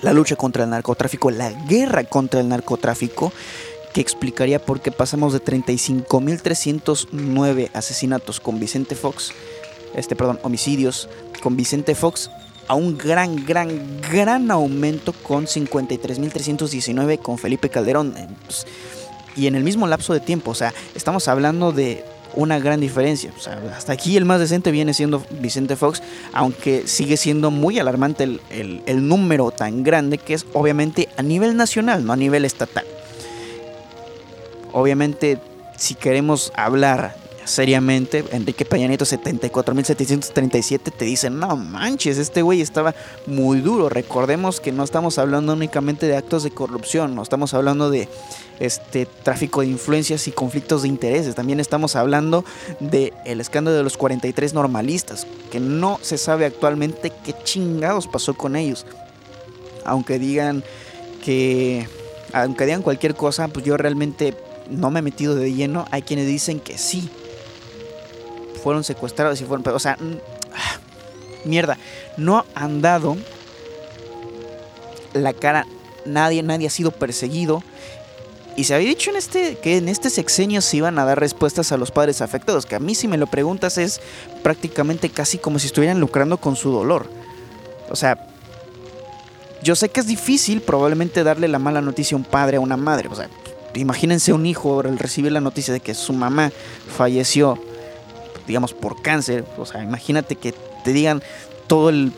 la 0.00 0.12
lucha 0.12 0.36
contra 0.36 0.62
el 0.64 0.70
narcotráfico, 0.70 1.30
la 1.30 1.50
guerra 1.50 2.02
contra 2.04 2.40
el 2.40 2.48
narcotráfico, 2.48 3.32
que 3.92 4.00
explicaría 4.00 4.64
por 4.64 4.80
qué 4.80 4.90
pasamos 4.90 5.34
de 5.34 5.42
35.309 5.42 7.70
asesinatos 7.74 8.40
con 8.40 8.58
Vicente 8.58 8.94
Fox, 8.94 9.32
este, 9.94 10.16
perdón, 10.16 10.40
homicidios 10.42 11.10
con 11.42 11.56
Vicente 11.56 11.94
Fox 11.94 12.30
a 12.68 12.74
un 12.74 12.96
gran, 12.96 13.44
gran, 13.44 14.00
gran 14.00 14.50
aumento 14.50 15.12
con 15.12 15.44
53.319 15.46 17.18
con 17.18 17.36
Felipe 17.36 17.68
Calderón. 17.68 18.14
Pues, 18.46 18.66
y 19.36 19.46
en 19.46 19.56
el 19.56 19.64
mismo 19.64 19.86
lapso 19.86 20.14
de 20.14 20.20
tiempo, 20.20 20.52
o 20.52 20.54
sea, 20.54 20.72
estamos 20.94 21.28
hablando 21.28 21.72
de 21.72 22.02
una 22.34 22.58
gran 22.58 22.80
diferencia. 22.80 23.32
O 23.36 23.40
sea, 23.40 23.60
hasta 23.76 23.92
aquí 23.92 24.16
el 24.16 24.24
más 24.24 24.40
decente 24.40 24.70
viene 24.70 24.94
siendo 24.94 25.24
Vicente 25.40 25.76
Fox, 25.76 26.02
aunque 26.32 26.86
sigue 26.86 27.16
siendo 27.16 27.50
muy 27.50 27.78
alarmante 27.78 28.24
el, 28.24 28.40
el, 28.86 29.08
número 29.08 29.50
tan 29.50 29.82
grande 29.82 30.18
que 30.18 30.34
es 30.34 30.46
obviamente 30.52 31.08
a 31.16 31.22
nivel 31.22 31.56
nacional, 31.56 32.04
no 32.04 32.12
a 32.12 32.16
nivel 32.16 32.44
estatal. 32.44 32.84
Obviamente, 34.72 35.38
si 35.76 35.94
queremos 35.94 36.52
hablar 36.56 37.21
seriamente, 37.44 38.24
Enrique 38.32 38.64
Peña 38.64 38.88
Nieto 38.88 39.04
74.737 39.04 40.92
te 40.92 41.04
dicen, 41.04 41.38
no 41.38 41.56
manches, 41.56 42.18
este 42.18 42.42
güey 42.42 42.60
estaba 42.60 42.94
muy 43.26 43.60
duro. 43.60 43.88
Recordemos 43.88 44.60
que 44.60 44.72
no 44.72 44.84
estamos 44.84 45.18
hablando 45.18 45.52
únicamente 45.52 46.06
de 46.06 46.16
actos 46.16 46.42
de 46.42 46.50
corrupción, 46.50 47.14
no 47.14 47.22
estamos 47.22 47.54
hablando 47.54 47.90
de 47.90 48.08
este 48.60 49.06
tráfico 49.06 49.62
de 49.62 49.68
influencias 49.68 50.28
y 50.28 50.32
conflictos 50.32 50.82
de 50.82 50.88
intereses. 50.88 51.34
También 51.34 51.60
estamos 51.60 51.96
hablando 51.96 52.44
del 52.80 53.12
el 53.24 53.40
escándalo 53.40 53.76
de 53.76 53.82
los 53.82 53.96
43 53.96 54.54
normalistas, 54.54 55.26
que 55.50 55.60
no 55.60 55.98
se 56.02 56.18
sabe 56.18 56.46
actualmente 56.46 57.12
qué 57.24 57.34
chingados 57.44 58.06
pasó 58.06 58.34
con 58.34 58.56
ellos. 58.56 58.86
Aunque 59.84 60.18
digan 60.18 60.62
que 61.24 61.88
aunque 62.32 62.64
digan 62.64 62.82
cualquier 62.82 63.14
cosa, 63.14 63.48
pues 63.48 63.64
yo 63.64 63.76
realmente 63.76 64.34
no 64.70 64.90
me 64.90 65.00
he 65.00 65.02
metido 65.02 65.34
de 65.34 65.52
lleno. 65.52 65.86
Hay 65.90 66.02
quienes 66.02 66.26
dicen 66.26 66.60
que 66.60 66.78
sí. 66.78 67.10
Fueron 68.62 68.84
secuestrados 68.84 69.40
y 69.40 69.44
fueron, 69.44 69.66
o 69.74 69.78
sea, 69.78 69.96
ah, 70.54 70.78
mierda, 71.44 71.78
no 72.16 72.44
han 72.54 72.80
dado 72.80 73.16
la 75.14 75.32
cara 75.32 75.66
nadie, 76.04 76.42
nadie 76.42 76.66
ha 76.66 76.70
sido 76.70 76.90
perseguido. 76.90 77.62
Y 78.56 78.64
se 78.64 78.74
había 78.74 78.88
dicho 78.88 79.10
en 79.10 79.16
este, 79.16 79.56
que 79.56 79.78
en 79.78 79.88
este 79.88 80.10
sexenio 80.10 80.60
se 80.60 80.76
iban 80.76 80.98
a 80.98 81.04
dar 81.04 81.18
respuestas 81.18 81.72
a 81.72 81.78
los 81.78 81.90
padres 81.90 82.20
afectados, 82.20 82.66
que 82.66 82.74
a 82.74 82.80
mí 82.80 82.94
si 82.94 83.08
me 83.08 83.16
lo 83.16 83.26
preguntas 83.26 83.78
es 83.78 84.00
prácticamente 84.42 85.08
casi 85.08 85.38
como 85.38 85.58
si 85.58 85.66
estuvieran 85.66 86.00
lucrando 86.00 86.36
con 86.36 86.54
su 86.54 86.70
dolor. 86.70 87.08
O 87.88 87.96
sea, 87.96 88.28
yo 89.62 89.74
sé 89.74 89.88
que 89.88 90.00
es 90.00 90.06
difícil 90.06 90.60
probablemente 90.60 91.24
darle 91.24 91.48
la 91.48 91.58
mala 91.58 91.80
noticia 91.80 92.14
a 92.14 92.18
un 92.18 92.24
padre 92.24 92.58
a 92.58 92.60
una 92.60 92.76
madre. 92.76 93.08
O 93.08 93.14
sea, 93.14 93.30
imagínense 93.74 94.32
un 94.34 94.44
hijo 94.44 94.80
al 94.80 94.98
recibir 94.98 95.32
la 95.32 95.40
noticia 95.40 95.72
de 95.72 95.80
que 95.80 95.94
su 95.94 96.12
mamá 96.12 96.52
falleció, 96.94 97.58
digamos, 98.46 98.74
por 98.74 99.02
cáncer. 99.02 99.44
O 99.58 99.66
sea, 99.66 99.82
imagínate 99.82 100.36
que 100.36 100.52
te 100.84 100.92
digan 100.92 101.22
todo 101.66 101.88
el 101.88 102.12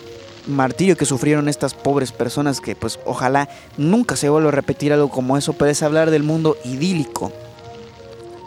martirio 0.46 0.96
que 0.96 1.06
sufrieron 1.06 1.48
estas 1.48 1.74
pobres 1.74 2.12
personas 2.12 2.60
que 2.60 2.76
pues 2.76 2.98
ojalá 3.04 3.48
nunca 3.76 4.16
se 4.16 4.28
vuelva 4.28 4.48
a 4.48 4.52
repetir 4.52 4.92
algo 4.92 5.08
como 5.08 5.36
eso, 5.36 5.52
pero 5.54 5.70
es 5.70 5.82
hablar 5.82 6.10
del 6.10 6.22
mundo 6.22 6.56
idílico. 6.64 7.32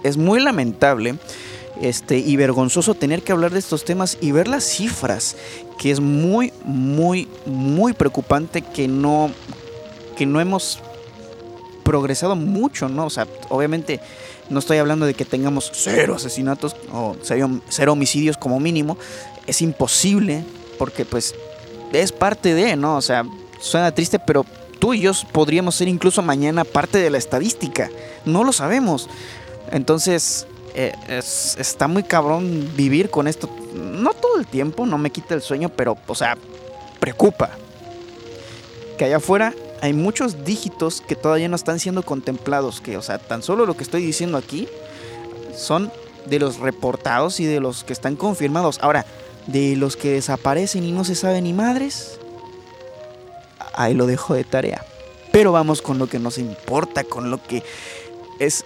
Es 0.04 0.18
muy 0.18 0.40
lamentable 0.40 1.16
este, 1.82 2.20
y 2.20 2.36
vergonzoso 2.36 2.94
tener 2.94 3.24
que 3.24 3.32
hablar 3.32 3.52
de 3.52 3.60
estos 3.60 3.84
temas 3.84 4.18
y 4.22 4.32
ver 4.32 4.48
las 4.48 4.64
cifras, 4.64 5.36
que 5.78 5.92
es 5.92 6.00
muy, 6.00 6.54
muy, 6.64 7.28
muy 7.46 7.94
preocupante 7.94 8.62
que 8.62 8.88
no, 8.88 9.32
que 10.16 10.26
no 10.26 10.40
hemos 10.40 10.80
progresado 11.88 12.36
mucho, 12.36 12.90
¿no? 12.90 13.06
O 13.06 13.10
sea, 13.10 13.26
obviamente 13.48 14.02
no 14.50 14.60
estoy 14.60 14.78
hablando 14.78 15.06
de 15.06 15.14
que 15.14 15.24
tengamos 15.24 15.72
cero 15.74 16.16
asesinatos 16.18 16.76
o 16.92 17.16
cero, 17.22 17.94
homicidios 17.94 18.36
como 18.36 18.60
mínimo, 18.60 18.98
es 19.48 19.62
imposible 19.62 20.44
porque 20.78 21.06
pues 21.06 21.34
es 21.94 22.12
parte 22.12 22.54
de, 22.54 22.76
¿no? 22.76 22.98
O 22.98 23.02
sea, 23.02 23.26
suena 23.62 23.94
triste, 23.94 24.20
pero 24.20 24.46
tú 24.80 24.96
y 24.96 25.00
yo 25.00 25.14
podríamos 25.32 25.76
ser 25.76 25.88
incluso 25.88 26.22
mañana 26.22 26.66
parte 26.66 26.98
de 26.98 27.10
la 27.10 27.20
estadística. 27.20 27.90
No 28.26 28.44
lo 28.44 28.52
sabemos. 28.52 29.08
Entonces, 29.72 30.46
eh, 30.76 30.94
está 31.58 31.88
muy 31.88 32.04
cabrón 32.04 32.70
vivir 32.76 33.10
con 33.10 33.30
esto. 33.30 33.50
No 33.74 34.12
todo 34.12 34.40
el 34.40 34.46
tiempo, 34.46 34.86
no 34.86 34.98
me 34.98 35.10
quita 35.10 35.36
el 35.36 35.42
sueño, 35.42 35.70
pero, 35.70 35.98
o 36.06 36.16
sea, 36.16 36.38
preocupa. 37.00 37.52
Que 38.98 39.06
allá 39.06 39.18
afuera 39.18 39.54
hay 39.82 39.94
muchos 39.94 40.44
dígitos 40.46 41.02
que 41.02 41.16
todavía 41.16 41.48
no 41.48 41.56
están 41.56 41.80
siendo 41.80 42.04
contemplados. 42.04 42.82
Que, 42.82 42.98
o 42.98 43.02
sea, 43.02 43.18
tan 43.20 43.44
solo 43.44 43.66
lo 43.66 43.76
que 43.76 43.84
estoy 43.84 44.06
diciendo 44.06 44.38
aquí 44.38 44.68
son 45.56 45.92
de 46.26 46.40
los 46.40 46.60
reportados 46.60 47.40
y 47.40 47.46
de 47.46 47.60
los 47.60 47.84
que 47.84 47.94
están 47.94 48.16
confirmados. 48.16 48.80
Ahora, 48.82 49.06
de 49.48 49.76
los 49.76 49.96
que 49.96 50.12
desaparecen 50.12 50.84
y 50.84 50.92
no 50.92 51.04
se 51.04 51.16
sabe 51.16 51.42
ni 51.42 51.54
madres, 51.54 52.20
ahí 53.74 53.94
lo 53.94 54.08
dejo 54.08 54.34
de 54.34 54.44
tarea. 54.44 54.86
Pero 55.32 55.52
vamos 55.52 55.82
con 55.82 56.00
lo 56.00 56.08
que 56.08 56.20
nos 56.20 56.38
importa, 56.38 57.04
con 57.04 57.30
lo 57.32 57.42
que 57.42 57.64
es 58.40 58.66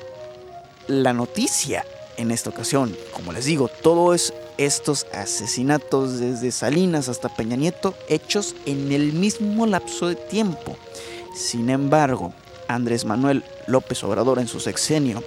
la 0.88 1.14
noticia 1.14 1.86
en 2.18 2.32
esta 2.32 2.50
ocasión. 2.50 2.96
Como 3.14 3.34
les 3.34 3.46
digo, 3.46 3.68
todos 3.68 4.34
estos 4.66 5.06
asesinatos 5.14 6.20
desde 6.20 6.52
Salinas 6.52 7.08
hasta 7.10 7.30
Peña 7.30 7.56
Nieto 7.56 7.94
hechos 8.08 8.56
en 8.66 8.92
el 8.92 9.14
mismo 9.14 9.66
lapso 9.66 10.08
de 10.08 10.16
tiempo. 10.16 10.78
Sin 11.34 11.70
embargo, 11.70 12.34
Andrés 12.68 13.06
Manuel 13.06 13.46
López 13.68 14.04
Obrador 14.04 14.40
en 14.40 14.48
su 14.48 14.60
sexenio 14.60 15.24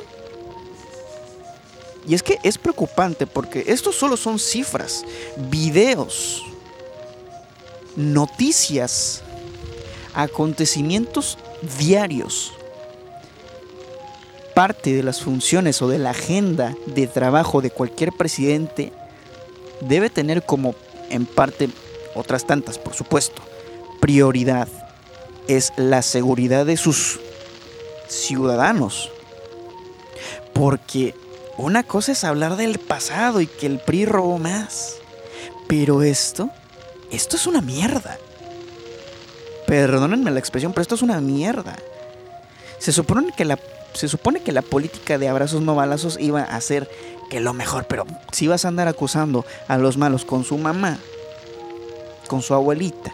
Y 2.08 2.16
es 2.16 2.24
que 2.24 2.39
es 2.44 2.58
preocupante 2.58 3.28
porque 3.28 3.63
estos 3.68 3.96
solo 3.96 4.18
son 4.18 4.39
cifras, 4.39 5.06
videos 5.50 6.44
noticias, 7.96 9.22
acontecimientos 10.13 11.38
diarios. 11.78 12.54
Parte 14.54 14.94
de 14.94 15.04
las 15.04 15.22
funciones 15.22 15.82
o 15.82 15.88
de 15.88 15.98
la 15.98 16.12
agenda 16.12 16.76
de 16.86 17.08
trabajo 17.08 17.62
de 17.62 17.72
cualquier 17.72 18.12
presidente 18.12 18.92
debe 19.82 20.10
tener 20.10 20.44
como 20.44 20.76
en 21.10 21.26
parte 21.26 21.70
otras 22.13 22.46
tantas, 22.46 22.78
por 22.78 22.94
supuesto, 22.94 23.42
prioridad 24.00 24.68
es 25.47 25.73
la 25.77 26.01
seguridad 26.01 26.65
de 26.65 26.77
sus 26.77 27.19
ciudadanos. 28.08 29.12
Porque 30.53 31.15
una 31.58 31.84
cosa 31.84 32.12
es 32.12 32.23
hablar 32.23 32.58
del 32.58 32.79
pasado 32.79 33.41
y 33.41 33.47
que 33.47 33.65
el 33.65 33.79
PRI 33.79 34.06
robó 34.06 34.38
más. 34.38 34.97
Pero 35.67 36.03
esto 36.03 36.49
esto 37.13 37.36
es 37.36 37.45
una 37.45 37.62
mierda. 37.62 38.17
Perdónenme 39.67 40.32
la 40.32 40.39
expresión, 40.39 40.73
pero 40.73 40.82
esto 40.82 40.95
es 40.95 41.03
una 41.03 41.21
mierda. 41.21 41.75
Se 42.79 42.91
supone 42.91 43.32
que 43.38 43.45
la 43.45 43.60
se 43.93 44.08
supone 44.08 44.41
que 44.41 44.51
la 44.51 44.63
política 44.63 45.19
de 45.19 45.29
abrazos 45.29 45.62
no 45.62 45.75
balazos 45.75 46.17
iba 46.19 46.41
a 46.41 46.60
ser 46.60 46.89
que 47.29 47.39
lo 47.39 47.53
mejor, 47.53 47.86
pero 47.86 48.08
si 48.32 48.47
vas 48.47 48.65
a 48.65 48.69
andar 48.69 48.88
acusando 48.88 49.45
a 49.67 49.77
los 49.77 49.97
malos 49.97 50.25
con 50.25 50.43
su 50.43 50.58
mamá, 50.58 50.97
con 52.27 52.41
su 52.41 52.56
abuelita, 52.56 53.13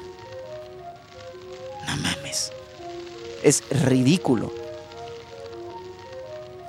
es 3.50 3.64
ridículo. 3.70 4.52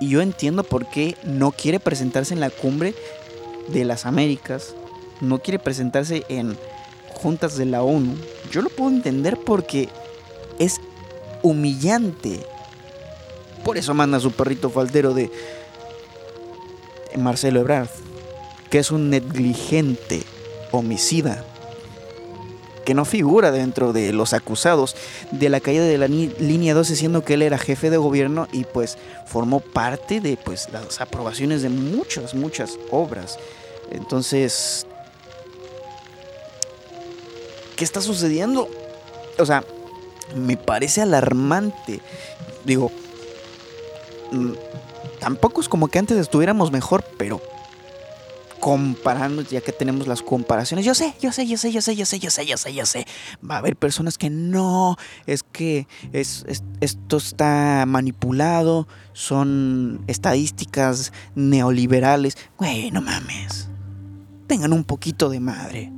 Y 0.00 0.08
yo 0.08 0.22
entiendo 0.22 0.64
por 0.64 0.86
qué 0.86 1.16
no 1.24 1.52
quiere 1.52 1.78
presentarse 1.78 2.32
en 2.32 2.40
la 2.40 2.50
cumbre 2.50 2.94
de 3.68 3.84
las 3.84 4.06
Américas, 4.06 4.74
no 5.20 5.40
quiere 5.40 5.58
presentarse 5.58 6.24
en 6.28 6.56
juntas 7.08 7.56
de 7.56 7.66
la 7.66 7.82
ONU. 7.82 8.16
Yo 8.50 8.62
lo 8.62 8.70
puedo 8.70 8.90
entender 8.90 9.38
porque 9.38 9.90
es 10.58 10.80
humillante. 11.42 12.40
Por 13.62 13.76
eso 13.76 13.92
manda 13.92 14.16
a 14.16 14.20
su 14.20 14.32
perrito 14.32 14.70
faltero 14.70 15.12
de 15.12 15.30
Marcelo 17.18 17.60
Ebrard, 17.60 17.90
que 18.70 18.78
es 18.78 18.90
un 18.90 19.10
negligente 19.10 20.22
homicida 20.70 21.44
que 22.90 22.94
no 22.94 23.04
figura 23.04 23.52
dentro 23.52 23.92
de 23.92 24.12
los 24.12 24.32
acusados 24.32 24.96
de 25.30 25.48
la 25.48 25.60
caída 25.60 25.84
de 25.84 25.96
la 25.96 26.08
línea 26.08 26.74
12 26.74 26.96
siendo 26.96 27.24
que 27.24 27.34
él 27.34 27.42
era 27.42 27.56
jefe 27.56 27.88
de 27.88 27.98
gobierno 27.98 28.48
y 28.50 28.64
pues 28.64 28.98
formó 29.26 29.60
parte 29.60 30.20
de 30.20 30.36
pues 30.36 30.68
las 30.72 31.00
aprobaciones 31.00 31.62
de 31.62 31.68
muchas 31.68 32.34
muchas 32.34 32.80
obras 32.90 33.38
entonces 33.92 34.88
¿qué 37.76 37.84
está 37.84 38.00
sucediendo? 38.00 38.68
o 39.38 39.46
sea 39.46 39.62
me 40.34 40.56
parece 40.56 41.00
alarmante 41.00 42.00
digo 42.64 42.90
mm, 44.32 44.50
tampoco 45.20 45.60
es 45.60 45.68
como 45.68 45.86
que 45.86 46.00
antes 46.00 46.18
estuviéramos 46.18 46.72
mejor 46.72 47.04
pero 47.16 47.40
comparando, 48.60 49.42
ya 49.42 49.60
que 49.60 49.72
tenemos 49.72 50.06
las 50.06 50.22
comparaciones. 50.22 50.84
Yo 50.84 50.94
sé, 50.94 51.14
yo 51.20 51.32
sé, 51.32 51.46
yo 51.46 51.56
sé, 51.56 51.72
yo 51.72 51.80
sé, 51.80 51.96
yo 51.96 52.06
sé, 52.06 52.18
yo 52.20 52.30
sé, 52.30 52.46
yo 52.46 52.56
sé, 52.56 52.74
yo 52.74 52.86
sé. 52.86 53.06
Va 53.48 53.56
a 53.56 53.58
haber 53.58 53.74
personas 53.74 54.18
que 54.18 54.30
no, 54.30 54.96
es 55.26 55.42
que 55.42 55.88
es, 56.12 56.44
esto 56.80 57.16
está 57.16 57.84
manipulado, 57.86 58.86
son 59.12 60.04
estadísticas 60.06 61.12
neoliberales. 61.34 62.36
Güey, 62.58 62.90
no 62.90 63.00
mames. 63.00 63.68
Tengan 64.46 64.72
un 64.72 64.84
poquito 64.84 65.30
de 65.30 65.40
madre. 65.40 65.92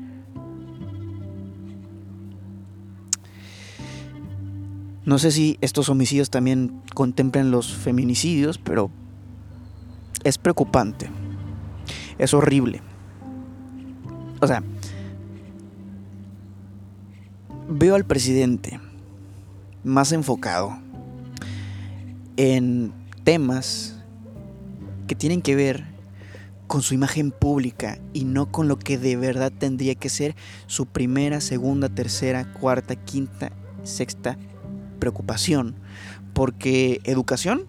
No 5.05 5.19
sé 5.19 5.33
si 5.33 5.59
estos 5.61 5.89
homicidios 5.89 6.31
también 6.31 6.81
contemplan 6.95 7.51
los 7.51 7.75
feminicidios, 7.75 8.59
pero 8.59 8.91
es 10.23 10.39
preocupante 10.39 11.11
es 12.19 12.35
horrible. 12.35 12.81
O 14.41 14.47
sea, 14.47 14.63
veo 17.69 17.95
al 17.95 18.05
presidente 18.05 18.81
más 19.85 20.13
enfocado 20.13 20.77
en 22.37 22.93
temas 23.25 23.97
que 25.07 25.15
tienen 25.15 25.43
que 25.43 25.55
ver 25.55 25.85
con 26.67 26.83
su 26.83 26.95
imagen 26.95 27.31
pública 27.31 27.99
y 28.13 28.25
no 28.25 28.51
con 28.51 28.67
lo 28.67 28.79
que 28.79 28.97
de 28.97 29.17
verdad 29.17 29.53
tendría 29.53 29.95
que 29.95 30.09
ser 30.09 30.35
su 30.67 30.87
primera, 30.87 31.41
segunda, 31.41 31.89
tercera, 31.89 32.51
cuarta, 32.53 32.97
quinta, 32.97 33.53
sexta 33.83 34.39
preocupación. 34.99 35.75
Porque 36.33 37.03
educación 37.05 37.67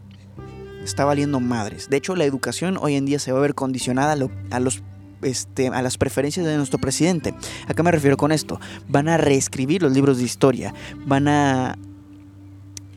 está 0.83 1.05
valiendo 1.05 1.39
madres. 1.39 1.89
De 1.89 1.97
hecho, 1.97 2.15
la 2.15 2.25
educación 2.25 2.77
hoy 2.79 2.95
en 2.95 3.05
día 3.05 3.19
se 3.19 3.31
va 3.31 3.39
a 3.39 3.41
ver 3.41 3.55
condicionada 3.55 4.13
a, 4.13 4.59
los 4.59 4.83
este, 5.21 5.67
a 5.67 5.81
las 5.81 5.97
preferencias 5.97 6.45
de 6.45 6.57
nuestro 6.57 6.79
presidente. 6.79 7.33
¿A 7.67 7.73
qué 7.73 7.83
me 7.83 7.91
refiero 7.91 8.17
con 8.17 8.31
esto? 8.31 8.59
Van 8.87 9.07
a 9.07 9.17
reescribir 9.17 9.81
los 9.81 9.93
libros 9.93 10.17
de 10.17 10.23
historia. 10.23 10.73
Van 11.05 11.27
a... 11.27 11.77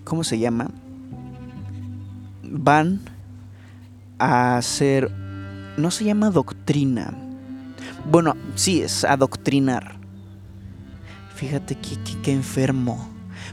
¿Cómo 0.05 0.25
se 0.25 0.39
llama? 0.39 0.71
Van 2.43 3.01
a 4.19 4.57
hacer... 4.57 5.11
No 5.77 5.91
se 5.91 6.05
llama 6.05 6.31
doctrina. 6.31 7.15
Bueno, 8.11 8.35
sí, 8.55 8.83
es 8.83 9.05
adoctrinar. 9.05 9.97
Fíjate 11.35 11.77
qué 12.23 12.33
enfermo. 12.33 13.11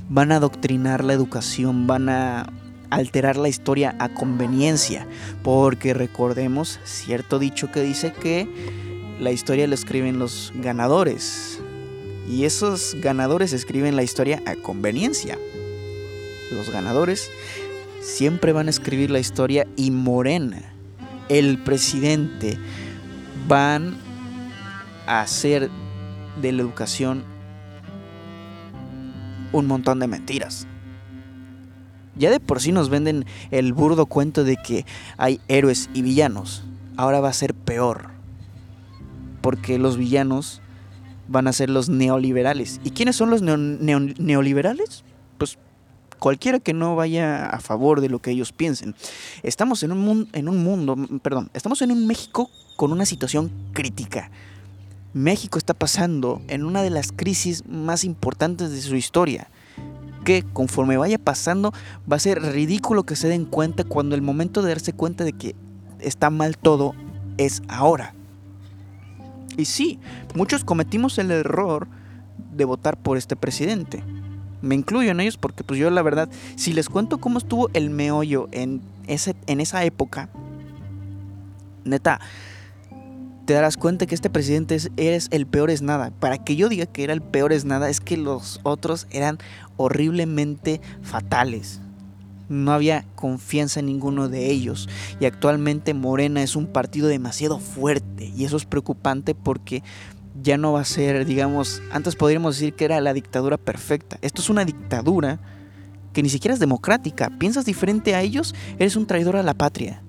Van 0.10 0.32
a 0.32 0.38
adoctrinar 0.38 1.04
la 1.04 1.14
educación, 1.14 1.86
van 1.86 2.08
a 2.08 2.48
alterar 2.96 3.38
la 3.38 3.50
historia 3.50 3.96
a 4.00 4.10
conveniencia, 4.10 5.08
porque 5.44 5.94
recordemos 5.94 6.80
cierto 6.84 7.40
dicho 7.40 7.72
que 7.72 7.82
dice 7.82 8.14
que 8.14 8.48
la 9.20 9.32
historia 9.32 9.68
la 9.68 9.76
escriben 9.76 10.20
los 10.20 10.52
ganadores, 10.56 11.60
y 12.30 12.46
esos 12.46 12.96
ganadores 13.00 13.54
escriben 13.54 13.96
la 13.96 14.04
historia 14.04 14.42
a 14.46 14.56
conveniencia. 14.56 15.38
Los 16.52 16.70
ganadores 16.70 17.30
siempre 18.02 18.54
van 18.54 18.68
a 18.68 18.70
escribir 18.70 19.12
la 19.12 19.20
historia 19.20 19.68
y 19.76 19.92
Morena, 19.92 20.62
el 21.30 21.58
presidente, 21.64 22.58
van 23.48 23.98
a 25.06 25.22
hacer 25.22 25.70
de 26.42 26.52
la 26.52 26.62
educación 26.62 27.24
un 29.52 29.68
montón 29.68 30.00
de 30.00 30.08
mentiras. 30.08 30.68
Ya 32.16 32.30
de 32.30 32.40
por 32.40 32.62
sí 32.62 32.72
nos 32.72 32.90
venden 32.90 33.26
el 33.52 33.74
burdo 33.74 34.06
cuento 34.06 34.44
de 34.44 34.58
que 34.58 34.86
hay 35.18 35.40
héroes 35.48 35.90
y 35.94 36.02
villanos. 36.02 36.64
Ahora 36.96 37.22
va 37.22 37.30
a 37.30 37.34
ser 37.34 37.54
peor. 37.54 38.12
Porque 39.42 39.80
los 39.80 39.98
villanos 39.98 40.62
van 41.28 41.48
a 41.48 41.54
ser 41.54 41.70
los 41.70 41.90
neoliberales. 41.90 42.80
¿Y 42.84 42.92
quiénes 42.92 43.16
son 43.16 43.30
los 43.30 43.42
neoliberales? 43.42 45.04
Pues 45.38 45.58
cualquiera 46.20 46.60
que 46.60 46.74
no 46.74 46.96
vaya 46.96 47.48
a 47.48 47.60
favor 47.60 48.00
de 48.00 48.10
lo 48.10 48.20
que 48.20 48.32
ellos 48.32 48.52
piensen. 48.52 48.96
Estamos 49.42 49.84
en 49.84 49.92
un, 49.92 50.30
en 50.34 50.48
un 50.48 50.64
mundo, 50.64 50.96
perdón, 51.22 51.50
estamos 51.54 51.82
en 51.82 51.92
un 51.92 52.08
México 52.08 52.50
con 52.76 52.92
una 52.92 53.06
situación 53.06 53.52
crítica. 53.74 54.30
México 55.14 55.58
está 55.58 55.74
pasando 55.74 56.42
en 56.48 56.64
una 56.64 56.82
de 56.82 56.90
las 56.90 57.12
crisis 57.12 57.66
más 57.68 58.04
importantes 58.04 58.72
de 58.72 58.82
su 58.82 58.96
historia 58.96 59.50
que 60.24 60.44
conforme 60.44 60.98
vaya 60.98 61.18
pasando 61.18 61.74
va 62.12 62.18
a 62.18 62.20
ser 62.20 62.42
ridículo 62.42 63.04
que 63.04 63.16
se 63.16 63.28
den 63.28 63.46
cuenta 63.46 63.84
cuando 63.84 64.16
el 64.16 64.22
momento 64.22 64.62
de 64.62 64.70
darse 64.70 64.94
cuenta 64.94 65.24
de 65.24 65.34
que 65.34 65.56
está 66.00 66.30
mal 66.30 66.58
todo 66.58 66.94
es 67.38 67.62
ahora. 67.68 68.14
Y 69.58 69.66
sí, 69.66 70.00
muchos 70.36 70.64
cometimos 70.64 71.18
el 71.18 71.32
error 71.32 71.88
de 72.56 72.66
votar 72.66 72.98
por 72.98 73.18
este 73.18 73.36
presidente. 73.36 74.04
Me 74.62 74.76
incluyo 74.76 75.12
en 75.12 75.20
ellos 75.20 75.38
porque 75.38 75.64
pues 75.64 75.80
yo 75.80 75.90
la 75.90 76.02
verdad, 76.02 76.30
si 76.56 76.74
les 76.74 76.90
cuento 76.90 77.20
cómo 77.20 77.38
estuvo 77.38 77.70
el 77.74 77.90
meollo 77.90 78.48
en, 78.52 78.82
ese, 79.08 79.36
en 79.48 79.60
esa 79.60 79.84
época, 79.84 80.30
neta, 81.84 82.20
te 83.46 83.54
darás 83.54 83.78
cuenta 83.78 84.06
que 84.06 84.16
este 84.16 84.30
presidente 84.30 84.78
es, 84.98 85.28
el 85.32 85.46
peor 85.46 85.70
es 85.70 85.82
nada. 85.82 86.12
Para 86.20 86.38
que 86.38 86.56
yo 86.56 86.70
diga 86.70 86.86
que 86.86 87.04
era 87.04 87.14
el 87.14 87.22
peor 87.22 87.52
es 87.52 87.66
nada, 87.66 87.90
es 87.90 88.00
que 88.00 88.18
los 88.18 88.60
otros 88.64 89.08
eran 89.12 89.38
horriblemente 89.78 90.82
fatales. 91.02 91.82
No 92.50 92.72
había 92.72 93.06
confianza 93.16 93.80
en 93.80 93.88
ninguno 93.88 94.30
de 94.30 94.50
ellos. 94.50 94.88
Y 95.20 95.26
actualmente 95.26 95.94
Morena 95.94 96.44
es 96.44 96.56
un 96.56 96.68
partido 96.68 97.08
demasiado 97.08 97.60
fuerte. 97.60 98.32
Y 98.36 98.46
eso 98.46 98.58
es 98.58 98.66
preocupante 98.66 99.36
porque 99.36 99.84
ya 100.42 100.58
no 100.58 100.74
va 100.74 100.82
a 100.82 100.86
ser, 100.86 101.26
digamos, 101.26 101.82
antes 101.92 102.16
podríamos 102.16 102.56
decir 102.56 102.74
que 102.74 102.86
era 102.86 103.02
la 103.02 103.14
dictadura 103.14 103.58
perfecta. 103.58 104.18
Esto 104.22 104.42
es 104.42 104.50
una 104.50 104.66
dictadura 104.66 105.40
que 106.14 106.24
ni 106.24 106.30
siquiera 106.30 106.54
es 106.54 106.60
democrática. 106.60 107.30
¿Piensas 107.40 107.66
diferente 107.66 108.16
a 108.16 108.22
ellos? 108.22 108.56
Eres 108.78 108.96
un 108.96 109.08
traidor 109.08 109.36
a 109.36 109.44
la 109.44 109.54
patria 109.54 110.02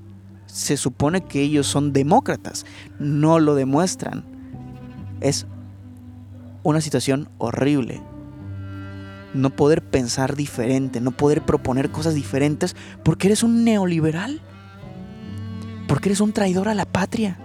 se 0.54 0.76
supone 0.76 1.24
que 1.24 1.42
ellos 1.42 1.66
son 1.66 1.92
demócratas, 1.92 2.64
no 3.00 3.40
lo 3.40 3.56
demuestran. 3.56 4.24
Es 5.20 5.48
una 6.62 6.80
situación 6.80 7.28
horrible. 7.38 8.00
No 9.34 9.50
poder 9.50 9.82
pensar 9.82 10.36
diferente, 10.36 11.00
no 11.00 11.10
poder 11.10 11.42
proponer 11.42 11.90
cosas 11.90 12.14
diferentes 12.14 12.76
porque 13.02 13.26
eres 13.26 13.42
un 13.42 13.64
neoliberal, 13.64 14.40
porque 15.88 16.10
eres 16.10 16.20
un 16.20 16.33
traidor 16.33 16.68
a 16.68 16.74
la 16.74 16.85
patria. 16.85 17.37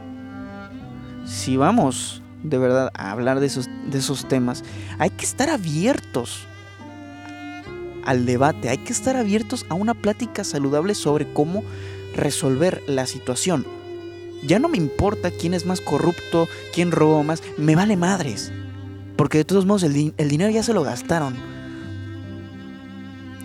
Si 1.25 1.57
vamos 1.57 2.21
de 2.43 2.59
verdad 2.59 2.91
a 2.93 3.09
hablar 3.09 3.39
de 3.39 3.47
esos, 3.47 3.67
de 3.89 3.97
esos 3.97 4.27
temas, 4.27 4.63
hay 4.99 5.09
que 5.09 5.25
estar 5.25 5.49
abiertos 5.49 6.45
al 8.05 8.27
debate, 8.27 8.69
hay 8.69 8.77
que 8.77 8.93
estar 8.93 9.15
abiertos 9.15 9.65
a 9.67 9.73
una 9.73 9.95
plática 9.95 10.43
saludable 10.43 10.93
sobre 10.93 11.33
cómo 11.33 11.63
resolver 12.13 12.83
la 12.87 13.05
situación. 13.05 13.65
Ya 14.43 14.59
no 14.59 14.69
me 14.69 14.77
importa 14.77 15.31
quién 15.31 15.53
es 15.53 15.65
más 15.65 15.81
corrupto, 15.81 16.47
quién 16.73 16.91
robó 16.91 17.23
más, 17.23 17.43
me 17.57 17.75
vale 17.75 17.97
madres. 17.97 18.51
Porque 19.17 19.39
de 19.39 19.45
todos 19.45 19.65
modos 19.65 19.83
el, 19.83 20.13
dinero 20.29 20.49
ya 20.49 20.63
se 20.63 20.73
lo 20.73 20.83
gastaron. 20.83 21.35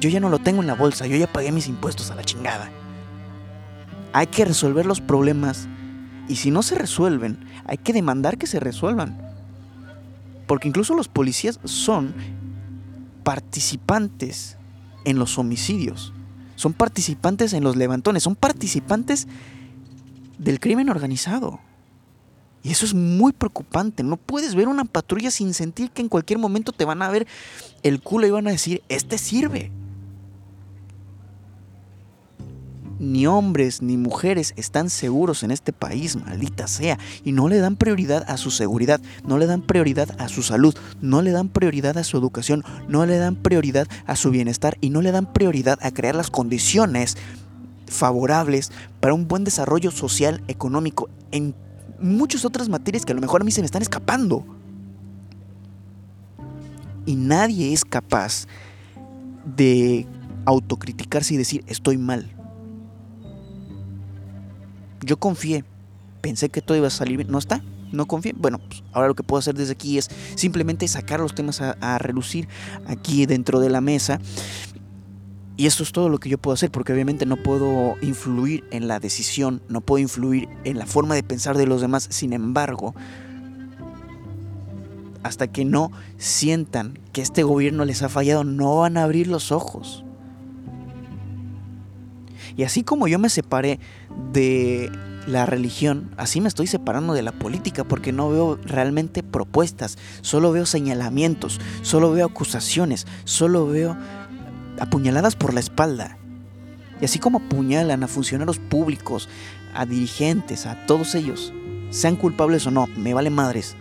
Yo 0.00 0.08
ya 0.08 0.20
no 0.20 0.28
lo 0.28 0.38
tengo 0.38 0.60
en 0.60 0.66
la 0.66 0.74
bolsa, 0.74 1.06
yo 1.06 1.16
ya 1.16 1.32
pagué 1.32 1.50
mis 1.50 1.66
impuestos 1.66 2.10
a 2.10 2.14
la 2.14 2.22
chingada. 2.22 2.70
Hay 4.12 4.28
que 4.28 4.44
resolver 4.44 4.86
los 4.86 5.00
problemas 5.00 5.66
y 6.28 6.36
si 6.36 6.50
no 6.50 6.62
se 6.62 6.76
resuelven, 6.76 7.38
hay 7.66 7.78
que 7.78 7.92
demandar 7.92 8.38
que 8.38 8.46
se 8.46 8.60
resuelvan. 8.60 9.18
Porque 10.46 10.68
incluso 10.68 10.94
los 10.94 11.08
policías 11.08 11.58
son 11.64 12.14
participantes 13.24 14.58
en 15.04 15.18
los 15.18 15.38
homicidios, 15.38 16.12
son 16.56 16.72
participantes 16.72 17.52
en 17.52 17.64
los 17.64 17.76
levantones, 17.76 18.22
son 18.22 18.36
participantes 18.36 19.26
del 20.38 20.60
crimen 20.60 20.88
organizado. 20.88 21.60
Y 22.62 22.70
eso 22.70 22.86
es 22.86 22.94
muy 22.94 23.32
preocupante. 23.32 24.02
No 24.02 24.16
puedes 24.16 24.54
ver 24.54 24.68
una 24.68 24.86
patrulla 24.86 25.30
sin 25.30 25.52
sentir 25.52 25.90
que 25.90 26.00
en 26.00 26.08
cualquier 26.08 26.38
momento 26.38 26.72
te 26.72 26.86
van 26.86 27.02
a 27.02 27.10
ver 27.10 27.26
el 27.82 28.00
culo 28.00 28.26
y 28.26 28.30
van 28.30 28.48
a 28.48 28.52
decir, 28.52 28.82
este 28.88 29.18
sirve. 29.18 29.70
Ni 32.98 33.26
hombres 33.26 33.82
ni 33.82 33.96
mujeres 33.96 34.54
están 34.56 34.88
seguros 34.88 35.42
en 35.42 35.50
este 35.50 35.72
país, 35.72 36.16
maldita 36.16 36.68
sea, 36.68 36.98
y 37.24 37.32
no 37.32 37.48
le 37.48 37.58
dan 37.58 37.76
prioridad 37.76 38.24
a 38.28 38.36
su 38.36 38.50
seguridad, 38.50 39.00
no 39.26 39.38
le 39.38 39.46
dan 39.46 39.62
prioridad 39.62 40.08
a 40.18 40.28
su 40.28 40.42
salud, 40.42 40.74
no 41.00 41.22
le 41.22 41.32
dan 41.32 41.48
prioridad 41.48 41.98
a 41.98 42.04
su 42.04 42.16
educación, 42.16 42.64
no 42.88 43.04
le 43.06 43.18
dan 43.18 43.36
prioridad 43.36 43.88
a 44.06 44.16
su 44.16 44.30
bienestar 44.30 44.78
y 44.80 44.90
no 44.90 45.02
le 45.02 45.12
dan 45.12 45.32
prioridad 45.32 45.78
a 45.82 45.90
crear 45.90 46.14
las 46.14 46.30
condiciones 46.30 47.16
favorables 47.86 48.70
para 49.00 49.14
un 49.14 49.28
buen 49.28 49.44
desarrollo 49.44 49.90
social, 49.90 50.42
económico, 50.48 51.08
en 51.32 51.54
muchas 52.00 52.44
otras 52.44 52.68
materias 52.68 53.04
que 53.04 53.12
a 53.12 53.14
lo 53.14 53.20
mejor 53.20 53.42
a 53.42 53.44
mí 53.44 53.50
se 53.50 53.60
me 53.60 53.66
están 53.66 53.82
escapando. 53.82 54.44
Y 57.06 57.16
nadie 57.16 57.72
es 57.72 57.84
capaz 57.84 58.46
de 59.44 60.06
autocriticarse 60.46 61.34
y 61.34 61.36
decir 61.36 61.64
estoy 61.66 61.98
mal. 61.98 62.33
Yo 65.04 65.18
confié, 65.18 65.64
pensé 66.20 66.48
que 66.48 66.62
todo 66.62 66.76
iba 66.76 66.86
a 66.86 66.90
salir 66.90 67.16
bien, 67.18 67.30
no 67.30 67.38
está, 67.38 67.62
no 67.92 68.06
confié. 68.06 68.34
Bueno, 68.36 68.58
pues 68.58 68.82
ahora 68.92 69.08
lo 69.08 69.14
que 69.14 69.22
puedo 69.22 69.38
hacer 69.38 69.54
desde 69.54 69.72
aquí 69.72 69.98
es 69.98 70.10
simplemente 70.34 70.88
sacar 70.88 71.20
los 71.20 71.34
temas 71.34 71.60
a, 71.60 71.76
a 71.80 71.98
relucir 71.98 72.48
aquí 72.86 73.26
dentro 73.26 73.60
de 73.60 73.70
la 73.70 73.80
mesa 73.80 74.20
y 75.56 75.66
eso 75.66 75.84
es 75.84 75.92
todo 75.92 76.08
lo 76.08 76.18
que 76.18 76.28
yo 76.28 76.38
puedo 76.38 76.54
hacer, 76.54 76.70
porque 76.70 76.92
obviamente 76.92 77.26
no 77.26 77.36
puedo 77.36 77.94
influir 78.02 78.64
en 78.72 78.88
la 78.88 78.98
decisión, 78.98 79.62
no 79.68 79.80
puedo 79.80 80.02
influir 80.02 80.48
en 80.64 80.78
la 80.78 80.86
forma 80.86 81.14
de 81.14 81.22
pensar 81.22 81.56
de 81.56 81.66
los 81.66 81.80
demás. 81.80 82.08
Sin 82.10 82.32
embargo, 82.32 82.94
hasta 85.22 85.46
que 85.46 85.64
no 85.64 85.92
sientan 86.18 86.98
que 87.12 87.22
este 87.22 87.44
gobierno 87.44 87.84
les 87.84 88.02
ha 88.02 88.08
fallado, 88.08 88.42
no 88.42 88.78
van 88.78 88.96
a 88.96 89.04
abrir 89.04 89.28
los 89.28 89.52
ojos. 89.52 90.04
Y 92.56 92.62
así 92.62 92.82
como 92.82 93.08
yo 93.08 93.18
me 93.18 93.28
separé 93.28 93.80
de 94.32 94.90
la 95.26 95.46
religión, 95.46 96.10
así 96.16 96.40
me 96.40 96.48
estoy 96.48 96.66
separando 96.66 97.14
de 97.14 97.22
la 97.22 97.32
política 97.32 97.84
porque 97.84 98.12
no 98.12 98.30
veo 98.30 98.58
realmente 98.64 99.22
propuestas, 99.22 99.98
solo 100.20 100.52
veo 100.52 100.66
señalamientos, 100.66 101.60
solo 101.82 102.12
veo 102.12 102.26
acusaciones, 102.26 103.06
solo 103.24 103.66
veo 103.66 103.96
apuñaladas 104.78 105.36
por 105.36 105.54
la 105.54 105.60
espalda. 105.60 106.18
Y 107.00 107.04
así 107.04 107.18
como 107.18 107.38
apuñalan 107.38 108.04
a 108.04 108.08
funcionarios 108.08 108.58
públicos, 108.58 109.28
a 109.74 109.86
dirigentes, 109.86 110.66
a 110.66 110.86
todos 110.86 111.14
ellos, 111.14 111.52
sean 111.90 112.16
culpables 112.16 112.66
o 112.66 112.70
no, 112.70 112.86
me 112.86 113.14
vale 113.14 113.30
madres. 113.30 113.76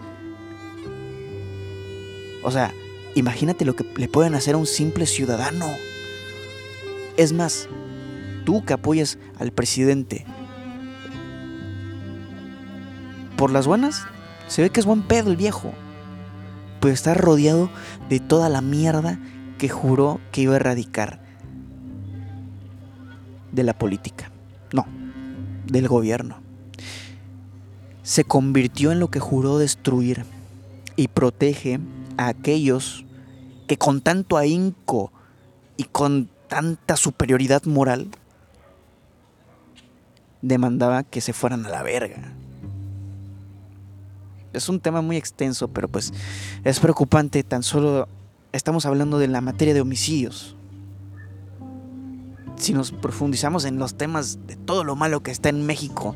O 2.44 2.52
sea, 2.52 2.74
imagínate 3.16 3.66
lo 3.66 3.76
que 3.76 3.86
le 3.96 4.08
pueden 4.08 4.36
hacer 4.36 4.56
a 4.56 4.58
un 4.58 4.66
simple 4.66 5.06
ciudadano. 5.06 5.66
Es 7.16 7.32
más, 7.32 7.70
tú 8.46 8.64
que 8.66 8.74
apoyas 8.74 9.18
al 9.40 9.52
presidente, 9.52 10.26
por 13.38 13.52
las 13.52 13.68
buenas, 13.68 14.06
se 14.48 14.62
ve 14.62 14.70
que 14.70 14.80
es 14.80 14.86
buen 14.86 15.02
pedo 15.02 15.30
el 15.30 15.38
viejo. 15.38 15.74
Pues 16.80 16.94
está 16.94 17.14
rodeado 17.14 17.70
de 18.10 18.20
toda 18.20 18.50
la 18.50 18.62
mierda 18.62 19.20
que 19.58 19.70
juró 19.70 20.20
que 20.32 20.42
iba 20.42 20.54
a 20.54 20.58
erradicar 20.58 21.22
de 23.52 23.64
la 23.64 23.78
política. 23.78 24.32
No, 24.72 24.86
del 25.68 25.88
gobierno. 25.88 26.38
Se 28.04 28.24
convirtió 28.26 28.92
en 28.92 29.00
lo 29.00 29.10
que 29.10 29.20
juró 29.20 29.58
destruir 29.58 30.26
y 30.96 31.08
protege 31.08 31.80
a 32.18 32.28
aquellos 32.28 33.06
que 33.68 33.78
con 33.78 34.02
tanto 34.02 34.38
ahínco 34.38 35.12
y 35.78 35.86
con 35.86 36.30
tanta 36.48 36.98
superioridad 36.98 37.64
moral 37.64 38.10
demandaba 40.44 41.02
que 41.02 41.22
se 41.22 41.34
fueran 41.34 41.66
a 41.66 41.70
la 41.70 41.82
verga. 41.82 42.34
Es 44.52 44.70
un 44.70 44.80
tema 44.80 45.02
muy 45.02 45.18
extenso, 45.18 45.70
pero 45.70 45.88
pues 45.88 46.14
es 46.64 46.80
preocupante 46.80 47.42
tan 47.44 47.64
solo 47.64 48.08
estamos 48.52 48.86
hablando 48.86 49.18
de 49.18 49.28
la 49.28 49.42
materia 49.42 49.74
de 49.74 49.82
homicidios. 49.82 50.56
Si 52.58 52.72
nos 52.72 52.92
profundizamos 52.92 53.66
en 53.66 53.80
los 53.80 53.96
temas 53.96 54.38
de 54.46 54.56
todo 54.56 54.84
lo 54.84 54.96
malo 54.96 55.24
que 55.24 55.32
está 55.32 55.50
en 55.50 55.66
México, 55.66 56.16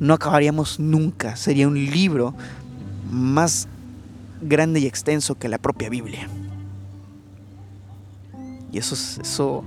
no 0.00 0.14
acabaríamos 0.14 0.80
nunca. 0.80 1.36
Sería 1.36 1.68
un 1.68 1.76
libro 1.76 2.34
más 3.10 3.68
grande 4.42 4.80
y 4.80 4.86
extenso 4.86 5.36
que 5.36 5.48
la 5.48 5.58
propia 5.58 5.88
Biblia. 5.88 6.28
Y 8.72 8.78
eso 8.78 8.96
es 8.96 9.18
eso. 9.18 9.64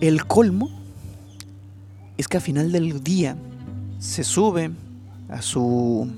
El 0.00 0.26
colmo 0.26 0.70
es 2.16 2.28
que 2.28 2.36
al 2.36 2.42
final 2.42 2.72
del 2.72 3.02
día 3.02 3.36
se 3.98 4.24
sube 4.24 4.70
a 5.28 5.42
su 5.42 6.10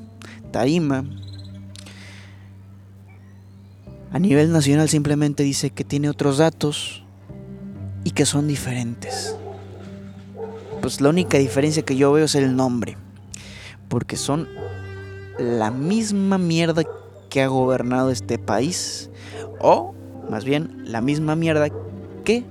tarima 0.50 1.04
a 4.12 4.18
nivel 4.18 4.50
nacional 4.50 4.88
simplemente 4.88 5.44
dice 5.44 5.70
que 5.70 5.84
tiene 5.84 6.10
otros 6.10 6.38
datos 6.38 7.04
y 8.02 8.10
que 8.10 8.26
son 8.26 8.48
diferentes. 8.48 9.36
Pues 10.82 11.00
la 11.00 11.10
única 11.10 11.38
diferencia 11.38 11.84
que 11.84 11.94
yo 11.96 12.10
veo 12.10 12.24
es 12.24 12.34
el 12.34 12.56
nombre. 12.56 12.96
Porque 13.88 14.16
son 14.16 14.48
la 15.38 15.70
misma 15.70 16.38
mierda 16.38 16.82
que 17.28 17.42
ha 17.42 17.46
gobernado 17.46 18.10
este 18.10 18.36
país. 18.36 19.10
O, 19.60 19.94
más 20.28 20.44
bien, 20.44 20.82
la 20.86 21.00
misma 21.00 21.36
mierda 21.36 21.68
que 22.24 22.44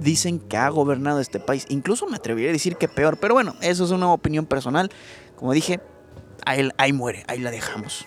dicen 0.00 0.38
que 0.38 0.56
ha 0.56 0.68
gobernado 0.68 1.20
este 1.20 1.40
país. 1.40 1.66
Incluso 1.68 2.06
me 2.06 2.16
atrevería 2.16 2.50
a 2.50 2.52
decir 2.52 2.76
que 2.76 2.88
peor. 2.88 3.18
Pero 3.18 3.34
bueno, 3.34 3.54
eso 3.60 3.84
es 3.84 3.90
una 3.90 4.12
opinión 4.12 4.46
personal. 4.46 4.90
Como 5.36 5.52
dije, 5.52 5.80
ahí, 6.44 6.68
ahí 6.76 6.92
muere, 6.92 7.24
ahí 7.28 7.38
la 7.38 7.50
dejamos. 7.50 8.06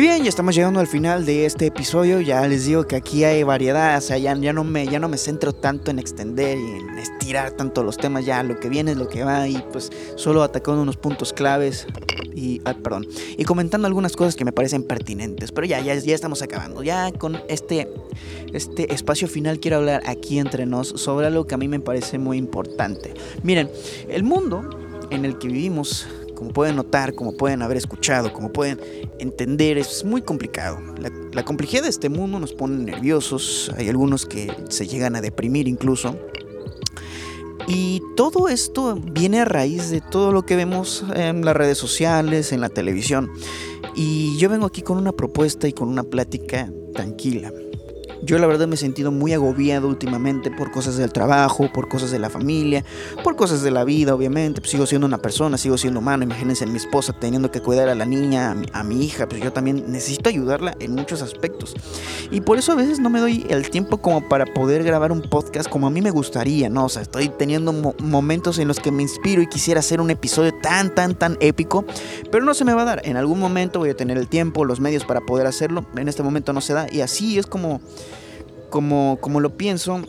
Y 0.00 0.02
bien, 0.02 0.22
ya 0.22 0.30
estamos 0.30 0.54
llegando 0.54 0.80
al 0.80 0.86
final 0.86 1.26
de 1.26 1.44
este 1.44 1.66
episodio. 1.66 2.22
Ya 2.22 2.48
les 2.48 2.64
digo 2.64 2.86
que 2.86 2.96
aquí 2.96 3.22
hay 3.24 3.42
variedad. 3.42 3.98
O 3.98 4.00
sea, 4.00 4.16
ya, 4.16 4.34
no, 4.34 4.64
me, 4.64 4.86
ya 4.88 4.98
no 4.98 5.10
me 5.10 5.18
centro 5.18 5.52
tanto 5.52 5.90
en 5.90 5.98
extender 5.98 6.56
y 6.56 6.62
en 6.62 6.98
estirar 6.98 7.50
tanto 7.50 7.84
los 7.84 7.98
temas. 7.98 8.24
Ya 8.24 8.42
lo 8.42 8.58
que 8.58 8.70
viene 8.70 8.92
es 8.92 8.96
lo 8.96 9.08
que 9.08 9.24
va. 9.24 9.46
Y 9.46 9.62
pues 9.70 9.92
solo 10.16 10.42
atacando 10.42 10.80
unos 10.80 10.96
puntos 10.96 11.34
claves. 11.34 11.86
Y, 12.34 12.62
ah, 12.64 12.72
perdón. 12.82 13.06
Y 13.36 13.44
comentando 13.44 13.86
algunas 13.86 14.16
cosas 14.16 14.36
que 14.36 14.46
me 14.46 14.52
parecen 14.52 14.84
pertinentes. 14.84 15.52
Pero 15.52 15.66
ya, 15.66 15.80
ya, 15.80 15.94
ya 15.94 16.14
estamos 16.14 16.40
acabando. 16.40 16.82
Ya 16.82 17.12
con 17.12 17.36
este, 17.48 17.86
este 18.54 18.94
espacio 18.94 19.28
final 19.28 19.60
quiero 19.60 19.76
hablar 19.76 20.02
aquí 20.06 20.38
entre 20.38 20.64
nos 20.64 20.88
sobre 20.88 21.26
algo 21.26 21.46
que 21.46 21.56
a 21.56 21.58
mí 21.58 21.68
me 21.68 21.78
parece 21.78 22.16
muy 22.16 22.38
importante. 22.38 23.12
Miren, 23.42 23.70
el 24.08 24.22
mundo 24.22 24.62
en 25.10 25.26
el 25.26 25.36
que 25.36 25.48
vivimos 25.48 26.06
como 26.40 26.54
pueden 26.54 26.76
notar, 26.76 27.14
como 27.14 27.36
pueden 27.36 27.60
haber 27.60 27.76
escuchado, 27.76 28.32
como 28.32 28.50
pueden 28.50 28.80
entender, 29.18 29.76
es 29.76 30.06
muy 30.06 30.22
complicado. 30.22 30.78
La, 31.32 31.44
complejidad 31.44 31.82
de 31.82 31.90
este 31.90 32.08
mundo 32.08 32.40
nos 32.40 32.54
pone 32.54 32.82
nerviosos, 32.82 33.70
hay 33.76 33.90
algunos 33.90 34.24
que 34.24 34.50
se 34.70 34.86
llegan 34.86 35.16
a 35.16 35.20
deprimir 35.20 35.68
incluso. 35.68 36.16
Y 37.68 38.00
todo 38.16 38.48
esto 38.48 38.94
viene 38.94 39.40
a 39.40 39.44
raíz 39.44 39.90
de 39.90 40.00
todo 40.00 40.32
lo 40.32 40.46
que 40.46 40.56
vemos 40.56 41.04
en 41.14 41.44
las 41.44 41.54
redes 41.54 41.76
sociales, 41.76 42.52
en 42.52 42.62
la 42.62 42.70
televisión. 42.70 43.30
Y 43.94 44.38
yo 44.38 44.48
vengo 44.48 44.64
aquí 44.64 44.80
con 44.80 44.96
una 44.96 45.12
propuesta 45.12 45.68
y 45.68 45.74
con 45.74 45.90
una 45.90 46.04
plática 46.04 46.72
tranquila. 46.94 47.52
Yo 48.22 48.38
la 48.38 48.46
verdad 48.46 48.68
me 48.68 48.74
he 48.74 48.78
sentido 48.78 49.10
muy 49.10 49.32
agobiado 49.32 49.88
últimamente 49.88 50.50
por 50.50 50.70
cosas 50.70 50.96
del 50.96 51.10
trabajo, 51.10 51.72
por 51.72 51.88
cosas 51.88 52.10
de 52.10 52.18
la 52.18 52.28
familia, 52.28 52.84
por 53.24 53.34
cosas 53.34 53.62
de 53.62 53.70
la 53.70 53.82
vida, 53.84 54.14
obviamente. 54.14 54.60
Pues 54.60 54.70
sigo 54.70 54.84
siendo 54.86 55.06
una 55.06 55.18
persona, 55.18 55.56
sigo 55.56 55.78
siendo 55.78 56.00
humano. 56.00 56.24
Imagínense 56.24 56.66
mi 56.66 56.76
esposa 56.76 57.14
teniendo 57.18 57.50
que 57.50 57.60
cuidar 57.60 57.88
a 57.88 57.94
la 57.94 58.04
niña, 58.04 58.54
a 58.72 58.84
mi, 58.84 59.04
hija. 59.04 59.26
Pues 59.26 59.42
yo 59.42 59.52
también 59.52 59.90
necesito 59.90 60.28
ayudarla 60.28 60.76
en 60.80 60.94
muchos 60.94 61.22
aspectos. 61.22 61.74
Y 62.30 62.42
por 62.42 62.58
eso 62.58 62.72
a 62.72 62.74
veces 62.74 63.00
no 63.00 63.08
me 63.08 63.20
doy 63.20 63.46
el 63.48 63.70
tiempo 63.70 63.98
como 63.98 64.28
para 64.28 64.44
poder 64.44 64.84
grabar 64.84 65.12
un 65.12 65.22
podcast 65.22 65.68
como 65.68 65.86
a 65.86 65.90
mí 65.90 66.02
me 66.02 66.10
gustaría, 66.10 66.68
¿no? 66.68 66.84
O 66.84 66.88
sea, 66.88 67.02
estoy 67.02 67.30
teniendo 67.30 67.72
momentos 67.72 68.58
en 68.58 68.68
los 68.68 68.80
que 68.80 68.92
me 68.92 69.02
inspiro 69.02 69.40
y 69.40 69.46
quisiera 69.46 69.80
hacer 69.80 70.00
un 70.00 70.10
episodio 70.10 70.52
tan, 70.60 70.94
tan, 70.94 71.14
tan 71.14 71.38
épico, 71.40 71.84
pero 72.30 72.44
no 72.44 72.52
se 72.52 72.64
me 72.64 72.74
va 72.74 72.82
a 72.82 72.84
dar. 72.84 73.02
En 73.04 73.16
algún 73.16 73.38
momento 73.38 73.78
voy 73.78 73.90
a 73.90 73.96
tener 73.96 74.18
el 74.18 74.28
tiempo, 74.28 74.64
los 74.64 74.80
medios 74.80 75.04
para 75.04 75.20
poder 75.22 75.46
hacerlo. 75.46 75.86
En 75.96 76.08
este 76.08 76.22
momento 76.22 76.52
no 76.52 76.60
se 76.60 76.74
da 76.74 76.86
y 76.92 77.00
así 77.00 77.38
es 77.38 77.46
como, 77.46 77.80
como, 78.70 79.18
como 79.20 79.40
lo 79.40 79.56
pienso. 79.56 80.02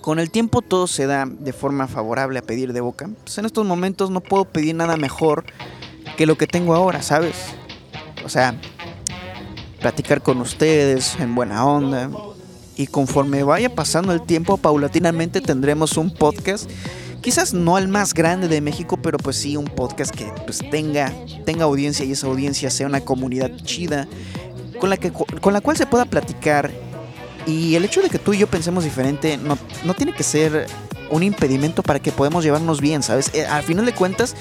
Con 0.00 0.18
el 0.18 0.30
tiempo 0.30 0.62
todo 0.62 0.86
se 0.86 1.06
da 1.06 1.26
de 1.26 1.52
forma 1.52 1.86
favorable 1.86 2.38
a 2.38 2.42
pedir 2.42 2.72
de 2.72 2.80
boca. 2.80 3.10
Pues 3.24 3.36
en 3.38 3.44
estos 3.44 3.66
momentos 3.66 4.10
no 4.10 4.20
puedo 4.20 4.46
pedir 4.46 4.74
nada 4.74 4.96
mejor 4.96 5.44
que 6.16 6.26
lo 6.26 6.38
que 6.38 6.46
tengo 6.46 6.74
ahora, 6.74 7.02
¿sabes? 7.02 7.36
O 8.24 8.28
sea, 8.28 8.54
platicar 9.80 10.22
con 10.22 10.40
ustedes 10.40 11.16
en 11.20 11.34
buena 11.34 11.64
onda. 11.66 12.10
Y 12.76 12.86
conforme 12.86 13.42
vaya 13.42 13.74
pasando 13.74 14.12
el 14.12 14.22
tiempo, 14.22 14.56
paulatinamente 14.56 15.40
tendremos 15.40 15.96
un 15.96 16.14
podcast. 16.14 16.70
Quizás 17.20 17.52
no 17.52 17.76
el 17.76 17.88
más 17.88 18.14
grande 18.14 18.46
de 18.46 18.60
México, 18.60 18.96
pero 19.02 19.18
pues 19.18 19.36
sí 19.36 19.56
un 19.56 19.64
podcast 19.64 20.14
que 20.14 20.32
pues 20.46 20.60
tenga, 20.70 21.12
tenga 21.44 21.64
audiencia 21.64 22.04
y 22.04 22.12
esa 22.12 22.28
audiencia 22.28 22.70
sea 22.70 22.86
una 22.86 23.00
comunidad 23.00 23.50
chida 23.64 24.06
con 24.78 24.90
la, 24.90 24.96
que, 24.96 25.12
con 25.12 25.52
la 25.52 25.60
cual 25.60 25.76
se 25.76 25.86
pueda 25.86 26.04
platicar. 26.04 26.70
Y 27.48 27.74
el 27.76 27.84
hecho 27.86 28.02
de 28.02 28.10
que 28.10 28.18
tú 28.18 28.34
y 28.34 28.38
yo 28.38 28.46
pensemos 28.46 28.84
diferente 28.84 29.38
no, 29.38 29.58
no 29.84 29.94
tiene 29.94 30.12
que 30.12 30.22
ser 30.22 30.66
un 31.08 31.22
impedimento 31.22 31.82
para 31.82 31.98
que 31.98 32.12
podamos 32.12 32.44
llevarnos 32.44 32.82
bien, 32.82 33.02
¿sabes? 33.02 33.30
Eh, 33.32 33.46
al 33.46 33.62
final 33.62 33.86
de 33.86 33.94
cuentas, 33.94 34.36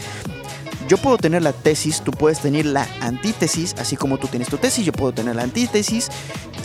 yo 0.89 0.97
puedo 0.97 1.17
tener 1.17 1.41
la 1.41 1.53
tesis, 1.53 2.01
tú 2.01 2.11
puedes 2.11 2.41
tener 2.41 2.65
la 2.65 2.85
antítesis, 2.99 3.75
así 3.79 3.95
como 3.95 4.17
tú 4.17 4.27
tienes 4.27 4.49
tu 4.49 4.57
tesis, 4.57 4.85
yo 4.85 4.91
puedo 4.91 5.13
tener 5.13 5.37
la 5.37 5.43
antítesis. 5.43 6.09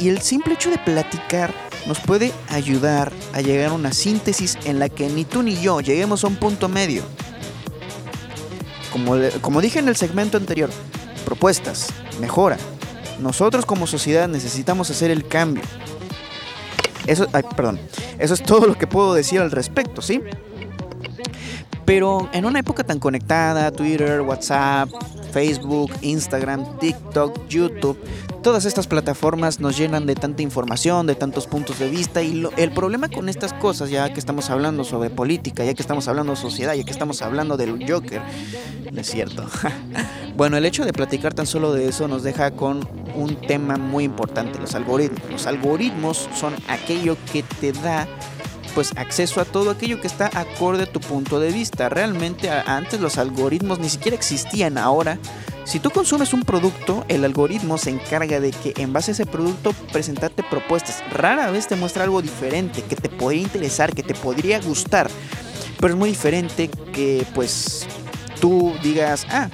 Y 0.01 0.09
el 0.09 0.21
simple 0.21 0.55
hecho 0.55 0.69
de 0.71 0.79
platicar 0.79 1.55
nos 1.87 2.01
puede 2.01 2.33
ayudar 2.49 3.13
a 3.35 3.41
llegar 3.41 3.71
a 3.71 3.75
una 3.75 3.93
síntesis 3.93 4.59
en 4.65 4.81
la 4.81 4.89
que 4.89 5.09
ni 5.09 5.25
tú 5.25 5.45
ni 5.45 5.55
yo 5.61 5.81
lleguemos 5.81 6.25
a 6.25 6.27
un 6.27 6.35
punto 6.35 6.69
medio. 6.69 7.05
Como, 8.91 9.15
como 9.41 9.61
dije 9.61 9.79
en 9.79 9.87
el 9.87 9.95
segmento 9.95 10.39
anterior, 10.39 10.71
propuestas, 11.25 11.89
mejora. 12.21 12.59
Nosotros 13.21 13.65
como 13.65 13.87
sociedad 13.87 14.27
necesitamos 14.27 14.91
hacer 14.91 15.13
el 15.13 15.25
cambio. 15.25 15.63
Eso, 17.07 17.27
perdón, 17.57 17.79
eso 18.19 18.35
es 18.35 18.43
todo 18.43 18.67
lo 18.67 18.75
que 18.75 18.87
puedo 18.87 19.15
decir 19.15 19.41
al 19.41 19.51
respecto, 19.51 20.03
¿sí? 20.03 20.23
Pero 21.85 22.29
en 22.33 22.45
una 22.45 22.61
época 22.61 22.85
tan 22.85 22.99
conectada, 22.99 23.71
Twitter, 23.73 24.21
WhatsApp, 24.21 24.89
Facebook, 25.33 25.91
Instagram, 26.03 26.79
TikTok, 26.79 27.49
YouTube, 27.49 27.99
todas 28.43 28.65
estas 28.65 28.89
plataformas 28.89 29.61
nos 29.61 29.79
llenan 29.79 30.05
de 30.05 30.17
tanta 30.17 30.43
información, 30.43 31.07
de 31.07 31.15
tantos 31.15 31.47
puntos 31.47 31.79
de 31.79 31.89
vista 31.89 32.23
y 32.23 32.45
el 32.57 32.73
problema 32.73 33.09
con 33.09 33.29
estas 33.29 33.53
cosas, 33.53 33.89
ya 33.89 34.13
que 34.13 34.19
estamos 34.19 34.51
hablando 34.51 34.85
sobre 34.85 35.11
política, 35.11 35.65
ya 35.65 35.75
que 35.75 35.83
estamos 35.83 36.09
hablando 36.09 36.33
de 36.33 36.39
sociedad, 36.39 36.75
ya 36.75 36.83
que 36.83 36.91
estamos 36.91 37.23
hablando 37.23 37.57
del 37.57 37.89
Joker, 37.89 38.21
no 38.91 39.01
es 39.01 39.09
cierto. 39.09 39.47
bueno, 40.37 40.57
el 40.57 40.65
hecho 40.65 40.85
de 40.85 40.93
platicar 40.93 41.35
tan 41.35 41.47
solo 41.47 41.73
de 41.73 41.89
eso 41.89 42.09
nos 42.09 42.25
deja 42.25 42.51
con 42.51 42.87
un 43.15 43.37
tema 43.37 43.77
muy 43.77 44.05
importante, 44.05 44.59
los 44.59 44.75
algoritmos. 44.75 45.31
Los 45.31 45.47
algoritmos 45.47 46.29
son 46.35 46.55
aquello 46.69 47.17
que 47.33 47.45
te 47.45 47.73
da 47.73 48.09
pues 48.75 48.93
acceso 48.97 49.41
a 49.41 49.45
todo 49.45 49.71
aquello 49.71 50.01
que 50.01 50.07
está 50.07 50.31
acorde 50.35 50.85
a 50.85 50.87
tu 50.87 50.99
punto 50.99 51.39
de 51.39 51.53
vista. 51.53 51.89
Realmente 51.89 52.51
antes 52.51 53.01
los 53.01 53.19
algoritmos 53.19 53.79
ni 53.79 53.89
siquiera 53.89 54.17
existían. 54.17 54.79
Ahora, 54.79 55.19
si 55.65 55.79
tú 55.79 55.91
consumes 55.91 56.33
un 56.33 56.43
producto, 56.43 57.05
el 57.09 57.25
algoritmo 57.25 57.79
se 57.79 57.91
encarga 57.91 58.41
de 58.41 58.51
que 58.51 58.75
en 58.77 58.93
base 58.93 59.13
a 59.13 59.15
ese 59.15 59.27
producto 59.27 59.73
presentarte 59.93 60.43
propuestas. 60.43 61.03
Rara 61.11 61.51
vez 61.51 61.69
te 61.69 61.77
muestra 61.77 62.05
algo 62.05 62.21
diferente 62.21 62.83
que 62.83 62.97
te 62.97 63.09
podría 63.09 63.43
interesar, 63.43 63.95
que 63.95 64.03
te 64.03 64.15
podría 64.15 64.61
gustar. 64.61 65.09
Pero 65.79 65.95
es 65.95 65.99
muy 65.99 66.11
diferente 66.11 66.69
que 66.93 67.25
pues 67.35 67.87
tú 68.41 68.73
digas, 68.83 69.27
ah, 69.31 69.49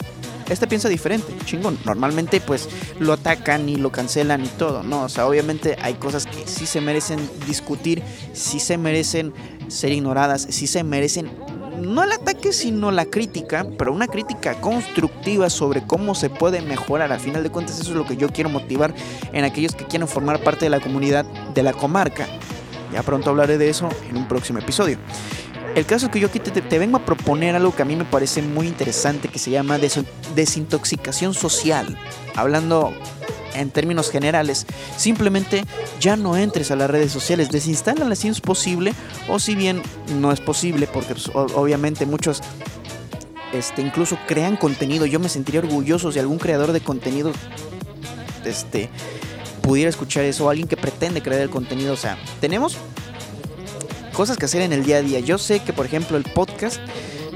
este 0.49 0.67
piensa 0.67 0.89
diferente, 0.89 1.33
chingón. 1.45 1.79
Normalmente 1.85 2.41
pues 2.41 2.69
lo 2.99 3.13
atacan 3.13 3.69
y 3.69 3.77
lo 3.77 3.93
cancelan 3.93 4.45
y 4.45 4.49
todo, 4.49 4.83
¿no? 4.83 5.05
O 5.05 5.09
sea, 5.09 5.27
obviamente 5.27 5.77
hay 5.83 5.95
cosas 5.95 6.27
que 6.27 6.47
sí 6.47 6.67
se 6.67 6.81
merecen 6.81 7.19
discutir, 7.47 8.03
sí 8.33 8.61
se 8.61 8.79
merecen 8.79 9.35
ser 9.69 9.93
ignoradas, 9.93 10.47
sí 10.51 10.67
se 10.67 10.83
merecen 10.85 11.31
no 11.79 12.05
el 12.05 12.13
ataque, 12.13 12.53
sino 12.53 12.91
la 12.91 13.07
crítica, 13.07 13.67
pero 13.79 13.93
una 13.93 14.07
crítica 14.07 14.61
constructiva 14.61 15.51
sobre 15.51 15.87
cómo 15.87 16.15
se 16.15 16.31
puede 16.31 16.61
mejorar. 16.61 17.13
Al 17.13 17.21
final 17.21 17.43
de 17.43 17.51
cuentas, 17.51 17.81
eso 17.81 17.91
es 17.91 17.97
lo 17.97 18.07
que 18.07 18.17
yo 18.17 18.29
quiero 18.29 18.51
motivar 18.51 18.95
en 19.33 19.45
aquellos 19.45 19.75
que 19.75 19.85
quieren 19.85 20.09
formar 20.09 20.43
parte 20.43 20.67
de 20.67 20.71
la 20.71 20.81
comunidad 20.81 21.25
de 21.25 21.63
la 21.63 21.73
comarca. 21.73 22.27
Ya 22.93 23.03
pronto 23.03 23.31
hablaré 23.31 23.59
de 23.59 23.69
eso 23.69 23.89
en 24.09 24.17
un 24.17 24.29
próximo 24.29 24.59
episodio. 24.59 24.99
El 25.75 25.87
caso 25.87 26.07
es 26.07 26.13
que 26.13 26.21
yo 26.21 26.29
aquí 26.29 26.41
te, 26.41 26.79
vengo 26.79 26.97
a 26.97 27.05
proponer 27.05 27.55
algo 27.55 27.75
que 27.75 27.83
a 27.83 27.85
mí 27.85 27.95
me 27.95 28.05
parece 28.05 28.43
muy 28.43 28.67
interesante 28.67 29.29
que 29.29 29.39
se 29.39 29.51
llama 29.51 29.79
desintoxicación 30.35 31.35
social. 31.35 31.97
Hablando 32.35 32.93
en 33.61 33.71
términos 33.71 34.11
generales, 34.11 34.67
simplemente 34.97 35.65
ya 36.01 36.17
no 36.17 36.37
entres 36.37 36.71
a 36.71 36.77
las 36.77 36.91
redes 36.91 37.13
sociales, 37.13 37.51
desinstalalas 37.51 38.19
si 38.19 38.29
es 38.29 38.41
posible 38.41 38.95
o 39.29 39.39
si 39.39 39.55
bien 39.55 39.83
no 40.21 40.33
es 40.33 40.41
posible 40.41 40.87
porque 40.87 41.15
pues, 41.15 41.31
obviamente 41.35 42.07
muchos 42.07 42.41
este, 43.53 43.83
incluso 43.83 44.19
crean 44.27 44.57
contenido. 44.57 45.07
Yo 45.07 45.21
me 45.21 45.29
sentiría 45.29 45.61
orgulloso 45.61 46.13
si 46.13 46.19
algún 46.19 46.39
creador 46.39 46.73
de 46.73 46.81
contenido 46.81 47.33
este, 48.45 48.89
pudiera 49.63 49.91
escuchar 49.91 50.25
eso 50.25 50.47
o 50.47 50.51
alguien 50.51 50.69
que 50.69 50.77
pretende 50.77 51.23
crear 51.23 51.41
el 51.41 51.51
contenido. 51.51 51.95
O 51.95 51.97
sea, 51.97 52.19
tenemos 52.41 52.77
cosas 54.13 54.37
que 54.37 54.45
hacer 54.45 54.63
en 54.63 54.73
el 54.73 54.85
día 54.85 54.99
a 54.99 55.03
día. 55.03 55.21
Yo 55.21 55.39
sé 55.39 55.61
que, 55.61 55.73
por 55.73 55.87
ejemplo, 55.87 56.17
el 56.17 56.25
podcast 56.25 56.81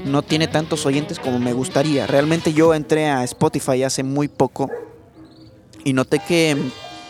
no 0.05 0.21
tiene 0.21 0.47
tantos 0.47 0.85
oyentes 0.85 1.19
como 1.19 1.39
me 1.39 1.53
gustaría. 1.53 2.07
Realmente 2.07 2.53
yo 2.53 2.73
entré 2.73 3.07
a 3.07 3.23
Spotify 3.23 3.83
hace 3.83 4.03
muy 4.03 4.27
poco 4.27 4.69
y 5.83 5.93
noté 5.93 6.19
que 6.19 6.57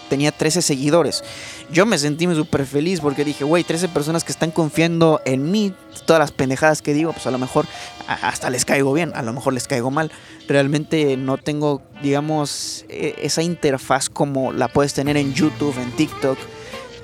tenía 0.10 0.32
13 0.32 0.62
seguidores. 0.62 1.24
Yo 1.72 1.86
me 1.86 1.98
sentí 1.98 2.26
súper 2.36 2.66
feliz 2.66 3.00
porque 3.00 3.26
dije, 3.26 3.44
güey, 3.44 3.64
13 3.64 3.88
personas 3.88 4.24
que 4.24 4.32
están 4.32 4.52
confiando 4.52 5.22
en 5.26 5.50
mí, 5.52 5.74
todas 6.06 6.20
las 6.20 6.32
pendejadas 6.32 6.82
que 6.82 6.94
digo, 6.94 7.14
pues 7.14 7.26
a 7.26 7.32
lo 7.32 7.40
mejor 7.40 7.66
hasta 8.08 8.50
les 8.50 8.64
caigo 8.66 8.94
bien, 8.94 9.12
a 9.16 9.24
lo 9.24 9.34
mejor 9.34 9.54
les 9.54 9.68
caigo 9.68 9.90
mal. 9.90 10.12
Realmente 10.48 11.18
no 11.18 11.38
tengo, 11.38 11.82
digamos, 12.04 12.86
e, 12.90 13.16
esa 13.24 13.42
interfaz 13.42 14.10
como 14.10 14.54
la 14.54 14.68
puedes 14.68 14.94
tener 14.94 15.18
en 15.18 15.34
YouTube, 15.34 15.76
en 15.80 15.92
TikTok 15.94 16.38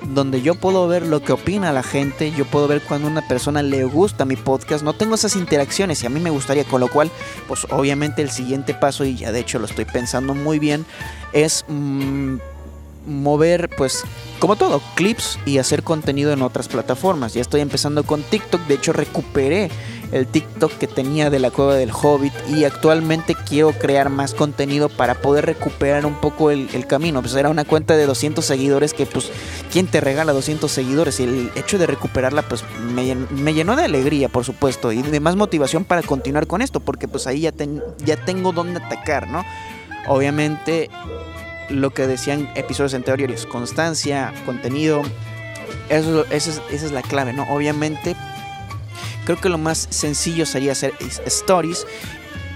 donde 0.02 0.42
yo 0.42 0.54
puedo 0.54 0.86
ver 0.88 1.06
lo 1.06 1.22
que 1.22 1.32
opina 1.32 1.72
la 1.72 1.82
gente, 1.82 2.32
yo 2.32 2.44
puedo 2.44 2.68
ver 2.68 2.82
cuando 2.82 3.08
una 3.08 3.26
persona 3.26 3.62
le 3.62 3.84
gusta 3.84 4.24
mi 4.24 4.36
podcast, 4.36 4.82
no 4.84 4.92
tengo 4.92 5.14
esas 5.14 5.36
interacciones 5.36 6.02
y 6.02 6.06
a 6.06 6.10
mí 6.10 6.20
me 6.20 6.30
gustaría, 6.30 6.64
con 6.64 6.80
lo 6.80 6.88
cual, 6.88 7.10
pues 7.48 7.66
obviamente 7.70 8.22
el 8.22 8.30
siguiente 8.30 8.74
paso, 8.74 9.04
y 9.04 9.16
ya 9.16 9.32
de 9.32 9.40
hecho 9.40 9.58
lo 9.58 9.66
estoy 9.66 9.84
pensando 9.84 10.34
muy 10.34 10.58
bien, 10.58 10.86
es 11.32 11.64
mm, 11.68 12.36
mover, 13.06 13.70
pues, 13.76 14.04
como 14.38 14.56
todo, 14.56 14.80
clips 14.94 15.38
y 15.46 15.58
hacer 15.58 15.82
contenido 15.82 16.32
en 16.32 16.42
otras 16.42 16.68
plataformas. 16.68 17.34
Ya 17.34 17.40
estoy 17.40 17.60
empezando 17.60 18.04
con 18.04 18.22
TikTok, 18.22 18.66
de 18.66 18.74
hecho 18.74 18.92
recuperé 18.92 19.70
el 20.12 20.26
TikTok 20.26 20.72
que 20.72 20.86
tenía 20.86 21.30
de 21.30 21.38
la 21.38 21.50
cueva 21.50 21.74
del 21.74 21.90
Hobbit 21.90 22.32
y 22.48 22.64
actualmente 22.64 23.34
quiero 23.34 23.72
crear 23.72 24.10
más 24.10 24.34
contenido 24.34 24.88
para 24.88 25.14
poder 25.14 25.46
recuperar 25.46 26.04
un 26.06 26.20
poco 26.20 26.50
el, 26.50 26.68
camino. 26.86 27.20
Pues 27.20 27.34
era 27.34 27.50
una 27.50 27.64
cuenta 27.64 27.96
de 27.96 28.06
200 28.06 28.44
seguidores 28.44 28.94
que 28.94 29.06
pues, 29.06 29.30
¿quién 29.72 29.86
te 29.86 30.00
regala 30.00 30.32
200 30.32 30.70
seguidores? 30.70 31.20
Y 31.20 31.24
el 31.24 31.50
hecho 31.54 31.78
de 31.78 31.86
recuperarla 31.86 32.42
pues 32.42 32.64
me, 32.92 33.54
llenó 33.54 33.76
de 33.76 33.84
alegría, 33.84 34.28
por 34.28 34.44
supuesto, 34.44 34.92
y 34.92 35.02
de 35.02 35.20
más 35.20 35.36
motivación 35.36 35.84
para 35.84 36.02
continuar 36.02 36.46
con 36.46 36.62
esto, 36.62 36.80
porque 36.80 37.06
pues 37.06 37.26
ahí 37.26 37.42
ya, 37.42 37.52
ya 38.04 38.16
tengo 38.16 38.52
dónde 38.52 38.80
atacar, 38.84 39.28
¿no? 39.28 39.44
Obviamente 40.08 40.90
lo 41.68 41.90
que 41.90 42.06
decían 42.06 42.50
episodios 42.56 42.94
anteriores, 42.94 43.46
constancia, 43.46 44.32
contenido, 44.44 45.02
eso, 45.88 46.24
esa 46.30 46.62
es 46.70 46.92
la 46.92 47.02
clave, 47.02 47.32
¿no? 47.32 47.44
Obviamente 47.50 48.16
creo 49.24 49.40
que 49.40 49.48
lo 49.48 49.58
más 49.58 49.88
sencillo 49.90 50.46
sería 50.46 50.72
hacer 50.72 50.94
stories. 51.26 51.86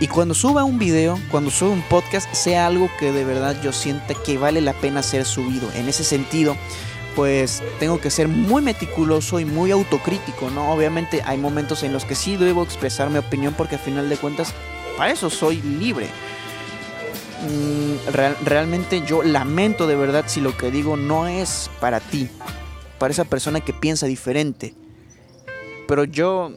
Y 0.00 0.08
cuando 0.08 0.34
suba 0.34 0.64
un 0.64 0.78
video, 0.78 1.18
cuando 1.30 1.50
suba 1.50 1.70
un 1.70 1.82
podcast, 1.82 2.32
sea 2.34 2.66
algo 2.66 2.90
que 2.98 3.12
de 3.12 3.24
verdad 3.24 3.56
yo 3.62 3.72
sienta 3.72 4.14
que 4.14 4.38
vale 4.38 4.60
la 4.60 4.72
pena 4.72 5.02
ser 5.02 5.24
subido. 5.24 5.70
En 5.74 5.88
ese 5.88 6.02
sentido, 6.02 6.56
pues 7.14 7.62
tengo 7.78 8.00
que 8.00 8.10
ser 8.10 8.28
muy 8.28 8.60
meticuloso 8.60 9.38
y 9.38 9.44
muy 9.44 9.70
autocrítico, 9.70 10.50
¿no? 10.50 10.72
Obviamente 10.72 11.22
hay 11.24 11.38
momentos 11.38 11.82
en 11.84 11.92
los 11.92 12.04
que 12.04 12.14
sí 12.14 12.36
debo 12.36 12.64
expresar 12.64 13.08
mi 13.10 13.18
opinión 13.18 13.54
porque 13.56 13.76
al 13.76 13.80
final 13.80 14.08
de 14.08 14.16
cuentas, 14.16 14.52
para 14.96 15.12
eso 15.12 15.30
soy 15.30 15.62
libre. 15.62 16.08
mm, 17.42 18.44
realmente 18.44 19.02
yo 19.06 19.22
lamento 19.22 19.86
de 19.86 19.96
verdad 19.96 20.24
si 20.26 20.40
lo 20.40 20.56
que 20.56 20.70
digo 20.70 20.96
no 20.96 21.28
es 21.28 21.70
para 21.78 22.00
ti, 22.00 22.28
para 22.98 23.12
esa 23.12 23.24
persona 23.24 23.60
que 23.60 23.72
piensa 23.72 24.06
diferente. 24.06 24.74
Pero 25.86 26.04
yo 26.04 26.52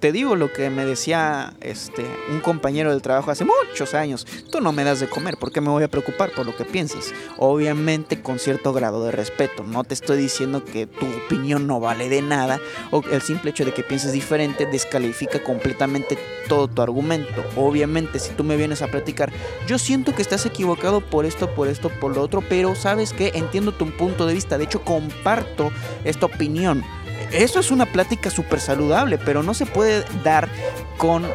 te 0.00 0.12
digo 0.12 0.36
lo 0.36 0.52
que 0.52 0.70
me 0.70 0.84
decía 0.84 1.54
este 1.60 2.04
un 2.30 2.40
compañero 2.40 2.90
del 2.90 3.02
trabajo 3.02 3.30
hace 3.30 3.44
muchos 3.44 3.94
años. 3.94 4.26
Tú 4.50 4.60
no 4.60 4.72
me 4.72 4.84
das 4.84 5.00
de 5.00 5.08
comer, 5.08 5.36
¿por 5.38 5.50
qué 5.50 5.60
me 5.60 5.70
voy 5.70 5.82
a 5.82 5.88
preocupar 5.88 6.30
por 6.30 6.46
lo 6.46 6.54
que 6.56 6.64
piensas? 6.64 7.12
Obviamente 7.36 8.22
con 8.22 8.38
cierto 8.38 8.72
grado 8.72 9.04
de 9.04 9.10
respeto. 9.10 9.64
No 9.64 9.84
te 9.84 9.94
estoy 9.94 10.18
diciendo 10.18 10.64
que 10.64 10.86
tu 10.86 11.06
opinión 11.06 11.66
no 11.66 11.80
vale 11.80 12.08
de 12.08 12.22
nada 12.22 12.60
o 12.90 13.02
el 13.10 13.22
simple 13.22 13.50
hecho 13.50 13.64
de 13.64 13.72
que 13.72 13.82
pienses 13.82 14.12
diferente 14.12 14.66
descalifica 14.66 15.42
completamente 15.42 16.16
todo 16.48 16.68
tu 16.68 16.80
argumento. 16.80 17.44
Obviamente 17.56 18.18
si 18.20 18.32
tú 18.34 18.44
me 18.44 18.56
vienes 18.56 18.82
a 18.82 18.88
platicar, 18.88 19.32
yo 19.66 19.78
siento 19.78 20.14
que 20.14 20.22
estás 20.22 20.46
equivocado 20.46 21.00
por 21.00 21.26
esto, 21.26 21.52
por 21.54 21.66
esto, 21.66 21.90
por 22.00 22.14
lo 22.14 22.22
otro, 22.22 22.42
pero 22.48 22.74
sabes 22.74 23.12
que 23.12 23.32
entiendo 23.34 23.72
tu 23.72 23.90
punto 23.90 24.26
de 24.26 24.34
vista. 24.34 24.58
De 24.58 24.64
hecho 24.64 24.82
comparto 24.82 25.72
esta 26.04 26.26
opinión 26.26 26.84
eso 27.32 27.60
es 27.60 27.70
una 27.70 27.86
plática 27.86 28.30
súper 28.30 28.60
saludable, 28.60 29.18
pero 29.18 29.42
no 29.42 29.54
se 29.54 29.66
puede 29.66 30.04
dar 30.24 30.48
con 30.96 31.26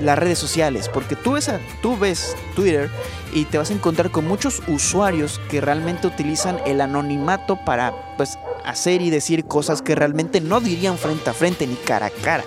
las 0.00 0.18
redes 0.18 0.38
sociales, 0.38 0.88
porque 0.88 1.14
tú 1.14 1.32
ves, 1.32 1.50
tú 1.82 1.98
ves 1.98 2.34
Twitter 2.54 2.90
y 3.32 3.44
te 3.44 3.58
vas 3.58 3.70
a 3.70 3.74
encontrar 3.74 4.10
con 4.10 4.26
muchos 4.26 4.62
usuarios 4.66 5.40
que 5.50 5.60
realmente 5.60 6.06
utilizan 6.06 6.58
el 6.66 6.80
anonimato 6.80 7.58
para 7.64 7.94
pues 8.16 8.38
hacer 8.64 9.02
y 9.02 9.10
decir 9.10 9.44
cosas 9.44 9.82
que 9.82 9.94
realmente 9.94 10.40
no 10.40 10.60
dirían 10.60 10.96
frente 10.96 11.30
a 11.30 11.34
frente 11.34 11.66
ni 11.66 11.74
cara 11.74 12.06
a 12.06 12.10
cara, 12.10 12.44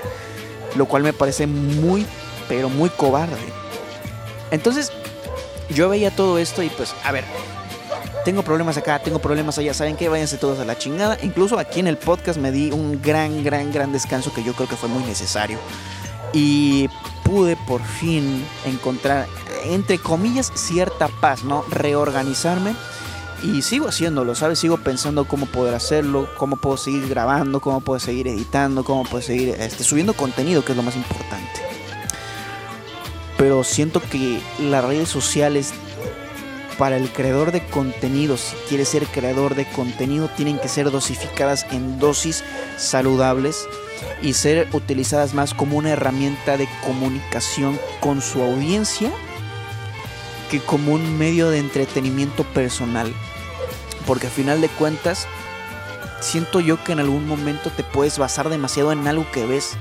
lo 0.76 0.86
cual 0.88 1.04
me 1.04 1.14
parece 1.14 1.46
muy 1.48 2.06
pero 2.50 2.70
muy 2.70 2.90
cobarde. 2.90 3.38
Entonces, 4.52 4.92
yo 5.70 5.90
veía 5.90 6.12
todo 6.12 6.38
esto 6.38 6.62
y 6.62 6.70
pues, 6.70 6.94
a 7.04 7.12
ver, 7.12 7.24
tengo 8.24 8.44
problemas 8.44 8.78
acá, 8.78 9.00
tengo 9.00 9.20
problemas 9.20 9.58
allá, 9.58 9.74
¿saben 9.74 9.96
qué? 9.96 10.10
Váyanse 10.10 10.38
todos 10.38 10.60
a 10.60 10.66
la 10.66 10.78
chingada. 10.78 11.18
Incluso 11.22 11.60
aquí 11.60 11.80
en 11.80 11.88
el 11.88 11.98
podcast 11.98 12.40
me 12.40 12.52
di 12.52 12.72
un 12.72 13.02
gran, 13.02 13.44
gran, 13.44 13.72
gran 13.72 13.92
descanso 13.92 14.34
que 14.34 14.44
yo 14.44 14.54
creo 14.54 14.68
que 14.68 14.76
fue 14.76 14.90
muy 14.90 15.04
necesario. 15.04 15.60
Y 16.32 16.90
pude 17.24 17.56
por 17.56 17.84
fin 17.84 18.46
encontrar, 18.66 19.28
entre 19.66 20.00
comillas, 20.00 20.52
cierta 20.56 21.08
paz, 21.08 21.44
¿no? 21.44 21.64
Reorganizarme. 21.70 22.76
Y 23.44 23.62
sigo 23.62 23.90
haciéndolo, 23.90 24.36
¿sabes? 24.36 24.60
Sigo 24.60 24.78
pensando 24.78 25.26
cómo 25.26 25.46
poder 25.46 25.76
hacerlo, 25.76 26.30
cómo 26.38 26.56
puedo 26.56 26.78
seguir 26.78 27.10
grabando, 27.10 27.60
cómo 27.60 27.82
puedo 27.82 28.00
seguir 28.00 28.30
editando, 28.30 28.86
cómo 28.86 29.04
puedo 29.04 29.22
seguir 29.22 29.50
este, 29.60 29.84
subiendo 29.84 30.14
contenido, 30.14 30.64
que 30.64 30.72
es 30.72 30.78
lo 30.78 30.84
más 30.84 30.96
importante. 30.96 31.62
Pero 33.38 33.66
siento 33.66 34.02
que 34.02 34.40
las 34.60 34.86
redes 34.86 35.10
sociales 35.10 35.74
para 36.78 36.98
el 36.98 37.10
creador 37.10 37.52
de 37.52 37.66
contenido, 37.68 38.38
si 38.38 38.56
quiere 38.68 38.86
ser 38.86 39.06
creador 39.06 39.56
de 39.56 39.66
contenido, 39.66 40.30
tienen 40.30 40.60
que 40.60 40.68
ser 40.68 40.92
dosificadas 40.92 41.66
en 41.72 42.00
dosis 42.00 42.44
saludables 42.78 43.68
y 44.22 44.34
ser 44.34 44.68
utilizadas 44.74 45.34
más 45.34 45.54
como 45.54 45.78
una 45.78 45.92
herramienta 45.92 46.58
de 46.58 46.68
comunicación 46.86 47.80
con 48.00 48.22
su 48.22 48.42
audiencia 48.42 49.12
que 50.50 50.60
como 50.60 50.94
un 50.94 51.18
medio 51.18 51.50
de 51.50 51.60
entretenimiento 51.60 52.44
personal. 52.44 53.14
Porque 54.06 54.28
al 54.28 54.34
final 54.34 54.62
de 54.62 54.70
cuentas, 54.70 55.28
siento 56.22 56.60
yo 56.60 56.84
que 56.84 56.92
en 56.92 57.00
algún 57.00 57.28
momento 57.28 57.70
te 57.70 57.84
puedes 57.84 58.18
basar 58.18 58.50
demasiado 58.50 58.92
en 58.92 59.08
algo 59.08 59.26
que 59.32 59.46
ves 59.46 59.78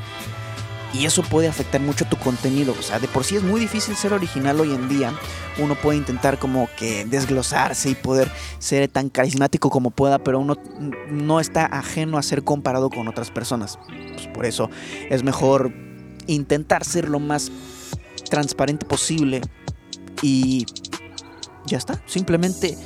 y 0.92 1.06
eso 1.06 1.22
puede 1.22 1.48
afectar 1.48 1.80
mucho 1.80 2.04
tu 2.04 2.16
contenido. 2.16 2.74
O 2.78 2.82
sea, 2.82 2.98
de 2.98 3.08
por 3.08 3.24
sí 3.24 3.36
es 3.36 3.42
muy 3.42 3.60
difícil 3.60 3.96
ser 3.96 4.12
original 4.12 4.60
hoy 4.60 4.72
en 4.72 4.88
día. 4.88 5.14
Uno 5.58 5.74
puede 5.74 5.98
intentar 5.98 6.38
como 6.38 6.68
que 6.76 7.04
desglosarse 7.04 7.90
y 7.90 7.94
poder 7.94 8.30
ser 8.58 8.88
tan 8.88 9.08
carismático 9.08 9.70
como 9.70 9.90
pueda, 9.90 10.18
pero 10.18 10.38
uno 10.38 10.56
no 11.10 11.40
está 11.40 11.66
ajeno 11.66 12.18
a 12.18 12.22
ser 12.22 12.44
comparado 12.44 12.90
con 12.90 13.08
otras 13.08 13.30
personas. 13.30 13.78
Pues 14.14 14.26
por 14.28 14.44
eso 14.44 14.70
es 15.10 15.22
mejor 15.22 15.72
intentar 16.26 16.84
ser 16.84 17.08
lo 17.08 17.18
más 17.18 17.50
transparente 18.28 18.86
posible 18.86 19.40
y 20.20 20.66
ya 21.66 21.78
está. 21.78 22.02
Simplemente 22.06 22.76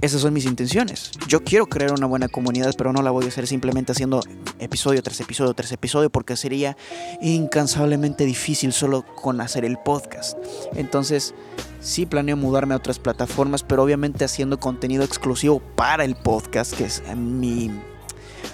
esas 0.00 0.22
son 0.22 0.32
mis 0.32 0.46
intenciones. 0.46 1.10
Yo 1.28 1.44
quiero 1.44 1.66
crear 1.66 1.92
una 1.92 2.06
buena 2.06 2.28
comunidad, 2.28 2.74
pero 2.76 2.92
no 2.92 3.02
la 3.02 3.10
voy 3.10 3.26
a 3.26 3.28
hacer 3.28 3.46
simplemente 3.46 3.92
haciendo 3.92 4.20
episodio 4.58 5.02
tras 5.02 5.20
episodio 5.20 5.52
tras 5.54 5.72
episodio, 5.72 6.10
porque 6.10 6.36
sería 6.36 6.76
incansablemente 7.20 8.24
difícil 8.24 8.72
solo 8.72 9.04
con 9.04 9.40
hacer 9.40 9.64
el 9.64 9.78
podcast. 9.78 10.38
Entonces, 10.74 11.34
sí 11.80 12.06
planeo 12.06 12.36
mudarme 12.36 12.74
a 12.74 12.78
otras 12.78 12.98
plataformas, 12.98 13.62
pero 13.62 13.82
obviamente 13.82 14.24
haciendo 14.24 14.58
contenido 14.58 15.04
exclusivo 15.04 15.60
para 15.76 16.04
el 16.04 16.16
podcast, 16.16 16.74
que 16.74 16.84
es 16.84 17.02
mi, 17.14 17.70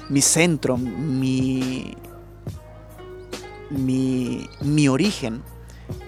mi 0.09 0.22
centro, 0.22 0.76
mi, 0.76 1.94
mi, 3.70 4.49
mi 4.62 4.88
origen 4.88 5.42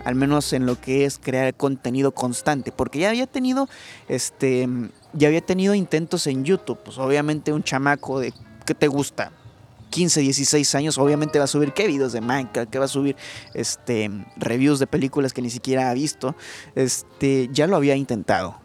al 0.04 0.14
menos 0.14 0.52
en 0.52 0.66
lo 0.66 0.80
que 0.80 1.04
es 1.04 1.18
crear 1.18 1.54
contenido 1.54 2.12
constante, 2.12 2.72
porque 2.72 2.98
ya 2.98 3.10
había 3.10 3.26
tenido 3.26 3.68
este 4.08 4.68
ya 5.12 5.28
había 5.28 5.40
tenido 5.40 5.74
intentos 5.74 6.26
en 6.26 6.44
YouTube. 6.44 6.78
Pues 6.84 6.98
obviamente 6.98 7.52
un 7.52 7.62
chamaco 7.62 8.20
de, 8.20 8.32
¿qué 8.66 8.74
te 8.74 8.88
gusta? 8.88 9.32
15, 9.90 10.20
16 10.20 10.74
años, 10.74 10.98
obviamente 10.98 11.38
va 11.38 11.44
a 11.44 11.48
subir 11.48 11.72
qué 11.72 11.86
videos 11.86 12.12
de 12.12 12.20
Minecraft, 12.20 12.70
que 12.70 12.78
va 12.78 12.84
a 12.84 12.88
subir 12.88 13.16
este 13.54 14.10
reviews 14.36 14.78
de 14.78 14.86
películas 14.86 15.32
que 15.32 15.42
ni 15.42 15.50
siquiera 15.50 15.90
ha 15.90 15.94
visto. 15.94 16.36
Este, 16.74 17.48
ya 17.52 17.66
lo 17.66 17.76
había 17.76 17.96
intentado. 17.96 18.60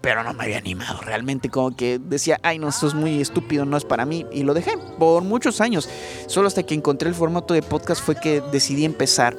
Pero 0.00 0.24
no 0.24 0.32
me 0.34 0.42
había 0.42 0.58
animado, 0.58 1.00
realmente 1.02 1.48
como 1.48 1.76
que 1.76 2.00
decía, 2.00 2.36
ay 2.42 2.58
no, 2.58 2.68
esto 2.68 2.88
es 2.88 2.94
muy 2.94 3.20
estúpido, 3.20 3.64
no 3.64 3.76
es 3.76 3.84
para 3.84 4.04
mí. 4.04 4.26
Y 4.32 4.42
lo 4.42 4.52
dejé 4.52 4.72
por 4.98 5.22
muchos 5.22 5.60
años. 5.60 5.88
Solo 6.26 6.48
hasta 6.48 6.64
que 6.64 6.74
encontré 6.74 7.08
el 7.08 7.14
formato 7.14 7.54
de 7.54 7.62
podcast 7.62 8.02
fue 8.02 8.16
que 8.16 8.40
decidí 8.52 8.84
empezar. 8.84 9.36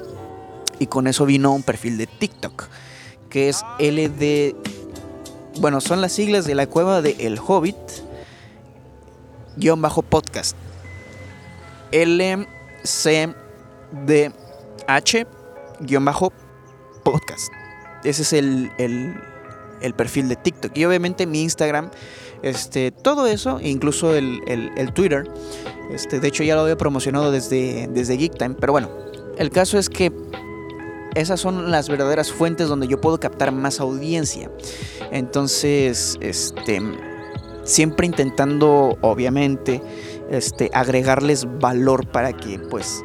Y 0.80 0.88
con 0.88 1.08
eso 1.08 1.26
vino 1.26 1.54
un 1.54 1.64
perfil 1.64 1.98
de 1.98 2.08
TikTok, 2.08 2.68
que 3.30 3.50
es 3.50 3.64
LD 3.78 4.56
bueno, 5.60 5.82
son 5.82 6.02
las 6.02 6.12
siglas 6.14 6.46
de 6.46 6.56
la 6.56 6.68
cueva 6.68 7.02
de 7.02 7.16
El 7.20 7.40
Hobbit, 7.40 7.76
guion 9.56 9.82
bajo 9.82 10.02
podcast. 10.02 10.56
LCDH, 11.92 12.48
guion 15.82 16.06
bajo 16.06 16.34
podcast. 17.04 17.52
Ese 18.04 18.24
es 18.24 18.34
el, 18.34 18.72
el, 18.80 19.94
perfil 19.94 20.28
de 20.28 20.36
TikTok. 20.36 20.76
Y 20.76 20.86
obviamente 20.86 21.28
mi 21.28 21.44
Instagram, 21.44 21.92
este, 22.42 22.92
todo 22.92 23.28
eso, 23.28 23.60
incluso 23.62 24.16
el, 24.16 24.92
Twitter. 24.94 25.30
Este, 25.92 26.20
de 26.20 26.28
hecho 26.28 26.44
ya 26.44 26.56
lo 26.56 26.62
había 26.62 26.78
promocionado 26.78 27.32
desde, 27.32 27.88
desde 27.88 28.18
Geek 28.18 28.38
Time. 28.38 28.56
Pero 28.60 28.74
bueno, 28.74 28.90
el 29.38 29.52
caso 29.52 29.78
es 29.78 29.90
que 29.90 30.12
esas 31.16 31.40
son 31.40 31.72
las 31.72 31.90
verdaderas 31.90 32.32
fuentes 32.32 32.68
donde 32.68 32.88
yo 32.88 33.00
puedo 33.00 33.20
captar 33.20 33.52
más 33.52 33.80
audiencia. 33.80 34.50
Entonces, 35.12 36.18
este, 36.22 36.82
siempre 37.64 38.06
intentando, 38.06 38.98
obviamente, 39.02 39.82
este, 40.30 40.70
agregarles 40.74 41.46
valor 41.60 42.08
para 42.08 42.34
que, 42.34 42.60
pues, 42.60 43.04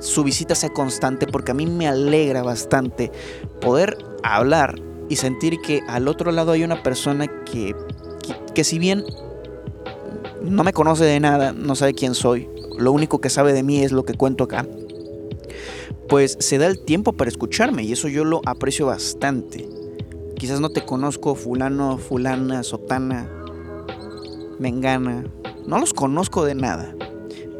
su 0.00 0.24
visita 0.24 0.54
sea 0.54 0.70
constante, 0.70 1.26
porque 1.26 1.50
a 1.50 1.54
mí 1.54 1.66
me 1.66 1.88
alegra 1.88 2.42
bastante 2.42 3.10
poder 3.60 3.98
hablar 4.22 4.80
y 5.08 5.16
sentir 5.16 5.60
que 5.60 5.82
al 5.88 6.08
otro 6.08 6.30
lado 6.30 6.52
hay 6.52 6.62
una 6.62 6.82
persona 6.82 7.26
que, 7.26 7.74
que, 8.22 8.36
que 8.54 8.64
si 8.64 8.78
bien 8.78 9.04
no 10.42 10.62
me 10.62 10.72
conoce 10.72 11.04
de 11.04 11.18
nada, 11.18 11.52
no 11.52 11.74
sabe 11.74 11.94
quién 11.94 12.14
soy, 12.14 12.48
lo 12.78 12.92
único 12.92 13.20
que 13.20 13.28
sabe 13.28 13.52
de 13.52 13.64
mí 13.64 13.82
es 13.82 13.90
lo 13.90 14.04
que 14.04 14.14
cuento 14.14 14.44
acá 14.44 14.66
pues 16.08 16.36
se 16.40 16.58
da 16.58 16.66
el 16.66 16.80
tiempo 16.80 17.12
para 17.12 17.28
escucharme 17.28 17.82
y 17.82 17.92
eso 17.92 18.08
yo 18.08 18.24
lo 18.24 18.40
aprecio 18.46 18.86
bastante. 18.86 19.68
Quizás 20.36 20.60
no 20.60 20.70
te 20.70 20.84
conozco 20.84 21.34
fulano, 21.34 21.98
fulana, 21.98 22.62
sotana, 22.62 23.28
mengana, 24.58 25.24
no 25.66 25.78
los 25.78 25.92
conozco 25.92 26.44
de 26.44 26.54
nada. 26.54 26.94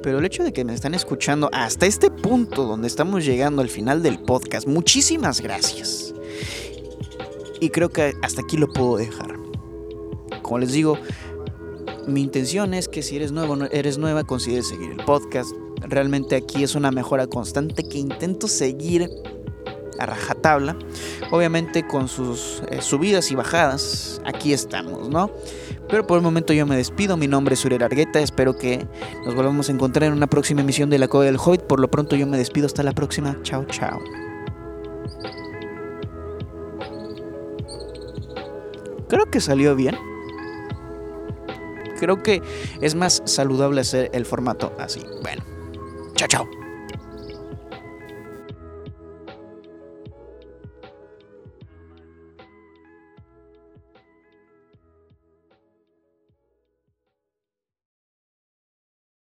Pero 0.03 0.21
el 0.21 0.25
hecho 0.25 0.45
de 0.45 0.53
que 0.53 0.65
me 0.65 0.75
están 0.75 0.95
escuchando 0.95 1.51
hasta 1.53 1.87
este 1.87 2.11
punto 2.11 2.65
donde 2.65 2.87
estamos 2.87 3.25
llegando 3.25 3.63
al 3.63 3.69
final 3.69 4.03
del 4.03 4.19
podcast, 4.19 4.67
muchísimas 4.67 5.41
gracias. 5.41 6.15
Y 7.61 7.71
creo 7.71 7.91
que 7.91 8.15
hasta 8.23 8.43
aquí 8.43 8.57
lo 8.57 8.73
puedo 8.73 8.97
dejar. 8.97 9.37
Como 10.43 10.61
les 10.61 10.73
digo, 10.73 10.97
mi 12.07 12.23
intención 12.23 12.73
es 12.73 12.89
que 12.89 13.03
si 13.03 13.17
eres 13.17 13.33
nuevo, 13.33 13.57
eres 13.73 13.99
nueva, 13.99 14.25
consideres 14.25 14.69
seguir 14.69 14.93
el 14.93 15.05
podcast, 15.05 15.51
Realmente 15.89 16.37
aquí 16.37 16.63
es 16.63 16.75
una 16.75 16.91
mejora 16.91 17.27
constante 17.27 17.83
que 17.83 17.99
intento 17.99 18.47
seguir 18.47 19.09
a 19.99 20.07
rajatabla. 20.07 20.77
Obviamente 21.31 21.87
con 21.87 22.09
sus 22.09 22.63
eh, 22.71 22.81
subidas 22.81 23.31
y 23.31 23.35
bajadas, 23.35 24.21
aquí 24.25 24.53
estamos, 24.53 25.09
¿no? 25.09 25.31
Pero 25.89 26.07
por 26.07 26.19
el 26.19 26.23
momento 26.23 26.53
yo 26.53 26.67
me 26.67 26.77
despido. 26.77 27.17
Mi 27.17 27.27
nombre 27.27 27.55
es 27.55 27.65
Uriel 27.65 27.83
Argueta. 27.83 28.21
Espero 28.21 28.57
que 28.57 28.87
nos 29.25 29.35
volvamos 29.35 29.69
a 29.69 29.73
encontrar 29.73 30.09
en 30.09 30.13
una 30.13 30.27
próxima 30.27 30.61
emisión 30.61 30.91
de 30.91 30.99
La 30.99 31.09
Cueva 31.09 31.25
del 31.25 31.39
Hobbit. 31.39 31.63
Por 31.63 31.81
lo 31.81 31.91
pronto 31.91 32.17
yo 32.17 32.27
me 32.27 32.37
despido. 32.37 32.67
Hasta 32.67 32.83
la 32.83 32.93
próxima. 32.93 33.39
Chao, 33.43 33.65
chao. 33.65 33.99
Creo 39.09 39.31
que 39.31 39.41
salió 39.41 39.75
bien. 39.75 39.97
Creo 41.99 42.23
que 42.23 42.43
es 42.83 42.95
más 42.95 43.23
saludable 43.25 43.81
hacer 43.81 44.11
el 44.13 44.27
formato 44.27 44.75
así. 44.79 45.03
Bueno, 45.23 45.43
chao, 46.19 46.27
chao. 46.29 46.68